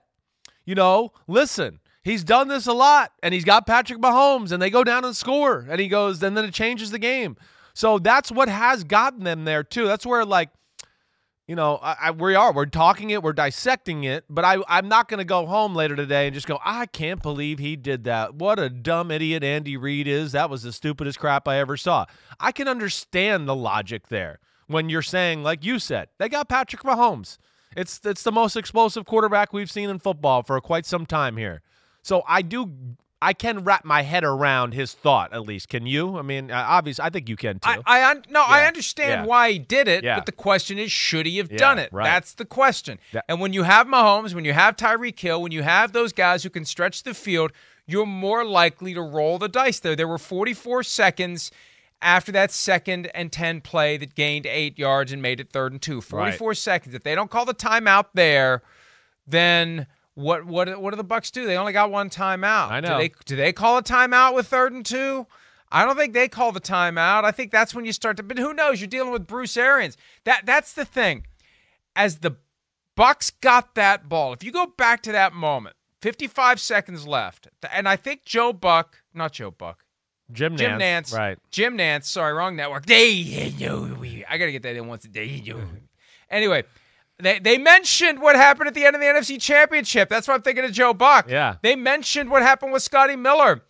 You 0.66 0.76
know, 0.76 1.14
listen, 1.28 1.80
he's 2.04 2.24
done 2.24 2.48
this 2.48 2.68
a 2.68 2.74
lot, 2.74 3.12
and 3.24 3.34
he's 3.34 3.46
got 3.46 3.66
Patrick 3.66 4.00
Mahomes, 4.00 4.52
and 4.52 4.62
they 4.62 4.70
go 4.70 4.84
down 4.84 5.04
and 5.04 5.16
score, 5.16 5.66
and 5.70 5.80
he 5.80 5.88
goes, 5.88 6.22
and 6.22 6.38
then 6.38 6.46
it 6.46 6.54
changes 6.54 6.92
the 6.92 7.00
game. 7.00 7.38
So 7.74 7.98
that's 7.98 8.32
what 8.32 8.50
has 8.50 8.84
gotten 8.84 9.24
them 9.24 9.46
there 9.46 9.64
too. 9.64 9.88
That's 9.88 10.06
where 10.06 10.26
like 10.26 10.50
you 11.50 11.56
know, 11.56 11.80
I, 11.82 11.96
I, 12.00 12.12
we 12.12 12.36
are. 12.36 12.54
We're 12.54 12.68
talking 12.68 13.10
it. 13.10 13.24
We're 13.24 13.34
dissecting 13.34 14.04
it. 14.04 14.24
But 14.30 14.46
I, 14.46 14.58
I'm 14.68 14.88
not 14.88 15.10
going 15.10 15.18
to 15.18 15.26
go 15.26 15.48
home 15.48 15.74
later 15.74 15.96
today 15.96 16.28
and 16.28 16.34
just 16.36 16.46
go, 16.46 16.60
I 16.64 16.86
can't 16.86 17.24
believe 17.24 17.58
he 17.58 17.76
did 17.76 18.04
that. 18.04 18.36
What 18.36 18.60
a 18.60 18.70
dumb 18.70 19.10
idiot 19.10 19.44
Andy 19.44 19.76
Reid 19.76 20.08
is. 20.08 20.34
That 20.34 20.52
was 20.52 20.62
the 20.62 20.72
stupidest 20.72 21.18
crap 21.18 21.48
I 21.48 21.58
ever 21.58 21.76
saw. 21.76 22.06
I 22.40 22.52
can 22.52 22.68
understand 22.68 23.48
the 23.48 23.56
logic 23.56 24.10
there 24.10 24.38
when 24.68 24.90
you're 24.90 25.02
saying, 25.02 25.42
like 25.42 25.66
you 25.66 25.80
said, 25.80 26.10
they 26.20 26.30
got 26.30 26.50
Patrick 26.50 26.84
Mahomes. 26.84 27.40
It's 27.76 28.00
it's 28.06 28.22
the 28.22 28.32
most 28.32 28.56
explosive 28.56 29.08
quarterback 29.08 29.52
we've 29.52 29.72
seen 29.72 29.90
in 29.90 29.98
football 29.98 30.44
for 30.44 30.62
quite 30.62 30.86
some 30.86 31.08
time 31.08 31.36
here. 31.36 31.64
So 32.04 32.22
I 32.28 32.44
do. 32.44 32.74
I 33.22 33.34
can 33.34 33.66
wrap 33.66 33.84
my 33.84 34.02
head 34.04 34.24
around 34.24 34.74
his 34.74 34.94
thought 34.94 35.34
at 35.34 35.42
least. 35.42 35.68
Can 35.68 35.86
you? 35.86 36.18
I 36.18 36.22
mean, 36.22 36.52
uh, 36.52 36.66
obviously, 36.68 37.04
I 37.04 37.10
think 37.10 37.28
you 37.28 37.36
can 37.36 37.60
too. 37.60 37.70
I, 37.70 37.82
I 37.86 38.12
un- 38.12 38.24
no, 38.30 38.42
I 38.42 38.66
understand 38.66 39.22
yeah. 39.22 39.26
why 39.26 39.52
he 39.52 39.60
did 39.60 39.88
it, 39.90 40.04
Yeah. 40.06 40.16
but 40.16 40.26
the 40.26 40.32
question 40.32 40.80
is, 40.80 40.90
should 40.92 41.26
he 41.26 41.38
have 41.38 41.52
Yeah, 41.52 41.58
done 41.58 41.80
it? 41.80 41.90
right. 41.92 42.06
That's 42.06 42.34
the 42.34 42.46
question. 42.46 42.98
That- 43.12 43.26
and 43.28 43.42
when 43.42 43.52
you 43.52 43.64
have 43.64 43.88
Mahomes, 43.88 44.34
when 44.34 44.46
you 44.46 44.54
have 44.54 44.78
Tyreek 44.78 45.20
Hill, 45.20 45.42
when 45.42 45.52
you 45.52 45.64
have 45.64 45.92
those 45.92 46.14
guys 46.14 46.44
who 46.44 46.50
can 46.50 46.64
stretch 46.64 47.04
the 47.04 47.14
field, 47.14 47.52
you're 47.86 48.06
more 48.06 48.46
likely 48.46 48.94
to 48.94 49.02
roll 49.02 49.38
the 49.38 49.50
dice 49.50 49.80
there. 49.80 49.96
There 49.98 50.08
were 50.08 50.18
44 50.20 50.84
seconds 50.84 51.52
after 52.02 52.32
that 52.32 52.52
second 52.52 53.08
and 53.14 53.30
10 53.34 53.60
play 53.60 53.98
that 53.98 54.16
gained 54.16 54.46
eight 54.46 54.80
yards 54.80 55.12
and 55.12 55.22
made 55.22 55.42
it 55.42 55.52
third 55.52 55.74
and 55.74 55.82
two. 55.82 56.00
44 56.00 56.54
seconds. 56.54 56.96
If 56.96 57.04
they 57.04 57.16
don't 57.16 57.30
call 57.30 57.44
the 57.44 57.54
timeout 57.54 58.06
there, 58.14 58.62
then 59.28 59.88
what 60.20 60.46
what 60.46 60.82
what 60.82 60.92
do 60.92 60.98
the 60.98 61.04
Bucks 61.04 61.32
do? 61.32 61.46
They 61.46 61.58
only 61.58 61.74
got 61.74 61.92
one 61.92 62.10
timeout. 62.10 62.70
I 62.70 62.82
Do 62.82 62.88
know. 62.90 62.98
they 62.98 63.12
do 63.26 63.36
they 63.36 63.54
call 63.54 63.78
a 63.78 63.84
timeout 63.84 64.36
with 64.36 64.48
third 64.48 64.74
and 64.74 64.86
two? 64.86 65.26
I 65.72 65.86
don't 65.86 65.96
think 65.98 66.14
they 66.14 66.28
call 66.28 66.52
the 66.52 66.60
timeout. 66.62 67.24
I 67.24 67.32
think 67.32 67.52
that's 67.52 67.76
when 67.76 67.86
you 67.86 67.94
start 67.94 68.18
to. 68.18 68.24
But 68.24 68.38
who 68.40 68.54
knows? 68.54 68.82
You're 68.82 68.88
dealing 68.88 69.12
with 69.12 69.28
Bruce 69.28 69.56
Arians. 69.56 69.98
That 70.26 70.46
that's 70.46 70.74
the 70.74 70.86
thing. 70.86 71.26
As 71.96 72.20
the 72.20 72.38
Bucks 72.96 73.30
got 73.30 73.76
that 73.76 74.10
ball, 74.10 74.34
if 74.34 74.44
you 74.44 74.52
go 74.52 74.66
back 74.66 75.02
to 75.04 75.12
that 75.12 75.34
moment, 75.34 75.76
55 76.02 76.60
seconds 76.60 77.08
left, 77.08 77.48
and 77.72 77.88
I 77.88 77.96
think 77.96 78.24
Joe 78.26 78.52
Buck, 78.52 78.98
not 79.14 79.34
Joe 79.34 79.52
Buck, 79.52 79.86
Jim 80.32 80.54
Nantz. 80.56 80.58
Jim 80.60 80.80
Nantz, 80.80 81.14
Right. 81.18 81.38
Jim 81.52 81.78
Nantz. 81.78 82.06
Sorry, 82.06 82.34
wrong 82.34 82.56
network. 82.56 82.86
They, 82.86 83.54
I 84.30 84.38
gotta 84.38 84.52
get 84.52 84.64
that 84.64 84.76
in 84.76 84.88
once 84.88 85.06
a 85.06 85.10
day. 85.10 85.42
Anyway, 86.32 86.64
they 87.20 87.40
they 87.40 87.58
mentioned 87.58 88.22
what 88.22 88.36
happened 88.36 88.68
at 88.68 88.74
the 88.74 88.86
end 88.86 88.96
of 88.96 89.02
the 89.02 89.08
NFC 89.08 89.40
Championship. 89.42 90.10
That's 90.10 90.28
why 90.28 90.36
I'm 90.36 90.42
thinking 90.42 90.66
of 90.66 90.72
Joe 90.72 90.94
Buck. 90.94 91.30
Yeah. 91.30 91.56
They 91.62 91.76
mentioned 91.76 92.30
what 92.32 92.42
happened 92.42 92.72
with 92.72 92.82
Scotty 92.82 93.16
Miller, 93.16 93.62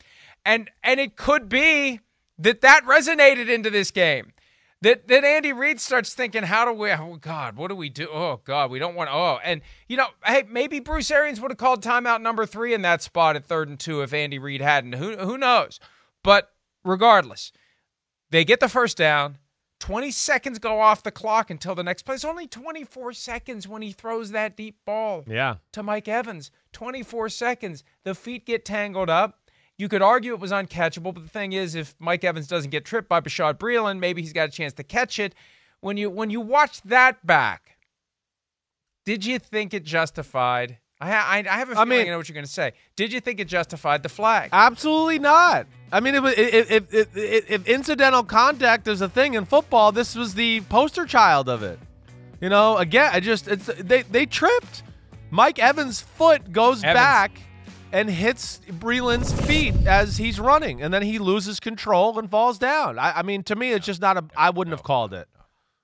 and 0.45 0.69
and 0.83 0.99
it 0.99 1.15
could 1.15 1.49
be 1.49 1.99
that 2.37 2.61
that 2.61 2.85
resonated 2.85 3.49
into 3.49 3.69
this 3.69 3.91
game. 3.91 4.33
That 4.81 5.07
that 5.09 5.25
Andy 5.25 5.51
Reid 5.51 5.81
starts 5.81 6.13
thinking, 6.13 6.43
how 6.43 6.63
do 6.63 6.71
we? 6.71 6.91
Oh 6.91 7.17
God, 7.19 7.57
what 7.57 7.67
do 7.67 7.75
we 7.75 7.89
do? 7.89 8.07
Oh 8.09 8.39
God, 8.45 8.71
we 8.71 8.79
don't 8.79 8.95
want. 8.95 9.09
Oh, 9.11 9.39
and 9.43 9.61
you 9.87 9.97
know, 9.97 10.07
hey, 10.25 10.45
maybe 10.49 10.79
Bruce 10.79 11.11
Arians 11.11 11.41
would 11.41 11.51
have 11.51 11.57
called 11.57 11.83
timeout 11.83 12.21
number 12.21 12.45
three 12.45 12.73
in 12.73 12.81
that 12.83 13.01
spot 13.01 13.35
at 13.35 13.45
third 13.45 13.67
and 13.67 13.79
two 13.79 14.01
if 14.01 14.13
Andy 14.13 14.39
Reid 14.39 14.61
hadn't. 14.61 14.93
Who 14.93 15.17
who 15.17 15.37
knows? 15.37 15.79
But 16.23 16.51
regardless, 16.85 17.51
they 18.29 18.45
get 18.45 18.61
the 18.61 18.69
first 18.69 18.95
down. 18.95 19.39
20 19.79 20.11
seconds 20.11 20.59
go 20.59 20.79
off 20.81 21.03
the 21.03 21.11
clock 21.11 21.49
until 21.49 21.73
the 21.73 21.83
next 21.83 22.03
play. 22.03 22.15
It's 22.15 22.25
only 22.25 22.47
24 22.47 23.13
seconds 23.13 23.67
when 23.67 23.81
he 23.81 23.91
throws 23.91 24.31
that 24.31 24.55
deep 24.57 24.77
ball 24.85 25.23
Yeah. 25.25 25.55
to 25.71 25.81
Mike 25.83 26.07
Evans. 26.07 26.51
24 26.73 27.29
seconds. 27.29 27.83
The 28.03 28.13
feet 28.13 28.45
get 28.45 28.65
tangled 28.65 29.09
up. 29.09 29.49
You 29.77 29.87
could 29.87 30.01
argue 30.01 30.33
it 30.33 30.39
was 30.41 30.51
uncatchable, 30.51 31.13
but 31.13 31.23
the 31.23 31.29
thing 31.29 31.53
is, 31.53 31.73
if 31.75 31.95
Mike 31.99 32.25
Evans 32.25 32.47
doesn't 32.47 32.69
get 32.71 32.83
tripped 32.83 33.07
by 33.07 33.21
Bashaud 33.21 33.53
Breeland, 33.57 33.99
maybe 33.99 34.21
he's 34.21 34.33
got 34.33 34.49
a 34.49 34.51
chance 34.51 34.73
to 34.73 34.83
catch 34.83 35.17
it. 35.19 35.33
When 35.79 35.95
you 35.95 36.09
when 36.09 36.29
you 36.29 36.41
watch 36.41 36.81
that 36.81 37.25
back, 37.25 37.77
did 39.05 39.23
you 39.25 39.39
think 39.39 39.73
it 39.73 39.85
justified? 39.85 40.79
I 40.99 41.11
I, 41.11 41.37
I 41.37 41.57
have 41.57 41.69
a 41.69 41.73
feeling 41.73 41.77
I, 41.77 41.85
mean, 41.85 42.01
I 42.01 42.09
know 42.11 42.17
what 42.17 42.29
you're 42.29 42.33
going 42.33 42.45
to 42.45 42.51
say. 42.51 42.73
Did 42.95 43.13
you 43.13 43.19
think 43.19 43.39
it 43.39 43.45
justified 43.45 44.03
the 44.03 44.09
flag? 44.09 44.49
Absolutely 44.51 45.19
not. 45.19 45.67
I 45.91 46.01
mean, 46.01 46.15
if, 46.15 46.23
if, 46.37 46.93
if, 46.93 47.17
if 47.17 47.67
incidental 47.67 48.23
contact 48.23 48.87
is 48.87 49.01
a 49.01 49.09
thing 49.09 49.33
in 49.33 49.45
football, 49.45 49.91
this 49.91 50.15
was 50.15 50.35
the 50.35 50.61
poster 50.61 51.05
child 51.05 51.49
of 51.49 51.63
it. 51.63 51.79
You 52.41 52.49
know, 52.49 52.77
again, 52.77 53.09
I 53.13 53.19
just 53.19 53.47
it's 53.47 53.65
they 53.65 54.03
they 54.03 54.25
tripped. 54.25 54.83
Mike 55.31 55.59
Evans' 55.59 56.01
foot 56.01 56.51
goes 56.51 56.83
Evans. 56.83 56.95
back 56.95 57.41
and 57.91 58.09
hits 58.09 58.61
Breeland's 58.67 59.33
feet 59.45 59.75
as 59.85 60.17
he's 60.17 60.39
running, 60.39 60.81
and 60.81 60.93
then 60.93 61.01
he 61.01 61.19
loses 61.19 61.59
control 61.59 62.17
and 62.17 62.29
falls 62.29 62.57
down. 62.57 62.97
I, 62.97 63.19
I 63.19 63.21
mean, 63.23 63.43
to 63.43 63.55
me, 63.55 63.71
it's 63.71 63.85
just 63.85 64.01
not 64.01 64.17
a. 64.17 64.25
I 64.37 64.49
wouldn't 64.51 64.73
have 64.73 64.83
called 64.83 65.13
it. 65.13 65.27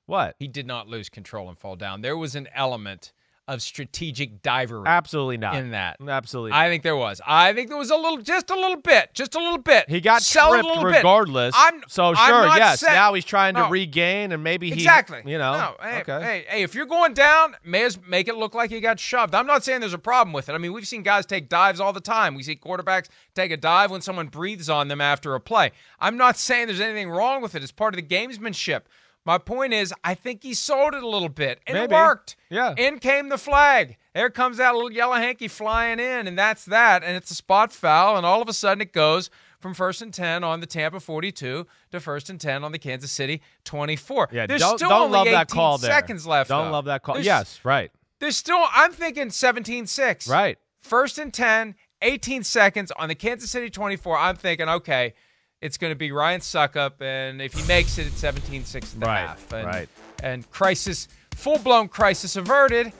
What? 0.06 0.36
He 0.40 0.48
did 0.48 0.68
not 0.68 0.88
lose 0.88 1.10
control 1.10 1.50
and 1.50 1.58
fall 1.58 1.76
down. 1.76 2.02
There 2.02 2.16
was 2.16 2.36
an 2.36 2.48
element 2.54 3.12
of 3.48 3.62
strategic 3.62 4.42
divery. 4.42 4.88
Absolutely 4.88 5.38
not. 5.38 5.56
In 5.56 5.72
that. 5.72 5.98
Absolutely. 6.06 6.52
I 6.54 6.68
think 6.68 6.82
there 6.82 6.96
was. 6.96 7.22
I 7.26 7.54
think 7.54 7.70
there 7.70 7.78
was 7.78 7.92
a 7.92 7.96
little, 7.96 8.18
just 8.18 8.50
a 8.50 8.56
little 8.56 8.78
bit, 8.78 9.14
just 9.14 9.36
a 9.36 9.40
little 9.40 9.60
bit. 9.60 9.88
He 9.88 10.02
got 10.02 10.24
Sell 10.24 10.50
tripped 10.52 10.66
little 10.66 10.84
bit. 10.84 10.98
regardless. 10.98 11.54
I'm, 11.56 11.84
so 11.88 12.06
I'm 12.06 12.16
sure, 12.16 12.46
not 12.48 12.58
yes. 12.58 12.80
saying- 12.80 12.94
now 12.96 13.14
he's 13.14 13.26
trying 13.26 13.54
to 13.54 13.62
No. 13.62 13.70
regain, 13.70 14.32
and 14.32 14.44
maybe 14.44 14.70
he 14.72 14.74
Exactly. 14.74 15.22
You 15.26 15.38
know. 15.38 15.54
No, 15.54 15.76
hey, 15.80 16.02
okay. 16.02 16.22
hey, 16.24 16.46
hey, 16.48 16.64
if 16.64 16.74
you're 16.74 16.88
going 16.88 17.14
down, 17.14 17.56
may 17.64 17.84
as 17.84 18.00
make 18.08 18.28
it 18.28 18.36
look 18.36 18.56
like 18.56 18.72
you 18.72 18.82
got 18.82 19.00
shoved. 19.00 19.36
I'm 19.36 19.46
not 19.48 19.64
saying 19.64 19.80
there's 19.82 19.94
a 19.94 20.00
problem 20.00 20.34
with 20.34 20.50
it. 20.50 20.54
I 20.54 20.58
mean, 20.58 20.74
we've 20.74 20.88
seen 20.88 21.04
guys 21.04 21.26
take 21.28 21.48
dives 21.48 21.80
all 21.80 21.94
the 21.94 22.02
time. 22.02 22.34
We 22.34 22.42
see 22.44 22.56
quarterbacks 22.56 23.10
take 23.36 23.52
a 23.52 23.58
dive 23.58 23.92
when 23.92 24.02
someone 24.02 24.28
breathes 24.28 24.70
on 24.70 24.88
them 24.88 25.02
after 25.02 25.36
a 25.36 25.40
play. 25.40 25.72
I'm 26.00 26.18
not 26.18 26.38
saying 26.38 26.66
there's 26.68 26.82
anything 26.82 27.10
wrong 27.10 27.44
with 27.44 27.54
it. 27.54 27.62
It's 27.62 27.72
part 27.72 27.94
of 27.94 27.98
the 27.98 28.16
gamesmanship. 28.16 28.82
My 29.26 29.38
point 29.40 29.74
is, 29.74 29.94
I 30.04 30.14
think 30.14 30.44
he 30.44 30.54
sold 30.54 30.94
it 30.94 31.02
a 31.02 31.08
little 31.08 31.30
bit, 31.30 31.60
and 31.66 31.76
Maybe. 31.76 31.94
it 31.94 31.98
worked. 31.98 32.36
Yeah. 32.50 32.76
In 32.78 33.00
came 33.00 33.30
the 33.30 33.38
flag. 33.40 33.98
There 34.14 34.30
comes 34.30 34.58
that 34.58 34.76
little 34.76 34.92
yellow 34.92 35.16
hanky 35.16 35.48
flying 35.48 36.00
in, 36.00 36.28
and 36.28 36.38
that's 36.38 36.66
that. 36.66 37.04
And 37.04 37.18
it's 37.18 37.32
a 37.32 37.36
spot 37.36 37.74
foul, 37.74 38.18
and 38.18 38.26
all 38.26 38.42
of 38.42 38.48
a 38.48 38.54
sudden 38.54 38.82
it 38.82 38.94
goes 38.94 39.30
from 39.60 39.74
first 39.74 40.04
and 40.04 40.14
10 40.14 40.44
on 40.44 40.60
the 40.60 40.68
Tampa 40.68 41.00
42 41.00 41.66
to 41.92 42.00
first 42.00 42.30
and 42.30 42.40
10 42.40 42.64
on 42.64 42.72
the 42.72 42.78
Kansas 42.78 43.12
City 43.12 43.42
24. 43.64 44.30
Yeah. 44.32 44.46
There's 44.46 44.62
don't 44.62 44.78
still 44.78 44.90
don't 44.90 45.02
only 45.06 45.18
love 45.18 45.28
18 45.28 45.34
that 45.34 45.50
call 45.50 45.78
there. 45.80 45.90
seconds 45.92 46.28
left. 46.28 46.50
Don't 46.50 46.66
though. 46.68 46.72
love 46.72 46.86
that 46.86 47.02
call. 47.02 47.16
There's- 47.16 47.26
yes. 47.26 47.60
Right. 47.64 47.92
There's 48.20 48.38
still, 48.38 48.64
I'm 48.74 48.92
thinking 48.92 49.32
17 49.32 49.88
6. 49.88 50.28
Right. 50.30 50.58
First 50.82 51.18
and 51.18 51.34
10, 51.34 51.74
18 52.04 52.44
seconds 52.44 52.92
on 52.92 53.10
the 53.10 53.16
Kansas 53.16 53.50
City 53.50 53.70
24. 53.72 54.18
I'm 54.18 54.36
thinking, 54.36 54.70
okay, 54.70 55.16
it's 55.62 55.78
going 55.78 55.92
to 55.92 55.98
be 55.98 56.12
Ryan 56.12 56.42
Succop, 56.42 57.02
and 57.02 57.42
if 57.42 57.54
he 57.54 57.66
makes 57.68 57.98
it, 57.98 58.08
it's 58.08 58.18
17 58.18 58.66
6 58.66 58.94
at 58.94 59.00
the 59.00 59.06
Right, 59.06 59.20
half. 59.20 59.54
And, 59.54 59.68
right. 59.68 59.90
And 60.22 60.52
crisis, 60.52 61.08
full 61.36 61.60
blown 61.60 61.88
crisis 61.88 62.36
averted. 62.36 62.92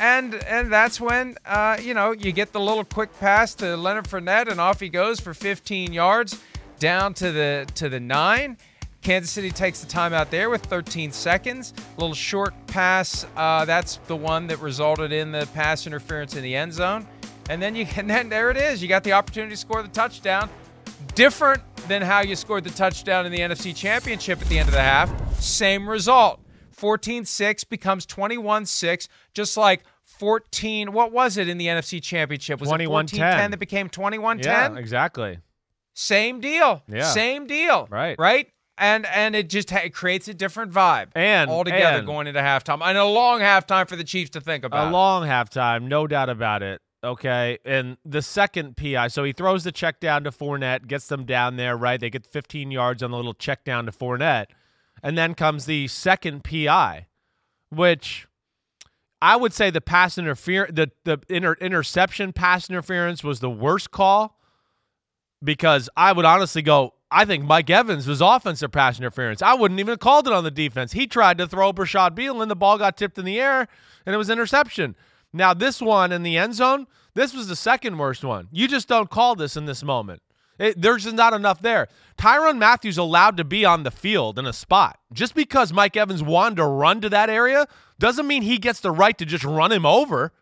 And 0.00 0.34
and 0.34 0.72
that's 0.72 1.00
when 1.00 1.36
uh, 1.46 1.78
you 1.80 1.94
know 1.94 2.10
you 2.10 2.32
get 2.32 2.52
the 2.52 2.58
little 2.58 2.84
quick 2.84 3.16
pass 3.20 3.54
to 3.56 3.76
Leonard 3.76 4.06
Fournette, 4.06 4.50
and 4.50 4.60
off 4.60 4.80
he 4.80 4.88
goes 4.88 5.20
for 5.20 5.32
15 5.34 5.92
yards 5.92 6.42
down 6.80 7.14
to 7.14 7.30
the 7.30 7.66
to 7.76 7.88
the 7.88 8.00
nine. 8.00 8.56
Kansas 9.02 9.30
City 9.30 9.50
takes 9.50 9.80
the 9.80 9.86
timeout 9.86 10.30
there 10.30 10.48
with 10.48 10.64
13 10.64 11.12
seconds. 11.12 11.74
A 11.76 12.00
little 12.00 12.14
short 12.14 12.54
pass. 12.66 13.26
Uh, 13.36 13.66
that's 13.66 13.98
the 14.06 14.16
one 14.16 14.46
that 14.46 14.58
resulted 14.60 15.12
in 15.12 15.30
the 15.30 15.46
pass 15.52 15.86
interference 15.86 16.34
in 16.34 16.42
the 16.42 16.56
end 16.56 16.72
zone. 16.72 17.06
And 17.50 17.60
then 17.62 17.76
you 17.76 17.86
and 17.96 18.10
then 18.10 18.28
there 18.28 18.50
it 18.50 18.56
is. 18.56 18.82
You 18.82 18.88
got 18.88 19.04
the 19.04 19.12
opportunity 19.12 19.52
to 19.52 19.60
score 19.60 19.82
the 19.82 19.88
touchdown. 19.88 20.50
Different 21.14 21.62
than 21.88 22.02
how 22.02 22.20
you 22.22 22.34
scored 22.36 22.64
the 22.64 22.70
touchdown 22.70 23.26
in 23.26 23.32
the 23.32 23.38
NFC 23.40 23.74
Championship 23.74 24.40
at 24.40 24.48
the 24.48 24.58
end 24.58 24.68
of 24.68 24.74
the 24.74 24.80
half. 24.80 25.40
Same 25.40 25.88
result. 25.88 26.40
14-6 26.76 27.68
becomes 27.68 28.06
21-6, 28.06 29.08
just 29.32 29.56
like 29.56 29.84
14. 30.04 30.92
What 30.92 31.12
was 31.12 31.36
it 31.36 31.48
in 31.48 31.58
the 31.58 31.66
NFC 31.66 32.02
Championship? 32.02 32.60
Was 32.60 32.70
it 32.70 32.74
21-10. 32.74 33.18
14-10 33.18 33.50
that 33.50 33.58
became 33.58 33.88
21-10? 33.88 34.44
Yeah. 34.44 34.76
Exactly. 34.76 35.38
Same 35.94 36.40
deal. 36.40 36.82
Yeah. 36.88 37.04
Same 37.04 37.46
deal. 37.46 37.86
Right. 37.90 38.16
Right. 38.18 38.48
And 38.76 39.06
and 39.06 39.36
it 39.36 39.48
just 39.48 39.70
ha- 39.70 39.82
it 39.84 39.94
creates 39.94 40.26
a 40.26 40.34
different 40.34 40.72
vibe 40.72 41.10
And- 41.14 41.48
altogether 41.48 41.98
and- 41.98 42.06
going 42.06 42.26
into 42.26 42.40
halftime 42.40 42.82
and 42.82 42.98
a 42.98 43.04
long 43.04 43.38
halftime 43.38 43.88
for 43.88 43.94
the 43.94 44.02
Chiefs 44.02 44.30
to 44.30 44.40
think 44.40 44.64
about. 44.64 44.88
A 44.88 44.90
long 44.90 45.22
halftime, 45.28 45.82
no 45.84 46.08
doubt 46.08 46.28
about 46.28 46.64
it. 46.64 46.80
Okay. 47.04 47.58
And 47.64 47.98
the 48.04 48.22
second 48.22 48.76
PI, 48.76 49.08
so 49.08 49.24
he 49.24 49.32
throws 49.32 49.62
the 49.64 49.72
check 49.72 50.00
down 50.00 50.24
to 50.24 50.30
Fournette, 50.30 50.86
gets 50.86 51.06
them 51.06 51.24
down 51.24 51.56
there, 51.56 51.76
right? 51.76 52.00
They 52.00 52.10
get 52.10 52.26
15 52.26 52.70
yards 52.70 53.02
on 53.02 53.10
the 53.10 53.16
little 53.16 53.34
check 53.34 53.64
down 53.64 53.86
to 53.86 53.92
Fournette. 53.92 54.46
And 55.02 55.18
then 55.18 55.34
comes 55.34 55.66
the 55.66 55.86
second 55.88 56.44
PI, 56.44 57.06
which 57.68 58.26
I 59.20 59.36
would 59.36 59.52
say 59.52 59.70
the 59.70 59.80
pass 59.80 60.16
interference, 60.16 60.72
the, 60.74 60.90
the 61.04 61.20
inter- 61.28 61.56
interception 61.60 62.32
pass 62.32 62.70
interference 62.70 63.22
was 63.22 63.40
the 63.40 63.50
worst 63.50 63.90
call 63.90 64.38
because 65.42 65.90
I 65.96 66.12
would 66.12 66.24
honestly 66.24 66.62
go, 66.62 66.94
I 67.10 67.26
think 67.26 67.44
Mike 67.44 67.68
Evans 67.68 68.06
was 68.06 68.20
offensive 68.22 68.72
pass 68.72 68.98
interference. 68.98 69.42
I 69.42 69.54
wouldn't 69.54 69.78
even 69.78 69.92
have 69.92 70.00
called 70.00 70.26
it 70.26 70.32
on 70.32 70.42
the 70.42 70.50
defense. 70.50 70.92
He 70.92 71.06
tried 71.06 71.38
to 71.38 71.46
throw 71.46 71.72
Bashaud 71.72 72.16
Breeland 72.16 72.42
and 72.42 72.50
the 72.50 72.56
ball 72.56 72.78
got 72.78 72.96
tipped 72.96 73.18
in 73.18 73.24
the 73.24 73.38
air 73.38 73.68
and 74.06 74.14
it 74.14 74.18
was 74.18 74.30
interception. 74.30 74.96
Now, 75.34 75.52
this 75.52 75.82
one 75.82 76.12
in 76.12 76.22
the 76.22 76.38
end 76.38 76.54
zone, 76.54 76.86
this 77.14 77.34
was 77.34 77.48
the 77.48 77.56
second 77.56 77.98
worst 77.98 78.24
one. 78.24 78.48
You 78.52 78.68
just 78.68 78.86
don't 78.86 79.10
call 79.10 79.34
this 79.34 79.56
in 79.56 79.66
this 79.66 79.82
moment. 79.82 80.22
It, 80.58 80.80
there's 80.80 81.02
just 81.02 81.16
not 81.16 81.32
enough 81.32 81.60
there. 81.60 81.88
Tyrann 82.16 82.58
Mathieu 82.58 82.92
allowed 83.02 83.36
to 83.38 83.44
be 83.44 83.64
on 83.64 83.82
the 83.82 83.90
field 83.90 84.38
in 84.38 84.46
a 84.46 84.52
spot. 84.52 85.00
Just 85.12 85.34
because 85.34 85.72
Mike 85.72 85.96
Evans 85.96 86.22
wanted 86.22 86.56
to 86.56 86.66
run 86.66 87.00
to 87.00 87.08
that 87.08 87.28
area 87.28 87.66
doesn't 87.98 88.28
mean 88.28 88.42
he 88.42 88.58
gets 88.58 88.78
the 88.78 88.92
right 88.92 89.18
to 89.18 89.24
just 89.24 89.44
run 89.44 89.72
him 89.72 89.84
over. 89.84 90.32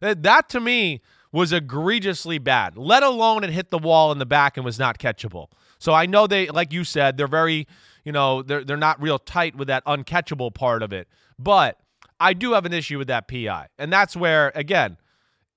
That, 0.00 0.22
that 0.24 0.50
to 0.50 0.60
me 0.60 1.00
was 1.32 1.52
egregiously 1.52 2.38
bad, 2.38 2.76
let 2.76 3.02
alone 3.02 3.44
it 3.44 3.50
hit 3.50 3.70
the 3.70 3.78
wall 3.78 4.12
in 4.12 4.18
the 4.18 4.26
back 4.26 4.58
and 4.58 4.66
was 4.66 4.78
not 4.78 4.98
catchable. 4.98 5.46
So 5.78 5.94
I 5.94 6.04
know 6.04 6.26
they, 6.26 6.48
like 6.48 6.74
you 6.74 6.84
said, 6.84 7.16
they're 7.16 7.26
very, 7.26 7.66
you 8.04 8.12
know, 8.12 8.42
they're, 8.42 8.64
they're 8.64 8.76
not 8.76 9.00
real 9.00 9.18
tight 9.18 9.56
with 9.56 9.68
that 9.68 9.82
uncatchable 9.86 10.52
part 10.52 10.82
of 10.82 10.92
it. 10.92 11.08
But 11.38 11.80
I 12.22 12.34
do 12.34 12.52
have 12.52 12.64
an 12.64 12.72
issue 12.72 12.98
with 12.98 13.08
that 13.08 13.26
PI. 13.26 13.66
And 13.78 13.92
that's 13.92 14.16
where, 14.16 14.52
again, 14.54 14.96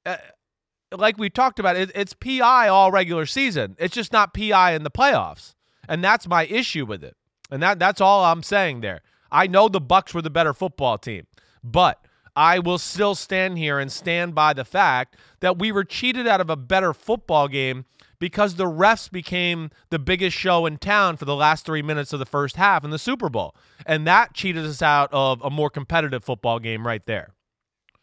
uh, 0.04 0.18
like 0.92 1.16
we 1.18 1.30
talked 1.30 1.60
about, 1.60 1.76
it, 1.76 1.92
it's 1.94 2.14
PI 2.14 2.68
all 2.68 2.92
regular 2.92 3.28
season. 3.28 3.76
It's 3.78 3.94
just 3.94 4.12
not 4.12 4.34
PI 4.34 4.74
in 4.74 4.82
the 4.82 4.90
playoffs. 4.90 5.54
And 5.88 6.04
that's 6.04 6.28
my 6.28 6.46
issue 6.48 6.86
with 6.86 7.04
it. 7.04 7.16
And 7.52 7.62
that 7.62 7.78
that's 7.78 8.02
all 8.02 8.26
I'm 8.26 8.42
saying 8.42 8.82
there. 8.82 9.02
I 9.32 9.46
know 9.46 9.70
the 9.70 9.80
Bucs 9.80 10.16
were 10.16 10.24
the 10.24 10.32
better 10.32 10.54
football 10.54 10.98
team, 10.98 11.28
but 11.64 12.04
I 12.36 12.60
will 12.60 12.78
still 12.78 13.16
stand 13.16 13.58
here 13.58 13.80
and 13.80 13.92
stand 13.92 14.36
by 14.36 14.54
the 14.54 14.66
fact 14.66 15.16
that 15.40 15.58
we 15.58 15.72
were 15.72 15.84
cheated 15.84 16.28
out 16.28 16.42
of 16.42 16.50
a 16.50 16.56
better 16.56 16.94
football 16.94 17.48
game 17.48 17.86
because 18.20 18.56
the 18.56 18.66
refs 18.66 19.10
became 19.12 19.70
the 19.90 20.00
biggest 20.00 20.36
show 20.36 20.66
in 20.66 20.78
town 20.78 21.18
for 21.18 21.26
the 21.26 21.36
last 21.36 21.66
three 21.66 21.82
minutes 21.82 22.14
of 22.14 22.20
the 22.20 22.26
first 22.26 22.56
half 22.56 22.84
in 22.84 22.90
the 22.90 23.00
Super 23.00 23.30
Bowl. 23.30 23.56
And 23.86 24.06
that 24.08 24.34
cheated 24.34 24.66
us 24.66 24.82
out 24.82 25.10
of 25.12 25.42
a 25.44 25.50
more 25.50 25.70
competitive 25.70 26.24
football 26.24 26.60
game 26.60 26.86
right 26.86 27.06
there. 27.06 27.30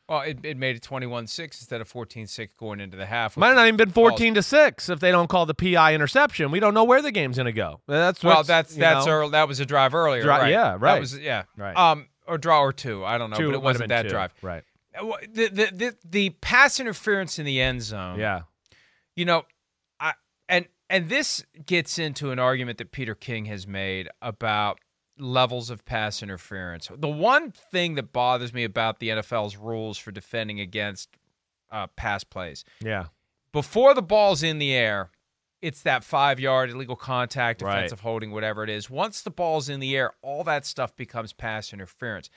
Well, 0.09 0.21
it, 0.23 0.41
it 0.45 0.57
made 0.59 0.77
it 0.77 0.83
21-6 0.83 1.39
instead 1.41 1.81
of 1.81 1.91
14-6 1.91 2.51
going 2.59 2.81
into 2.81 2.97
the 2.97 3.07
half. 3.07 3.37
Might 3.37 3.49
have 3.49 3.57
not 3.57 3.67
even 3.67 3.77
been 3.77 3.93
Calls. 3.93 4.11
14 4.11 4.35
to 4.35 4.43
6 4.43 4.89
if 4.89 5.01
they 5.01 5.11
don't 5.11 5.29
call 5.29 5.47
the 5.47 5.55
PI 5.55 5.95
interception. 5.95 6.51
We 6.51 6.61
don't 6.61 6.75
know 6.75 6.85
where 6.85 7.01
the 7.01 7.13
game's 7.13 7.37
going 7.37 7.47
to 7.47 7.53
go. 7.53 7.81
That's 7.87 8.23
Well, 8.23 8.43
that's 8.43 8.75
that's 8.75 9.07
know, 9.07 9.13
early, 9.13 9.31
that 9.31 9.49
was 9.49 9.61
a 9.61 9.65
drive 9.65 9.95
earlier, 9.95 10.23
Dri- 10.23 10.31
right? 10.31 10.51
yeah, 10.51 10.73
That 10.73 10.81
right. 10.81 11.01
was 11.01 11.19
yeah, 11.19 11.45
Right. 11.57 11.77
Um, 11.77 12.09
or 12.27 12.39
draw 12.39 12.61
or 12.63 12.73
two. 12.73 13.05
I 13.05 13.19
don't 13.19 13.31
know, 13.31 13.37
two, 13.37 13.49
but 13.49 13.55
it 13.55 13.63
wasn't 13.63 13.89
that 13.91 14.03
two. 14.03 14.09
drive. 14.11 14.33
Right. 14.43 14.65
Uh, 14.99 15.07
The, 15.33 15.49
the 15.49 15.71
the 15.73 15.97
the 16.05 16.31
pass 16.41 16.79
interference 16.81 17.39
in 17.39 17.47
the 17.47 17.61
end 17.61 17.83
zone. 17.83 18.19
Yeah. 18.19 18.43
you 19.17 19.25
know, 19.25 19.45
I 20.01 20.13
and 20.49 20.67
and 20.91 21.09
this 21.09 21.45
gets 21.67 21.99
into 21.99 22.31
an 22.31 22.39
argument 22.39 22.79
that 22.79 22.93
Peter 22.93 23.15
King 23.15 23.47
has 23.47 23.67
made 23.67 24.09
about 24.21 24.79
levels 25.19 25.71
of 25.71 25.85
pass 25.85 26.23
interference. 26.23 26.89
The 26.97 27.09
one 27.09 27.51
thing 27.53 27.95
that 27.95 28.13
bothers 28.13 28.53
me 28.53 28.65
about 28.65 28.99
the 28.99 29.11
NFL's 29.11 29.57
rules 29.57 29.97
for 29.99 30.11
defending 30.11 30.59
against 30.61 31.09
uh, 31.71 31.87
pass 31.89 32.25
plays 32.25 32.65
Yeah. 32.83 33.07
before 33.53 33.95
the 33.95 34.03
ball's 34.03 34.43
in 34.43 34.59
the 34.59 34.73
air, 34.75 35.11
it's 35.63 35.81
that 35.83 36.05
five 36.05 36.39
yard 36.41 36.71
illegal 36.71 36.97
contact, 36.97 37.63
Right. 37.63 37.91
holding, 37.91 38.33
whatever 38.33 38.63
it 38.65 38.69
is. 38.71 38.91
Once 38.91 39.23
the 39.23 39.31
ball's 39.31 39.69
in 39.69 39.81
the 39.81 39.97
air, 39.97 40.13
all 40.21 40.45
that 40.45 40.67
stuff 40.67 40.95
becomes 40.97 41.33
pass 41.33 41.73
interference. 41.73 42.29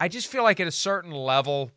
I 0.00 0.08
just 0.08 0.26
feel 0.26 0.42
like 0.42 0.58
at 0.60 0.66
a 0.66 0.72
certain 0.72 1.12
level, 1.12 1.70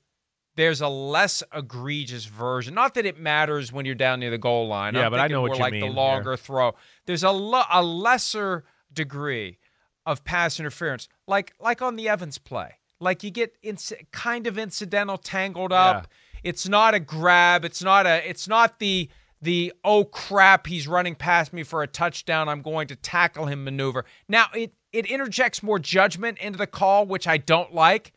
there's 0.56 0.82
a 0.82 0.88
less 0.88 1.44
egregious 1.54 2.26
version. 2.26 2.74
Not 2.74 2.96
that 2.96 3.06
it 3.06 3.20
matters 3.20 3.72
when 3.72 3.86
you're 3.86 3.94
down 3.94 4.20
near 4.20 4.32
the 4.32 4.40
goal 4.40 4.68
line. 4.68 4.96
Yeah, 4.96 5.06
I'm 5.06 5.12
but 5.12 5.20
I 5.20 5.28
know 5.28 5.42
what 5.42 5.54
you 5.54 5.60
like 5.60 5.72
mean 5.74 5.82
the 5.82 5.88
here. 5.88 5.96
longer 5.96 6.36
throw. 6.36 6.74
There's 7.06 7.24
a 7.24 7.30
lo- 7.32 7.62
a 7.72 7.84
lesser 7.84 8.66
degree 8.92 9.60
of 10.06 10.24
pass 10.24 10.60
interference, 10.60 11.08
like 11.28 11.54
like 11.60 11.82
on 11.84 11.96
the 11.96 12.10
Evans 12.10 12.40
play. 12.40 12.80
Like 13.00 13.24
you 13.24 13.30
get 13.30 13.62
inc- 13.62 14.08
kind 14.12 14.48
of 14.48 14.58
incidental, 14.58 15.20
tangled 15.20 15.72
up. 15.72 16.08
It's 16.44 16.68
not 16.68 16.96
a 16.96 17.00
grab. 17.00 17.64
It's 17.64 17.84
not 17.84 18.08
a. 18.08 18.28
It's 18.28 18.48
not 18.48 18.80
the 18.80 19.10
the 19.42 19.74
oh 19.84 20.04
crap, 20.06 20.68
he's 20.68 20.88
running 20.88 21.16
past 21.16 21.54
me 21.54 21.64
for 21.64 21.84
a 21.84 21.88
touchdown, 21.88 22.50
I'm 22.50 22.62
going 22.62 22.88
to 22.88 22.96
tackle 22.96 23.46
him 23.46 23.64
maneuver. 23.64 24.06
Now 24.28 24.48
it 24.56 24.74
it 24.92 25.06
interjects 25.06 25.62
more 25.62 25.80
judgment 25.80 26.38
into 26.40 26.58
the 26.58 26.68
call, 26.68 27.06
which 27.06 27.28
I 27.28 27.38
don't 27.38 27.74
like. 27.74 28.14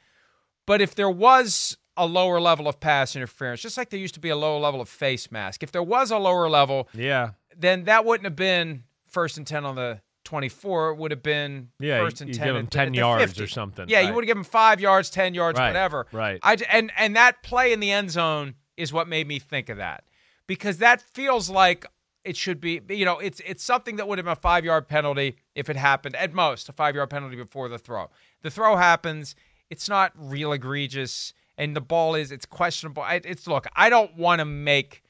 But 0.66 0.80
if 0.80 0.94
there 0.94 1.10
was 1.10 1.76
a 1.96 2.06
lower 2.06 2.40
level 2.40 2.68
of 2.68 2.80
pass 2.80 3.16
interference, 3.16 3.60
just 3.60 3.76
like 3.76 3.90
there 3.90 3.98
used 4.00 4.14
to 4.14 4.20
be 4.20 4.28
a 4.28 4.36
lower 4.36 4.58
level 4.60 4.80
of 4.80 4.88
face 4.88 5.30
mask, 5.32 5.62
if 5.62 5.72
there 5.72 5.82
was 5.82 6.10
a 6.10 6.16
lower 6.18 6.48
level, 6.48 6.88
Yeah. 6.94 7.30
then 7.56 7.84
that 7.84 8.04
wouldn't 8.04 8.24
have 8.24 8.36
been 8.36 8.84
first 9.08 9.36
and 9.36 9.46
10 9.46 9.64
on 9.66 9.74
the 9.74 10.00
24. 10.24 10.90
It 10.90 10.96
would 10.98 11.10
have 11.10 11.22
been 11.24 11.70
Yeah, 11.80 11.98
first 11.98 12.20
and 12.20 12.28
you 12.28 12.34
10 12.34 12.46
give 12.46 12.56
him 12.56 12.66
10 12.68 12.88
at 12.88 12.94
yards 12.94 13.24
50. 13.24 13.42
or 13.42 13.46
something. 13.48 13.88
Yeah, 13.88 14.00
you 14.00 14.14
would 14.14 14.22
have 14.24 14.28
given 14.28 14.40
him 14.42 14.44
five 14.44 14.80
yards, 14.80 15.10
10 15.10 15.34
yards, 15.34 15.58
Right, 15.58 15.66
whatever. 15.66 16.06
right. 16.12 16.38
I, 16.42 16.56
and, 16.70 16.92
and 16.96 17.16
that 17.16 17.42
play 17.42 17.72
in 17.72 17.80
the 17.80 17.90
end 17.90 18.10
zone 18.12 18.54
is 18.76 18.92
what 18.92 19.08
made 19.08 19.26
me 19.26 19.38
think 19.40 19.68
of 19.68 19.78
that 19.78 20.04
because 20.50 20.78
that 20.78 21.00
feels 21.00 21.48
like 21.48 21.86
it 22.24 22.36
should 22.36 22.60
be, 22.60 22.80
you 22.88 23.04
know, 23.04 23.20
it's, 23.20 23.40
it's 23.46 23.62
something 23.62 23.94
that 23.94 24.08
would 24.08 24.18
have 24.18 24.24
been 24.24 24.32
a 24.32 24.34
five 24.34 24.64
yard 24.64 24.88
penalty 24.88 25.36
if 25.54 25.70
it 25.70 25.76
happened 25.76 26.16
at 26.16 26.34
most, 26.34 26.68
a 26.68 26.72
five 26.72 26.96
yard 26.96 27.08
penalty 27.08 27.36
before 27.36 27.68
the 27.68 27.78
throw. 27.78 28.10
The 28.42 28.50
throw 28.50 28.74
happens. 28.74 29.36
It's 29.70 29.88
not 29.88 30.10
real 30.16 30.50
egregious. 30.50 31.34
And 31.56 31.76
the 31.76 31.80
ball 31.80 32.16
is, 32.16 32.32
it's 32.32 32.46
questionable. 32.46 33.00
I, 33.00 33.20
it's, 33.22 33.46
look, 33.46 33.68
I 33.76 33.90
don't 33.90 34.16
want 34.16 34.40
to 34.40 34.44
make 34.44 35.04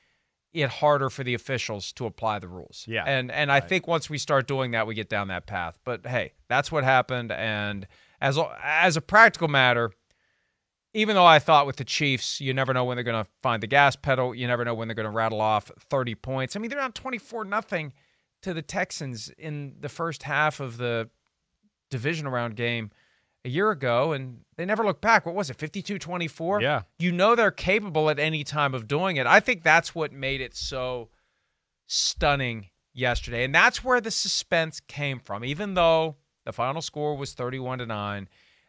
it 0.53 0.68
harder 0.68 1.09
for 1.09 1.24
the 1.24 1.32
officials 1.32 1.91
to 1.95 2.05
apply 2.05 2.41
the 2.41 2.49
rules. 2.49 2.84
Yeah. 2.86 3.05
And 3.07 3.30
and 3.30 3.51
I 3.51 3.61
think 3.61 3.88
once 3.88 4.11
we 4.11 4.18
start 4.18 4.47
doing 4.47 4.72
that, 4.72 4.86
we 4.86 4.95
get 4.95 5.09
down 5.09 5.28
that 5.28 5.47
path. 5.47 5.78
But 5.84 6.05
hey, 6.07 6.32
that's 6.49 6.70
what 6.70 6.84
happened. 6.84 7.32
And 7.32 7.86
as 8.20 8.38
as 8.62 8.99
a 8.99 9.01
practical 9.01 9.49
matter, 9.49 9.93
even 10.93 11.14
though 11.14 11.26
I 11.26 11.38
thought 11.38 11.66
with 11.66 11.76
the 11.76 11.84
Chiefs, 11.84 12.41
you 12.41 12.53
never 12.53 12.74
know 12.74 12.84
when 12.84 12.97
they're 12.97 13.05
going 13.05 13.24
to 13.24 13.30
find 13.43 13.62
the 13.62 13.68
gas 13.68 13.97
pedal. 13.97 14.34
You 14.34 14.47
never 14.47 14.64
know 14.64 14.74
when 14.74 14.88
they're 14.88 14.95
going 14.95 15.05
to 15.05 15.11
rattle 15.11 15.41
off 15.41 15.70
30 15.88 16.14
points. 16.16 16.57
I 16.57 16.59
mean, 16.59 16.70
they're 16.70 16.80
on 16.80 16.93
24 16.93 17.45
nothing 17.45 17.93
to 18.43 18.53
the 18.55 18.62
Texans 18.62 19.30
in 19.38 19.76
the 19.80 19.88
first 19.88 20.24
half 20.24 20.61
of 20.61 20.78
the 20.78 21.09
divisional 21.91 22.32
round 22.32 22.57
game 22.57 22.91
a 23.45 23.49
year 23.49 23.70
ago, 23.70 24.12
and 24.12 24.41
they 24.57 24.64
never 24.64 24.84
looked 24.84 25.01
back. 25.01 25.24
What 25.24 25.34
was 25.34 25.49
it, 25.49 25.57
52 25.57 25.99
24? 25.99 26.61
Yeah. 26.61 26.82
You 26.99 27.12
know 27.12 27.34
they're 27.34 27.51
capable 27.51 28.11
at 28.11 28.18
any 28.18 28.45
time 28.45 28.74
of 28.74 28.88
doing 28.88 29.16
it. 29.16 29.26
I 29.26 29.41
think 29.41 29.62
that's 29.62 29.95
what 29.95 30.12
made 30.12 30.41
it 30.41 30.55
so 30.55 31.09
stunning 31.86 32.68
yesterday. 32.93 33.45
And 33.45 33.55
that's 33.55 33.84
where 33.84 34.01
the 34.01 34.11
suspense 34.11 34.80
came 34.80 35.18
from. 35.18 35.45
Even 35.45 35.74
though 35.74 36.16
the 36.45 36.53
final 36.53 36.82
score 36.82 37.16
was 37.16 37.32
31 37.32 37.78
to 37.78 37.86
9, 37.86 38.28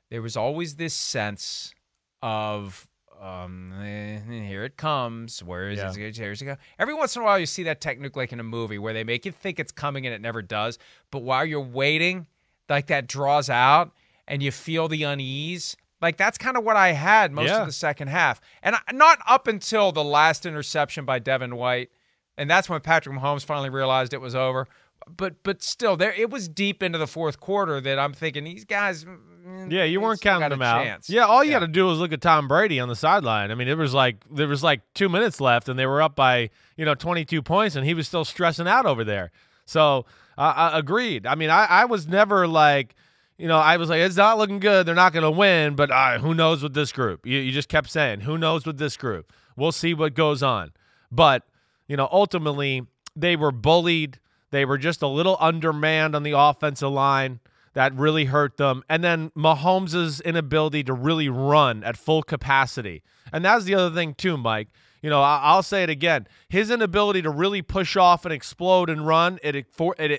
there 0.09 0.21
was 0.21 0.37
always 0.37 0.75
this 0.75 0.93
sense 0.93 1.73
of 2.21 2.87
um, 3.21 3.71
eh, 3.83 4.19
here 4.47 4.63
it 4.63 4.77
comes. 4.77 5.43
Where 5.43 5.69
is 5.69 5.77
Yeah. 5.77 5.91
it? 5.95 6.17
Here's 6.17 6.41
it 6.41 6.45
go. 6.45 6.57
Every 6.79 6.93
once 6.95 7.15
in 7.15 7.21
a 7.21 7.25
while, 7.25 7.37
you 7.37 7.45
see 7.45 7.61
that 7.63 7.79
technique 7.79 8.15
like 8.15 8.33
in 8.33 8.39
a 8.39 8.43
movie 8.43 8.79
where 8.79 8.93
they 8.93 9.03
make 9.03 9.25
you 9.25 9.31
think 9.31 9.59
it's 9.59 9.71
coming 9.71 10.07
and 10.07 10.15
it 10.15 10.21
never 10.21 10.41
does. 10.41 10.79
But 11.11 11.19
while 11.19 11.45
you're 11.45 11.59
waiting, 11.61 12.25
like 12.67 12.87
that 12.87 13.05
draws 13.07 13.47
out 13.49 13.91
and 14.27 14.41
you 14.41 14.51
feel 14.51 14.87
the 14.87 15.03
unease. 15.03 15.77
Like 16.01 16.17
that's 16.17 16.39
kind 16.39 16.57
of 16.57 16.63
what 16.63 16.77
I 16.77 16.93
had 16.93 17.31
most 17.31 17.49
Yeah. 17.49 17.59
of 17.61 17.67
the 17.67 17.71
second 17.73 18.07
half, 18.07 18.41
and 18.63 18.75
I, 18.75 18.79
not 18.91 19.19
up 19.27 19.47
until 19.47 19.91
the 19.91 20.03
last 20.03 20.47
interception 20.47 21.05
by 21.05 21.19
Devin 21.19 21.55
White, 21.55 21.91
and 22.37 22.49
that's 22.49 22.67
when 22.67 22.81
Patrick 22.81 23.15
Mahomes 23.15 23.45
finally 23.45 23.69
realized 23.69 24.11
it 24.15 24.21
was 24.21 24.33
over. 24.33 24.67
But 25.07 25.43
but 25.43 25.61
still, 25.61 25.97
there 25.97 26.13
it 26.13 26.29
was 26.29 26.47
deep 26.47 26.81
into 26.83 26.97
the 26.97 27.07
fourth 27.07 27.39
quarter 27.39 27.81
that 27.81 27.99
I'm 27.99 28.13
thinking 28.13 28.43
these 28.43 28.65
guys. 28.65 29.03
mm, 29.03 29.71
Yeah, 29.71 29.83
you 29.83 29.99
weren't 29.99 30.21
counting 30.21 30.49
them 30.49 30.61
out. 30.61 30.83
chance. 30.83 31.09
Yeah, 31.09 31.25
all 31.25 31.43
you 31.43 31.51
got 31.51 31.59
to 31.59 31.67
do 31.67 31.89
is 31.91 31.97
look 31.99 32.13
at 32.13 32.21
Tom 32.21 32.47
Brady 32.47 32.79
on 32.79 32.87
the 32.87 32.95
sideline. 32.95 33.51
I 33.51 33.55
mean, 33.55 33.67
it 33.67 33.77
was 33.77 33.93
like 33.93 34.17
there 34.31 34.47
was 34.47 34.63
like 34.63 34.81
two 34.93 35.09
minutes 35.09 35.41
left, 35.41 35.67
and 35.69 35.77
they 35.77 35.85
were 35.85 36.01
up 36.01 36.15
by 36.15 36.49
you 36.77 36.85
know 36.85 36.95
22 36.95 37.41
points, 37.41 37.75
and 37.75 37.85
he 37.85 37.93
was 37.93 38.07
still 38.07 38.23
stressing 38.25 38.67
out 38.67 38.85
over 38.85 39.03
there. 39.03 39.31
So 39.65 40.05
uh, 40.37 40.53
I 40.55 40.79
agreed. 40.79 41.25
I 41.25 41.35
mean, 41.35 41.49
I, 41.49 41.65
I 41.65 41.85
was 41.85 42.07
never 42.07 42.47
like, 42.47 42.95
you 43.37 43.47
know, 43.47 43.57
I 43.57 43.77
was 43.77 43.89
like, 43.89 43.99
it's 44.01 44.15
not 44.17 44.37
looking 44.37 44.59
good. 44.59 44.85
They're 44.85 44.95
not 44.95 45.13
going 45.13 45.23
to 45.23 45.31
win, 45.31 45.75
but 45.75 45.91
uh, 45.91 46.19
who 46.19 46.33
knows 46.33 46.61
with 46.63 46.73
this 46.73 46.91
group? 46.91 47.25
You, 47.25 47.39
you 47.39 47.51
just 47.51 47.69
kept 47.69 47.89
saying, 47.89 48.21
who 48.21 48.37
knows 48.37 48.65
with 48.65 48.77
this 48.77 48.97
group? 48.97 49.31
We'll 49.55 49.71
see 49.71 49.93
what 49.93 50.13
goes 50.13 50.41
on. 50.43 50.71
But 51.11 51.43
you 51.87 51.97
know, 51.97 52.07
ultimately, 52.11 52.85
they 53.15 53.35
were 53.35 53.51
bullied. 53.51 54.19
They 54.51 54.65
were 54.65 54.77
just 54.77 55.01
a 55.01 55.07
little 55.07 55.37
undermanned 55.39 56.15
on 56.15 56.23
the 56.23 56.37
offensive 56.37 56.91
line. 56.91 57.39
That 57.73 57.95
really 57.95 58.25
hurt 58.25 58.57
them. 58.57 58.83
And 58.89 59.01
then 59.03 59.31
Mahomes' 59.35 60.23
inability 60.23 60.83
to 60.83 60.93
really 60.93 61.29
run 61.29 61.83
at 61.85 61.95
full 61.97 62.21
capacity. 62.21 63.01
And 63.31 63.45
that's 63.45 63.63
the 63.63 63.75
other 63.75 63.95
thing, 63.95 64.13
too, 64.13 64.35
Mike. 64.37 64.67
You 65.01 65.09
know, 65.09 65.21
I- 65.21 65.39
I'll 65.41 65.63
say 65.63 65.81
it 65.81 65.89
again. 65.89 66.27
His 66.49 66.69
inability 66.69 67.21
to 67.23 67.29
really 67.31 67.61
push 67.61 67.95
off 67.97 68.23
and 68.25 68.33
explode 68.33 68.89
and 68.89 69.07
run, 69.07 69.39
it 69.41 69.55
it 69.55 69.65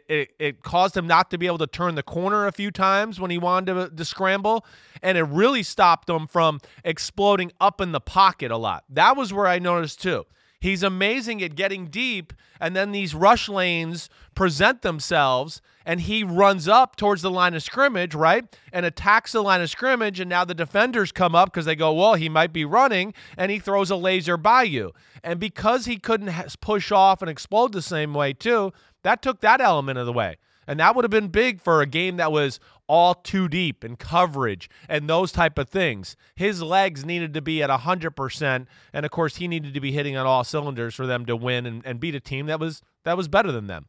it 0.08 0.30
it 0.40 0.62
caused 0.62 0.96
him 0.96 1.06
not 1.06 1.30
to 1.30 1.38
be 1.38 1.46
able 1.46 1.58
to 1.58 1.68
turn 1.68 1.94
the 1.94 2.02
corner 2.02 2.46
a 2.46 2.52
few 2.52 2.70
times 2.72 3.20
when 3.20 3.30
he 3.30 3.38
wanted 3.38 3.74
to, 3.74 3.90
to 3.94 4.04
scramble, 4.04 4.66
and 5.02 5.16
it 5.16 5.22
really 5.24 5.62
stopped 5.62 6.08
him 6.10 6.26
from 6.26 6.58
exploding 6.84 7.52
up 7.60 7.80
in 7.80 7.92
the 7.92 8.00
pocket 8.00 8.50
a 8.50 8.56
lot. 8.56 8.82
That 8.88 9.16
was 9.16 9.32
where 9.32 9.46
I 9.46 9.60
noticed 9.60 10.02
too. 10.02 10.24
He's 10.62 10.84
amazing 10.84 11.42
at 11.42 11.56
getting 11.56 11.88
deep, 11.88 12.32
and 12.60 12.76
then 12.76 12.92
these 12.92 13.16
rush 13.16 13.48
lanes 13.48 14.08
present 14.36 14.82
themselves, 14.82 15.60
and 15.84 16.02
he 16.02 16.22
runs 16.22 16.68
up 16.68 16.94
towards 16.94 17.20
the 17.20 17.32
line 17.32 17.54
of 17.54 17.64
scrimmage, 17.64 18.14
right? 18.14 18.44
And 18.72 18.86
attacks 18.86 19.32
the 19.32 19.42
line 19.42 19.60
of 19.60 19.70
scrimmage, 19.70 20.20
and 20.20 20.30
now 20.30 20.44
the 20.44 20.54
defenders 20.54 21.10
come 21.10 21.34
up 21.34 21.52
because 21.52 21.64
they 21.64 21.74
go, 21.74 21.92
well, 21.92 22.14
he 22.14 22.28
might 22.28 22.52
be 22.52 22.64
running, 22.64 23.12
and 23.36 23.50
he 23.50 23.58
throws 23.58 23.90
a 23.90 23.96
laser 23.96 24.36
by 24.36 24.62
you. 24.62 24.92
And 25.24 25.40
because 25.40 25.86
he 25.86 25.96
couldn't 25.96 26.32
push 26.60 26.92
off 26.92 27.22
and 27.22 27.28
explode 27.28 27.72
the 27.72 27.82
same 27.82 28.14
way, 28.14 28.32
too, 28.32 28.72
that 29.02 29.20
took 29.20 29.40
that 29.40 29.60
element 29.60 29.98
of 29.98 30.06
the 30.06 30.12
way. 30.12 30.36
And 30.68 30.78
that 30.78 30.94
would 30.94 31.02
have 31.04 31.10
been 31.10 31.26
big 31.26 31.60
for 31.60 31.80
a 31.82 31.86
game 31.86 32.18
that 32.18 32.30
was 32.30 32.60
all 32.88 33.14
too 33.14 33.48
deep 33.48 33.84
and 33.84 33.98
coverage 33.98 34.68
and 34.88 35.08
those 35.08 35.32
type 35.32 35.58
of 35.58 35.68
things. 35.68 36.16
His 36.34 36.62
legs 36.62 37.04
needed 37.04 37.34
to 37.34 37.40
be 37.40 37.62
at 37.62 37.70
100% 37.70 38.66
and 38.92 39.06
of 39.06 39.10
course 39.10 39.36
he 39.36 39.48
needed 39.48 39.74
to 39.74 39.80
be 39.80 39.92
hitting 39.92 40.16
on 40.16 40.26
all 40.26 40.44
cylinders 40.44 40.94
for 40.94 41.06
them 41.06 41.24
to 41.26 41.36
win 41.36 41.66
and, 41.66 41.82
and 41.84 42.00
beat 42.00 42.14
a 42.14 42.20
team 42.20 42.46
that 42.46 42.60
was 42.60 42.82
that 43.04 43.16
was 43.16 43.28
better 43.28 43.50
than 43.50 43.66
them. 43.66 43.86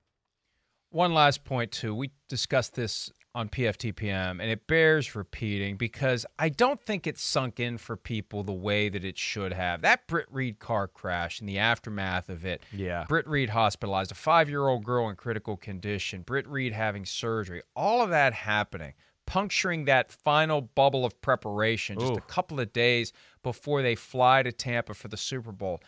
One 0.94 1.14
last 1.14 1.44
point, 1.44 1.72
too. 1.72 1.96
We 1.96 2.12
discussed 2.30 2.76
this 2.76 3.12
on 3.36 3.50
PFTPM, 3.50 4.32
and 4.40 4.44
it 4.44 4.68
bears 4.68 5.16
repeating 5.16 5.76
because 5.76 6.26
I 6.38 6.50
don't 6.50 6.80
think 6.80 7.08
it 7.08 7.18
sunk 7.18 7.60
in 7.60 7.78
for 7.78 7.96
people 7.96 8.44
the 8.44 8.54
way 8.54 8.90
that 8.90 9.04
it 9.04 9.18
should 9.18 9.54
have. 9.54 9.82
That 9.82 10.06
Britt 10.08 10.28
Reid 10.30 10.60
car 10.60 10.88
crash 10.88 11.40
and 11.40 11.50
the 11.50 11.58
aftermath 11.58 12.30
of 12.30 12.46
it. 12.46 12.62
Yeah. 12.72 13.06
Britt 13.08 13.28
Reid 13.28 13.50
hospitalized, 13.50 14.12
a 14.12 14.16
five 14.16 14.50
year 14.50 14.68
old 14.68 14.84
girl 14.84 15.10
in 15.10 15.16
critical 15.16 15.58
condition, 15.58 16.22
Britt 16.22 16.48
Reid 16.48 16.74
having 16.74 17.06
surgery, 17.06 17.64
all 17.76 18.04
of 18.04 18.12
that 18.12 18.34
happening, 18.34 18.94
puncturing 19.26 19.86
that 19.86 20.12
final 20.12 20.62
bubble 20.62 21.04
of 21.04 21.20
preparation 21.22 21.98
just 22.00 22.14
Ooh. 22.14 22.18
a 22.18 22.22
couple 22.22 22.60
of 22.60 22.72
days 22.72 23.14
before 23.42 23.82
they 23.82 23.96
fly 23.96 24.44
to 24.44 24.52
Tampa 24.52 24.94
for 24.94 25.08
the 25.08 25.18
Super 25.18 25.52
Bowl. 25.52 25.82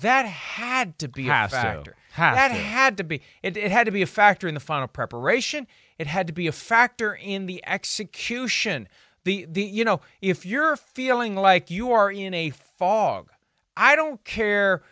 That 0.00 0.26
had 0.26 0.98
to 1.00 1.08
be 1.08 1.24
Has 1.24 1.52
a 1.52 1.56
to. 1.56 1.62
factor. 1.62 1.96
That 2.16 2.48
to. 2.48 2.54
had 2.54 2.96
to 2.98 3.04
be. 3.04 3.22
It, 3.42 3.56
it 3.56 3.70
had 3.70 3.84
to 3.86 3.90
be 3.92 4.02
a 4.02 4.06
factor 4.06 4.46
in 4.48 4.54
the 4.54 4.60
final 4.60 4.88
preparation. 4.88 5.66
It 5.98 6.06
had 6.06 6.26
to 6.26 6.32
be 6.32 6.46
a 6.46 6.52
factor 6.52 7.14
in 7.14 7.46
the 7.46 7.62
execution. 7.66 8.88
The 9.24 9.46
the 9.48 9.62
you 9.62 9.84
know, 9.84 10.00
if 10.20 10.46
you're 10.46 10.76
feeling 10.76 11.34
like 11.34 11.70
you 11.70 11.92
are 11.92 12.10
in 12.10 12.34
a 12.34 12.50
fog, 12.50 13.30
I 13.76 13.96
don't 13.96 14.24
care 14.24 14.82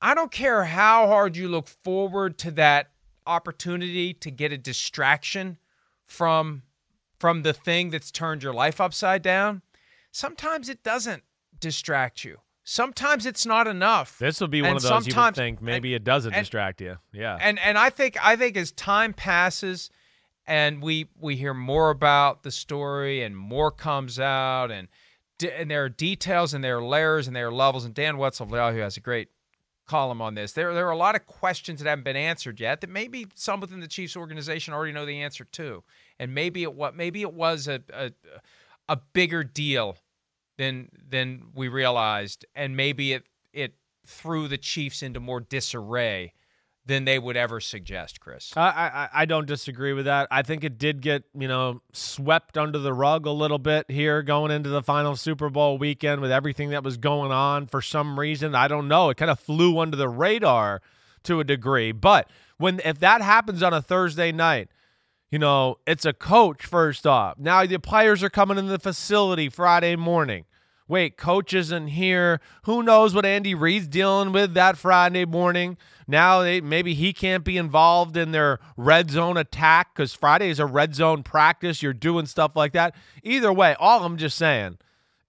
I 0.00 0.14
don't 0.14 0.30
care 0.30 0.64
how 0.64 1.06
hard 1.06 1.36
you 1.36 1.48
look 1.48 1.66
forward 1.66 2.38
to 2.38 2.50
that 2.52 2.90
opportunity 3.26 4.12
to 4.12 4.30
get 4.30 4.52
a 4.52 4.58
distraction 4.58 5.58
from 6.04 6.62
from 7.18 7.42
the 7.42 7.52
thing 7.52 7.90
that's 7.90 8.10
turned 8.10 8.42
your 8.42 8.52
life 8.52 8.80
upside 8.80 9.22
down. 9.22 9.62
Sometimes 10.12 10.68
it 10.68 10.82
doesn't 10.82 11.22
distract 11.58 12.22
you. 12.24 12.38
Sometimes 12.64 13.26
it's 13.26 13.44
not 13.44 13.66
enough. 13.66 14.18
This 14.18 14.40
will 14.40 14.48
be 14.48 14.62
one 14.62 14.70
And 14.70 14.76
of 14.78 14.82
those 14.82 15.06
you 15.06 15.14
would 15.14 15.34
think 15.34 15.60
maybe 15.60 15.90
and- 15.94 16.00
it 16.02 16.04
doesn't 16.04 16.32
and- 16.32 16.42
distract 16.42 16.80
you. 16.80 16.96
Yeah. 17.12 17.36
and 17.40 17.58
and 17.58 17.76
I 17.78 17.90
think 17.90 18.16
I 18.24 18.36
think 18.36 18.56
as 18.56 18.72
time 18.72 19.12
passes 19.12 19.90
and 20.46 20.82
we 20.82 21.08
we 21.18 21.36
hear 21.36 21.54
more 21.54 21.90
about 21.90 22.42
the 22.42 22.50
story 22.50 23.22
and 23.22 23.36
more 23.36 23.70
comes 23.70 24.18
out 24.18 24.70
and 24.70 24.88
and 25.56 25.70
there 25.70 25.84
are 25.84 25.88
details 25.90 26.54
and 26.54 26.64
there 26.64 26.78
are 26.78 26.84
layers 26.84 27.26
and 27.26 27.36
there 27.36 27.48
are 27.48 27.52
levels 27.52 27.84
and 27.84 27.92
Dan 27.94 28.16
Wetzel 28.16 28.48
Yahoo 28.50 28.78
has 28.78 28.96
a 28.96 29.00
great 29.00 29.28
column 29.86 30.22
on 30.22 30.34
this. 30.34 30.52
There 30.52 30.72
there 30.72 30.86
are 30.88 30.92
a 30.92 30.96
lot 30.96 31.14
of 31.16 31.26
questions 31.26 31.82
that 31.82 31.88
haven't 31.88 32.04
been 32.04 32.16
answered 32.16 32.60
yet 32.60 32.80
that 32.80 32.88
maybe 32.88 33.26
some 33.34 33.60
within 33.60 33.80
the 33.80 33.88
Chiefs 33.88 34.16
organization 34.16 34.72
already 34.72 34.92
know 34.92 35.04
the 35.04 35.20
answer 35.20 35.44
to. 35.44 35.84
And 36.18 36.34
maybe 36.34 36.62
it 36.62 36.72
what 36.72 36.96
maybe 36.96 37.20
it 37.20 37.34
was 37.34 37.68
a 37.68 37.82
a, 37.92 38.12
a 38.88 38.96
bigger 38.96 39.44
deal 39.44 39.98
than 40.56 40.88
than 41.08 41.46
we 41.54 41.68
realized 41.68 42.44
and 42.54 42.76
maybe 42.76 43.12
it 43.12 43.24
it 43.52 43.74
threw 44.06 44.48
the 44.48 44.58
Chiefs 44.58 45.02
into 45.02 45.20
more 45.20 45.40
disarray 45.40 46.32
than 46.86 47.06
they 47.06 47.18
would 47.18 47.36
ever 47.36 47.60
suggest, 47.60 48.20
Chris. 48.20 48.52
I, 48.56 48.68
I 48.68 49.08
I 49.22 49.24
don't 49.24 49.46
disagree 49.46 49.92
with 49.94 50.04
that. 50.04 50.28
I 50.30 50.42
think 50.42 50.64
it 50.64 50.78
did 50.78 51.00
get 51.00 51.24
you 51.34 51.48
know 51.48 51.80
swept 51.92 52.58
under 52.58 52.78
the 52.78 52.92
rug 52.92 53.26
a 53.26 53.30
little 53.30 53.58
bit 53.58 53.90
here 53.90 54.22
going 54.22 54.50
into 54.50 54.68
the 54.68 54.82
final 54.82 55.16
Super 55.16 55.48
Bowl 55.48 55.78
weekend 55.78 56.20
with 56.20 56.30
everything 56.30 56.70
that 56.70 56.84
was 56.84 56.96
going 56.96 57.32
on. 57.32 57.66
For 57.66 57.80
some 57.80 58.18
reason, 58.20 58.54
I 58.54 58.68
don't 58.68 58.88
know. 58.88 59.10
It 59.10 59.16
kind 59.16 59.30
of 59.30 59.40
flew 59.40 59.78
under 59.78 59.96
the 59.96 60.08
radar 60.08 60.82
to 61.24 61.40
a 61.40 61.44
degree. 61.44 61.92
But 61.92 62.28
when 62.58 62.80
if 62.84 62.98
that 62.98 63.22
happens 63.22 63.62
on 63.62 63.72
a 63.72 63.80
Thursday 63.80 64.30
night, 64.30 64.68
you 65.34 65.40
know, 65.40 65.78
it's 65.84 66.04
a 66.04 66.12
coach 66.12 66.64
first 66.64 67.08
off. 67.08 67.40
Now 67.40 67.66
the 67.66 67.80
players 67.80 68.22
are 68.22 68.30
coming 68.30 68.56
in 68.56 68.68
the 68.68 68.78
facility 68.78 69.48
Friday 69.48 69.96
morning. 69.96 70.44
Wait, 70.86 71.16
coach 71.16 71.52
isn't 71.52 71.88
here. 71.88 72.40
Who 72.66 72.84
knows 72.84 73.16
what 73.16 73.26
Andy 73.26 73.52
Reid's 73.52 73.88
dealing 73.88 74.30
with 74.30 74.54
that 74.54 74.78
Friday 74.78 75.24
morning? 75.24 75.76
Now 76.06 76.42
they, 76.42 76.60
maybe 76.60 76.94
he 76.94 77.12
can't 77.12 77.42
be 77.42 77.56
involved 77.56 78.16
in 78.16 78.30
their 78.30 78.60
red 78.76 79.10
zone 79.10 79.36
attack 79.36 79.92
because 79.92 80.14
Friday 80.14 80.50
is 80.50 80.60
a 80.60 80.66
red 80.66 80.94
zone 80.94 81.24
practice. 81.24 81.82
You're 81.82 81.94
doing 81.94 82.26
stuff 82.26 82.52
like 82.54 82.72
that. 82.74 82.94
Either 83.24 83.52
way, 83.52 83.74
all 83.80 84.04
I'm 84.04 84.18
just 84.18 84.38
saying 84.38 84.78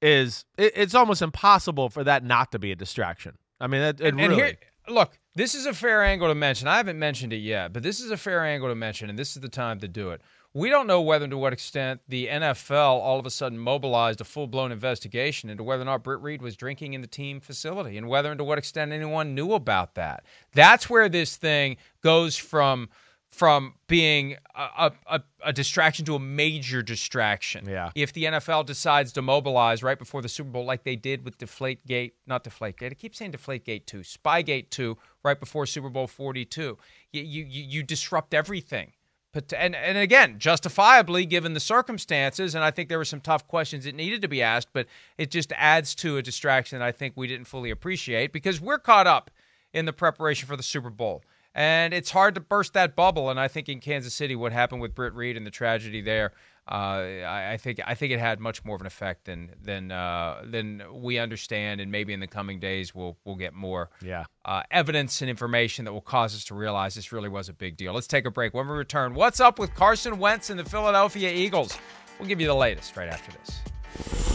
is 0.03 0.45
it, 0.55 0.73
it's 0.75 0.93
almost 0.93 1.23
impossible 1.23 1.89
for 1.89 2.03
that 2.03 2.23
not 2.23 2.51
to 2.51 2.59
be 2.59 2.71
a 2.71 2.75
distraction. 2.75 3.39
I 3.59 3.65
mean, 3.65 3.81
it, 3.81 3.99
it 3.99 4.09
and, 4.09 4.21
and 4.21 4.29
really. 4.29 4.35
here, 4.35 4.57
look, 4.87 5.17
this 5.35 5.55
is 5.55 5.65
a 5.65 5.73
fair 5.73 6.03
angle 6.03 6.27
to 6.27 6.35
mention. 6.35 6.67
I 6.67 6.77
haven't 6.77 6.99
mentioned 6.99 7.33
it 7.33 7.37
yet, 7.37 7.73
but 7.73 7.83
this 7.83 7.99
is 7.99 8.11
a 8.11 8.17
fair 8.17 8.43
angle 8.45 8.69
to 8.69 8.75
mention, 8.75 9.09
and 9.09 9.19
this 9.19 9.35
is 9.35 9.41
the 9.41 9.49
time 9.49 9.79
to 9.79 9.87
do 9.87 10.11
it. 10.11 10.21
We 10.53 10.69
don't 10.69 10.87
know 10.87 11.01
whether 11.01 11.25
and 11.25 11.31
to 11.31 11.37
what 11.37 11.51
extent 11.51 11.99
the 12.07 12.27
NFL 12.27 12.71
all 12.71 13.19
of 13.19 13.25
a 13.25 13.29
sudden 13.29 13.57
mobilized 13.57 14.21
a 14.21 14.23
full 14.23 14.47
blown 14.47 14.71
investigation 14.71 15.49
into 15.49 15.63
whether 15.63 15.81
or 15.81 15.85
not 15.85 16.01
Britt 16.01 16.21
Reid 16.21 16.41
was 16.41 16.55
drinking 16.55 16.93
in 16.93 17.01
the 17.01 17.07
team 17.07 17.41
facility 17.41 17.97
and 17.97 18.07
whether 18.07 18.31
and 18.31 18.37
to 18.37 18.45
what 18.45 18.57
extent 18.57 18.93
anyone 18.93 19.35
knew 19.35 19.51
about 19.51 19.95
that. 19.95 20.23
That's 20.53 20.89
where 20.89 21.09
this 21.09 21.35
thing 21.35 21.75
goes 22.01 22.37
from 22.37 22.87
from 23.35 23.73
being 23.87 24.37
a, 24.55 24.93
a, 25.07 25.21
a, 25.43 25.51
distraction 25.51 26.05
to 26.05 26.15
a 26.15 26.19
major 26.19 26.81
distraction. 26.81 27.67
Yeah. 27.67 27.89
If 27.93 28.13
the 28.13 28.23
NFL 28.23 28.65
decides 28.65 29.11
to 29.11 29.21
mobilize 29.21 29.83
right 29.83 29.99
before 29.99 30.21
the 30.21 30.29
Super 30.29 30.51
Bowl, 30.51 30.63
like 30.63 30.85
they 30.85 30.95
did 30.95 31.25
with 31.25 31.37
Deflategate, 31.37 32.13
not 32.25 32.45
Deflategate, 32.45 32.91
I 32.91 32.93
keep 32.93 33.13
saying 33.13 33.33
Deflategate 33.33 33.87
2, 33.87 33.99
Spygate 33.99 34.69
2, 34.69 34.97
right 35.21 35.37
before 35.37 35.65
Super 35.65 35.89
Bowl 35.89 36.07
42, 36.07 36.77
you, 37.11 37.21
you, 37.21 37.43
you 37.43 37.83
disrupt 37.83 38.33
everything 38.33 38.93
But, 39.33 39.51
and 39.51 39.75
and 39.75 39.97
again, 39.97 40.39
justifiably 40.39 41.25
given 41.25 41.53
the 41.53 41.59
circumstances, 41.59 42.55
and 42.55 42.63
I 42.63 42.71
think 42.71 42.87
there 42.87 42.97
were 42.97 43.03
some 43.03 43.19
tough 43.19 43.45
questions 43.49 43.83
that 43.83 43.95
needed 43.95 44.21
to 44.21 44.29
be 44.29 44.41
asked, 44.41 44.69
but 44.71 44.87
it 45.17 45.29
just 45.29 45.51
adds 45.57 45.93
to 45.95 46.15
a 46.15 46.21
distraction 46.21 46.79
that 46.79 46.85
I 46.85 46.93
think 46.93 47.15
we 47.17 47.27
didn't 47.27 47.47
fully 47.47 47.69
appreciate 47.69 48.31
because 48.31 48.61
we're 48.61 48.79
caught 48.79 49.07
up 49.07 49.29
in 49.73 49.83
the 49.83 49.91
preparation 49.91 50.47
for 50.47 50.55
the 50.55 50.63
Super 50.63 50.89
Bowl. 50.89 51.21
And 51.55 51.93
it's 51.93 52.11
hard 52.11 52.35
to 52.35 52.41
burst 52.41 52.73
that 52.73 52.97
bubble. 52.97 53.29
And 53.29 53.39
I 53.39 53.47
think 53.47 53.69
in 53.69 53.79
Kansas 53.79 54.13
City, 54.13 54.35
what 54.35 54.51
happened 54.51 54.81
with 54.81 54.93
Britt 54.93 55.13
Reid 55.13 55.37
and 55.37 55.47
the 55.47 55.51
tragedy 55.51 56.01
there, 56.01 56.33
uh, 56.69 56.73
I, 56.73 57.53
I, 57.53 57.57
think 57.57 57.79
I 57.85 57.95
think 57.95 58.11
it 58.11 58.19
had 58.19 58.39
much 58.39 58.65
more 58.65 58.75
of 58.75 58.81
an 58.81 58.87
effect 58.87 59.25
than 59.25 59.51
than 59.61 59.91
uh, 59.91 60.41
than 60.43 60.81
we 60.91 61.19
understand, 61.19 61.79
and 61.79 61.91
maybe 61.91 62.11
in 62.11 62.19
the 62.19 62.27
coming 62.27 62.59
days 62.59 62.93
we'll 62.93 63.17
we'll 63.23 63.35
get 63.35 63.53
more 63.53 63.91
yeah. 64.01 64.25
uh, 64.43 64.63
evidence 64.71 65.21
and 65.21 65.29
information 65.29 65.85
that 65.85 65.93
will 65.93 66.01
cause 66.01 66.35
us 66.35 66.43
to 66.45 66.55
realize 66.55 66.95
this 66.95 67.11
really 67.11 67.29
was 67.29 67.49
a 67.49 67.53
big 67.53 67.77
deal. 67.77 67.93
Let's 67.93 68.07
take 68.07 68.25
a 68.25 68.31
break. 68.31 68.55
When 68.55 68.67
we 68.67 68.73
return, 68.73 69.13
what's 69.13 69.39
up 69.39 69.59
with 69.59 69.75
Carson 69.75 70.17
Wentz 70.17 70.49
and 70.49 70.59
the 70.59 70.65
Philadelphia 70.65 71.31
Eagles? 71.31 71.77
We'll 72.19 72.27
give 72.27 72.41
you 72.41 72.47
the 72.47 72.55
latest 72.55 72.97
right 72.97 73.09
after 73.09 73.31
this. 73.31 74.34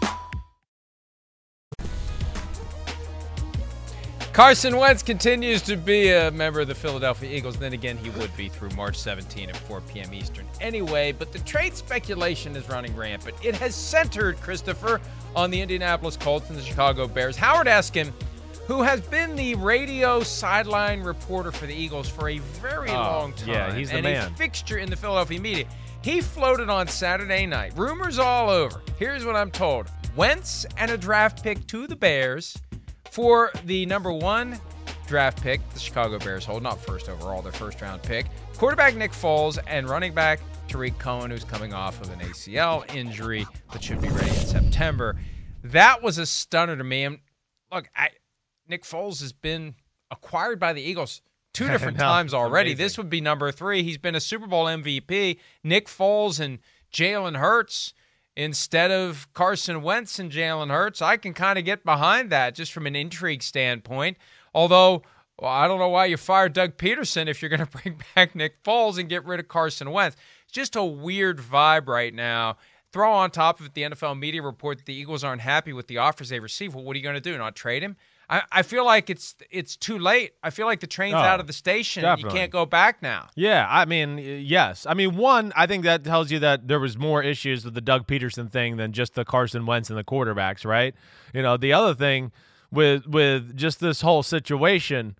Carson 4.33 4.77
Wentz 4.77 5.03
continues 5.03 5.61
to 5.63 5.75
be 5.75 6.09
a 6.09 6.31
member 6.31 6.61
of 6.61 6.67
the 6.69 6.75
Philadelphia 6.75 7.29
Eagles. 7.29 7.57
Then 7.57 7.73
again, 7.73 7.97
he 7.97 8.09
would 8.11 8.35
be 8.37 8.47
through 8.47 8.69
March 8.71 8.95
17 8.97 9.49
at 9.49 9.57
4 9.57 9.81
p.m. 9.81 10.13
Eastern 10.13 10.45
anyway. 10.61 11.11
But 11.11 11.33
the 11.33 11.39
trade 11.39 11.75
speculation 11.75 12.55
is 12.55 12.67
running 12.69 12.95
rampant. 12.95 13.35
It 13.43 13.55
has 13.55 13.75
centered, 13.75 14.39
Christopher, 14.39 15.01
on 15.35 15.51
the 15.51 15.59
Indianapolis 15.59 16.15
Colts 16.15 16.49
and 16.49 16.57
the 16.57 16.63
Chicago 16.63 17.07
Bears. 17.09 17.35
Howard 17.35 17.67
Eskin, 17.67 18.13
who 18.67 18.81
has 18.81 19.01
been 19.01 19.35
the 19.35 19.53
radio 19.55 20.23
sideline 20.23 21.01
reporter 21.01 21.51
for 21.51 21.65
the 21.65 21.75
Eagles 21.75 22.07
for 22.07 22.29
a 22.29 22.37
very 22.37 22.89
Oh, 22.89 22.93
long 22.93 23.33
time, 23.33 23.49
yeah, 23.49 23.73
he's 23.75 23.89
the 23.89 23.95
and 23.95 24.03
man. 24.05 24.31
a 24.31 24.35
fixture 24.37 24.77
in 24.77 24.89
the 24.89 24.95
Philadelphia 24.95 25.41
media. 25.41 25.65
He 26.03 26.21
floated 26.21 26.69
on 26.69 26.87
Saturday 26.87 27.45
night. 27.45 27.73
Rumors 27.75 28.17
all 28.17 28.49
over. 28.49 28.81
Here's 28.97 29.25
what 29.25 29.35
I'm 29.35 29.51
told 29.51 29.91
Wentz 30.15 30.65
and 30.77 30.89
a 30.89 30.97
draft 30.97 31.43
pick 31.43 31.67
to 31.67 31.85
the 31.85 31.97
Bears 31.97 32.57
for 33.11 33.51
the 33.65 33.85
number 33.85 34.11
one 34.11 34.57
draft 35.05 35.43
pick, 35.43 35.59
the 35.73 35.79
Chicago 35.79 36.17
Bears 36.17 36.45
hold, 36.45 36.63
not 36.63 36.79
first 36.79 37.09
overall, 37.09 37.41
their 37.41 37.51
first 37.51 37.81
round 37.81 38.01
pick. 38.01 38.25
Quarterback 38.55 38.95
Nick 38.95 39.11
Foles 39.11 39.59
and 39.67 39.89
running 39.89 40.13
back 40.13 40.39
Tarik 40.69 40.97
Cohen, 40.97 41.29
who's 41.29 41.43
coming 41.43 41.73
off 41.73 41.99
of 42.01 42.09
an 42.09 42.19
ACL 42.19 42.89
injury, 42.95 43.45
but 43.71 43.83
should 43.83 44.01
be 44.01 44.07
ready 44.07 44.29
in 44.29 44.45
September. 44.45 45.19
That 45.65 46.01
was 46.01 46.17
a 46.17 46.25
stunner 46.25 46.77
to 46.77 46.83
me. 46.85 47.03
And 47.03 47.19
look, 47.71 47.89
I, 47.93 48.11
Nick 48.69 48.83
Foles 48.83 49.19
has 49.19 49.33
been 49.33 49.75
acquired 50.09 50.59
by 50.59 50.71
the 50.71 50.81
Eagles 50.81 51.21
two 51.53 51.67
different 51.69 51.97
know. 51.97 52.05
times 52.05 52.33
already. 52.33 52.71
amazing. 52.71 52.83
This 52.85 52.97
would 52.97 53.09
be 53.09 53.19
number 53.19 53.51
three. 53.51 53.83
He's 53.83 53.97
been 53.97 54.15
a 54.15 54.21
Super 54.21 54.47
Bowl 54.47 54.65
MVP. 54.65 55.37
Nick 55.65 55.87
Foles 55.87 56.39
and 56.39 56.59
Jalen 56.93 57.37
Hurts 57.37 57.93
instead 58.41 58.89
of 58.89 59.31
Carson 59.33 59.83
Wentz 59.83 60.17
and 60.17 60.31
Jalen 60.31 60.71
Hurts. 60.71 61.01
I 61.01 61.17
can 61.17 61.33
kind 61.33 61.59
of 61.59 61.65
get 61.65 61.85
behind 61.85 62.31
that 62.31 62.55
just 62.55 62.71
from 62.71 62.87
an 62.87 62.95
intrigue 62.95 63.43
standpoint. 63.43 64.17
Although, 64.53 65.03
well, 65.39 65.51
I 65.51 65.67
don't 65.67 65.79
know 65.79 65.89
why 65.89 66.05
you 66.05 66.17
fired 66.17 66.53
Doug 66.53 66.77
Pederson 66.77 67.27
if 67.27 67.41
you're 67.41 67.49
going 67.49 67.65
to 67.65 67.77
bring 67.77 68.01
back 68.15 68.35
Nick 68.35 68.63
Foles 68.63 68.97
and 68.97 69.07
get 69.07 69.25
rid 69.25 69.39
of 69.39 69.47
Carson 69.47 69.91
Wentz. 69.91 70.17
It's 70.43 70.53
just 70.53 70.75
a 70.75 70.83
weird 70.83 71.37
vibe 71.37 71.87
right 71.87 72.13
now. 72.13 72.57
Throw 72.91 73.11
on 73.11 73.31
top 73.31 73.59
of 73.59 73.67
it 73.67 73.73
the 73.73 73.83
NFL 73.83 74.19
media 74.19 74.41
report 74.41 74.79
that 74.79 74.85
the 74.85 74.93
Eagles 74.93 75.23
aren't 75.23 75.41
happy 75.41 75.71
with 75.71 75.87
the 75.87 75.99
offers 75.99 76.29
they 76.29 76.39
receive. 76.39 76.73
Well, 76.75 76.83
what 76.83 76.95
are 76.95 76.97
you 76.97 77.03
going 77.03 77.15
to 77.15 77.21
do? 77.21 77.37
Not 77.37 77.55
trade 77.55 77.83
him? 77.83 77.95
I, 78.31 78.41
I 78.49 78.61
feel 78.61 78.85
like 78.85 79.09
it's 79.09 79.35
it's 79.51 79.75
too 79.75 79.99
late. 79.99 80.31
I 80.41 80.51
feel 80.51 80.65
like 80.65 80.79
the 80.79 80.87
train's 80.87 81.15
Oh, 81.15 81.17
out 81.17 81.41
of 81.41 81.47
the 81.47 81.53
station. 81.53 82.03
You 82.17 82.25
can't 82.29 82.49
go 82.51 82.65
back 82.65 83.01
now. 83.01 83.27
Yeah, 83.35 83.67
I 83.69 83.83
mean, 83.83 84.17
yes. 84.17 84.85
I 84.87 84.93
mean, 84.93 85.17
one, 85.17 85.51
I 85.55 85.67
think 85.67 85.83
that 85.83 86.05
tells 86.05 86.31
you 86.31 86.39
that 86.39 86.67
there 86.69 86.79
was 86.79 86.97
more 86.97 87.21
issues 87.21 87.65
with 87.65 87.73
the 87.73 87.81
Doug 87.81 88.07
Pederson 88.07 88.49
thing 88.49 88.77
than 88.77 88.93
just 88.93 89.15
the 89.15 89.25
Carson 89.25 89.65
Wentz 89.65 89.89
and 89.89 89.99
the 89.99 90.03
quarterbacks, 90.05 90.65
right? 90.65 90.95
You 91.33 91.41
know, 91.41 91.57
the 91.57 91.73
other 91.73 91.93
thing 91.93 92.31
with 92.71 93.05
with 93.05 93.55
just 93.57 93.81
this 93.81 93.99
whole 93.99 94.23
situation, 94.23 95.17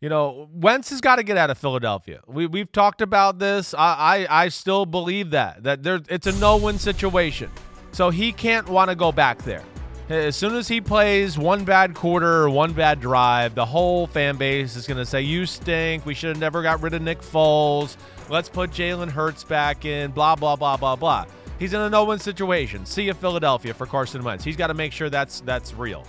you 0.00 0.08
know, 0.08 0.48
Wentz 0.54 0.88
has 0.88 1.02
got 1.02 1.16
to 1.16 1.22
get 1.22 1.36
out 1.36 1.50
of 1.50 1.58
Philadelphia. 1.58 2.22
We 2.26 2.46
we've 2.46 2.72
talked 2.72 3.02
about 3.02 3.38
this. 3.38 3.74
I 3.74 4.26
I, 4.30 4.44
I 4.44 4.48
still 4.48 4.86
believe 4.86 5.30
that 5.32 5.64
that 5.64 5.82
there 5.82 6.00
it's 6.08 6.26
a 6.26 6.32
no 6.40 6.56
win 6.56 6.78
situation, 6.78 7.50
so 7.92 8.08
he 8.08 8.32
can't 8.32 8.70
want 8.70 8.88
to 8.88 8.96
go 8.96 9.12
back 9.12 9.42
there. 9.42 9.62
As 10.10 10.36
soon 10.36 10.54
as 10.54 10.68
he 10.68 10.82
plays 10.82 11.38
one 11.38 11.64
bad 11.64 11.94
quarter 11.94 12.50
one 12.50 12.74
bad 12.74 13.00
drive, 13.00 13.54
the 13.54 13.64
whole 13.64 14.06
fan 14.06 14.36
base 14.36 14.76
is 14.76 14.86
going 14.86 14.98
to 14.98 15.06
say, 15.06 15.22
You 15.22 15.46
stink. 15.46 16.04
We 16.04 16.12
should 16.12 16.28
have 16.28 16.38
never 16.38 16.62
got 16.62 16.82
rid 16.82 16.92
of 16.92 17.00
Nick 17.00 17.20
Foles. 17.20 17.96
Let's 18.28 18.50
put 18.50 18.70
Jalen 18.70 19.10
Hurts 19.10 19.44
back 19.44 19.86
in. 19.86 20.10
Blah, 20.10 20.36
blah, 20.36 20.56
blah, 20.56 20.76
blah, 20.76 20.96
blah. 20.96 21.24
He's 21.58 21.72
in 21.72 21.80
a 21.80 21.88
no 21.88 22.04
win 22.04 22.18
situation. 22.18 22.84
See 22.84 23.04
you, 23.04 23.14
Philadelphia, 23.14 23.72
for 23.72 23.86
Carson 23.86 24.22
Wentz. 24.22 24.44
He's 24.44 24.56
got 24.56 24.66
to 24.66 24.74
make 24.74 24.92
sure 24.92 25.08
that's 25.08 25.40
that's 25.40 25.72
real. 25.72 26.04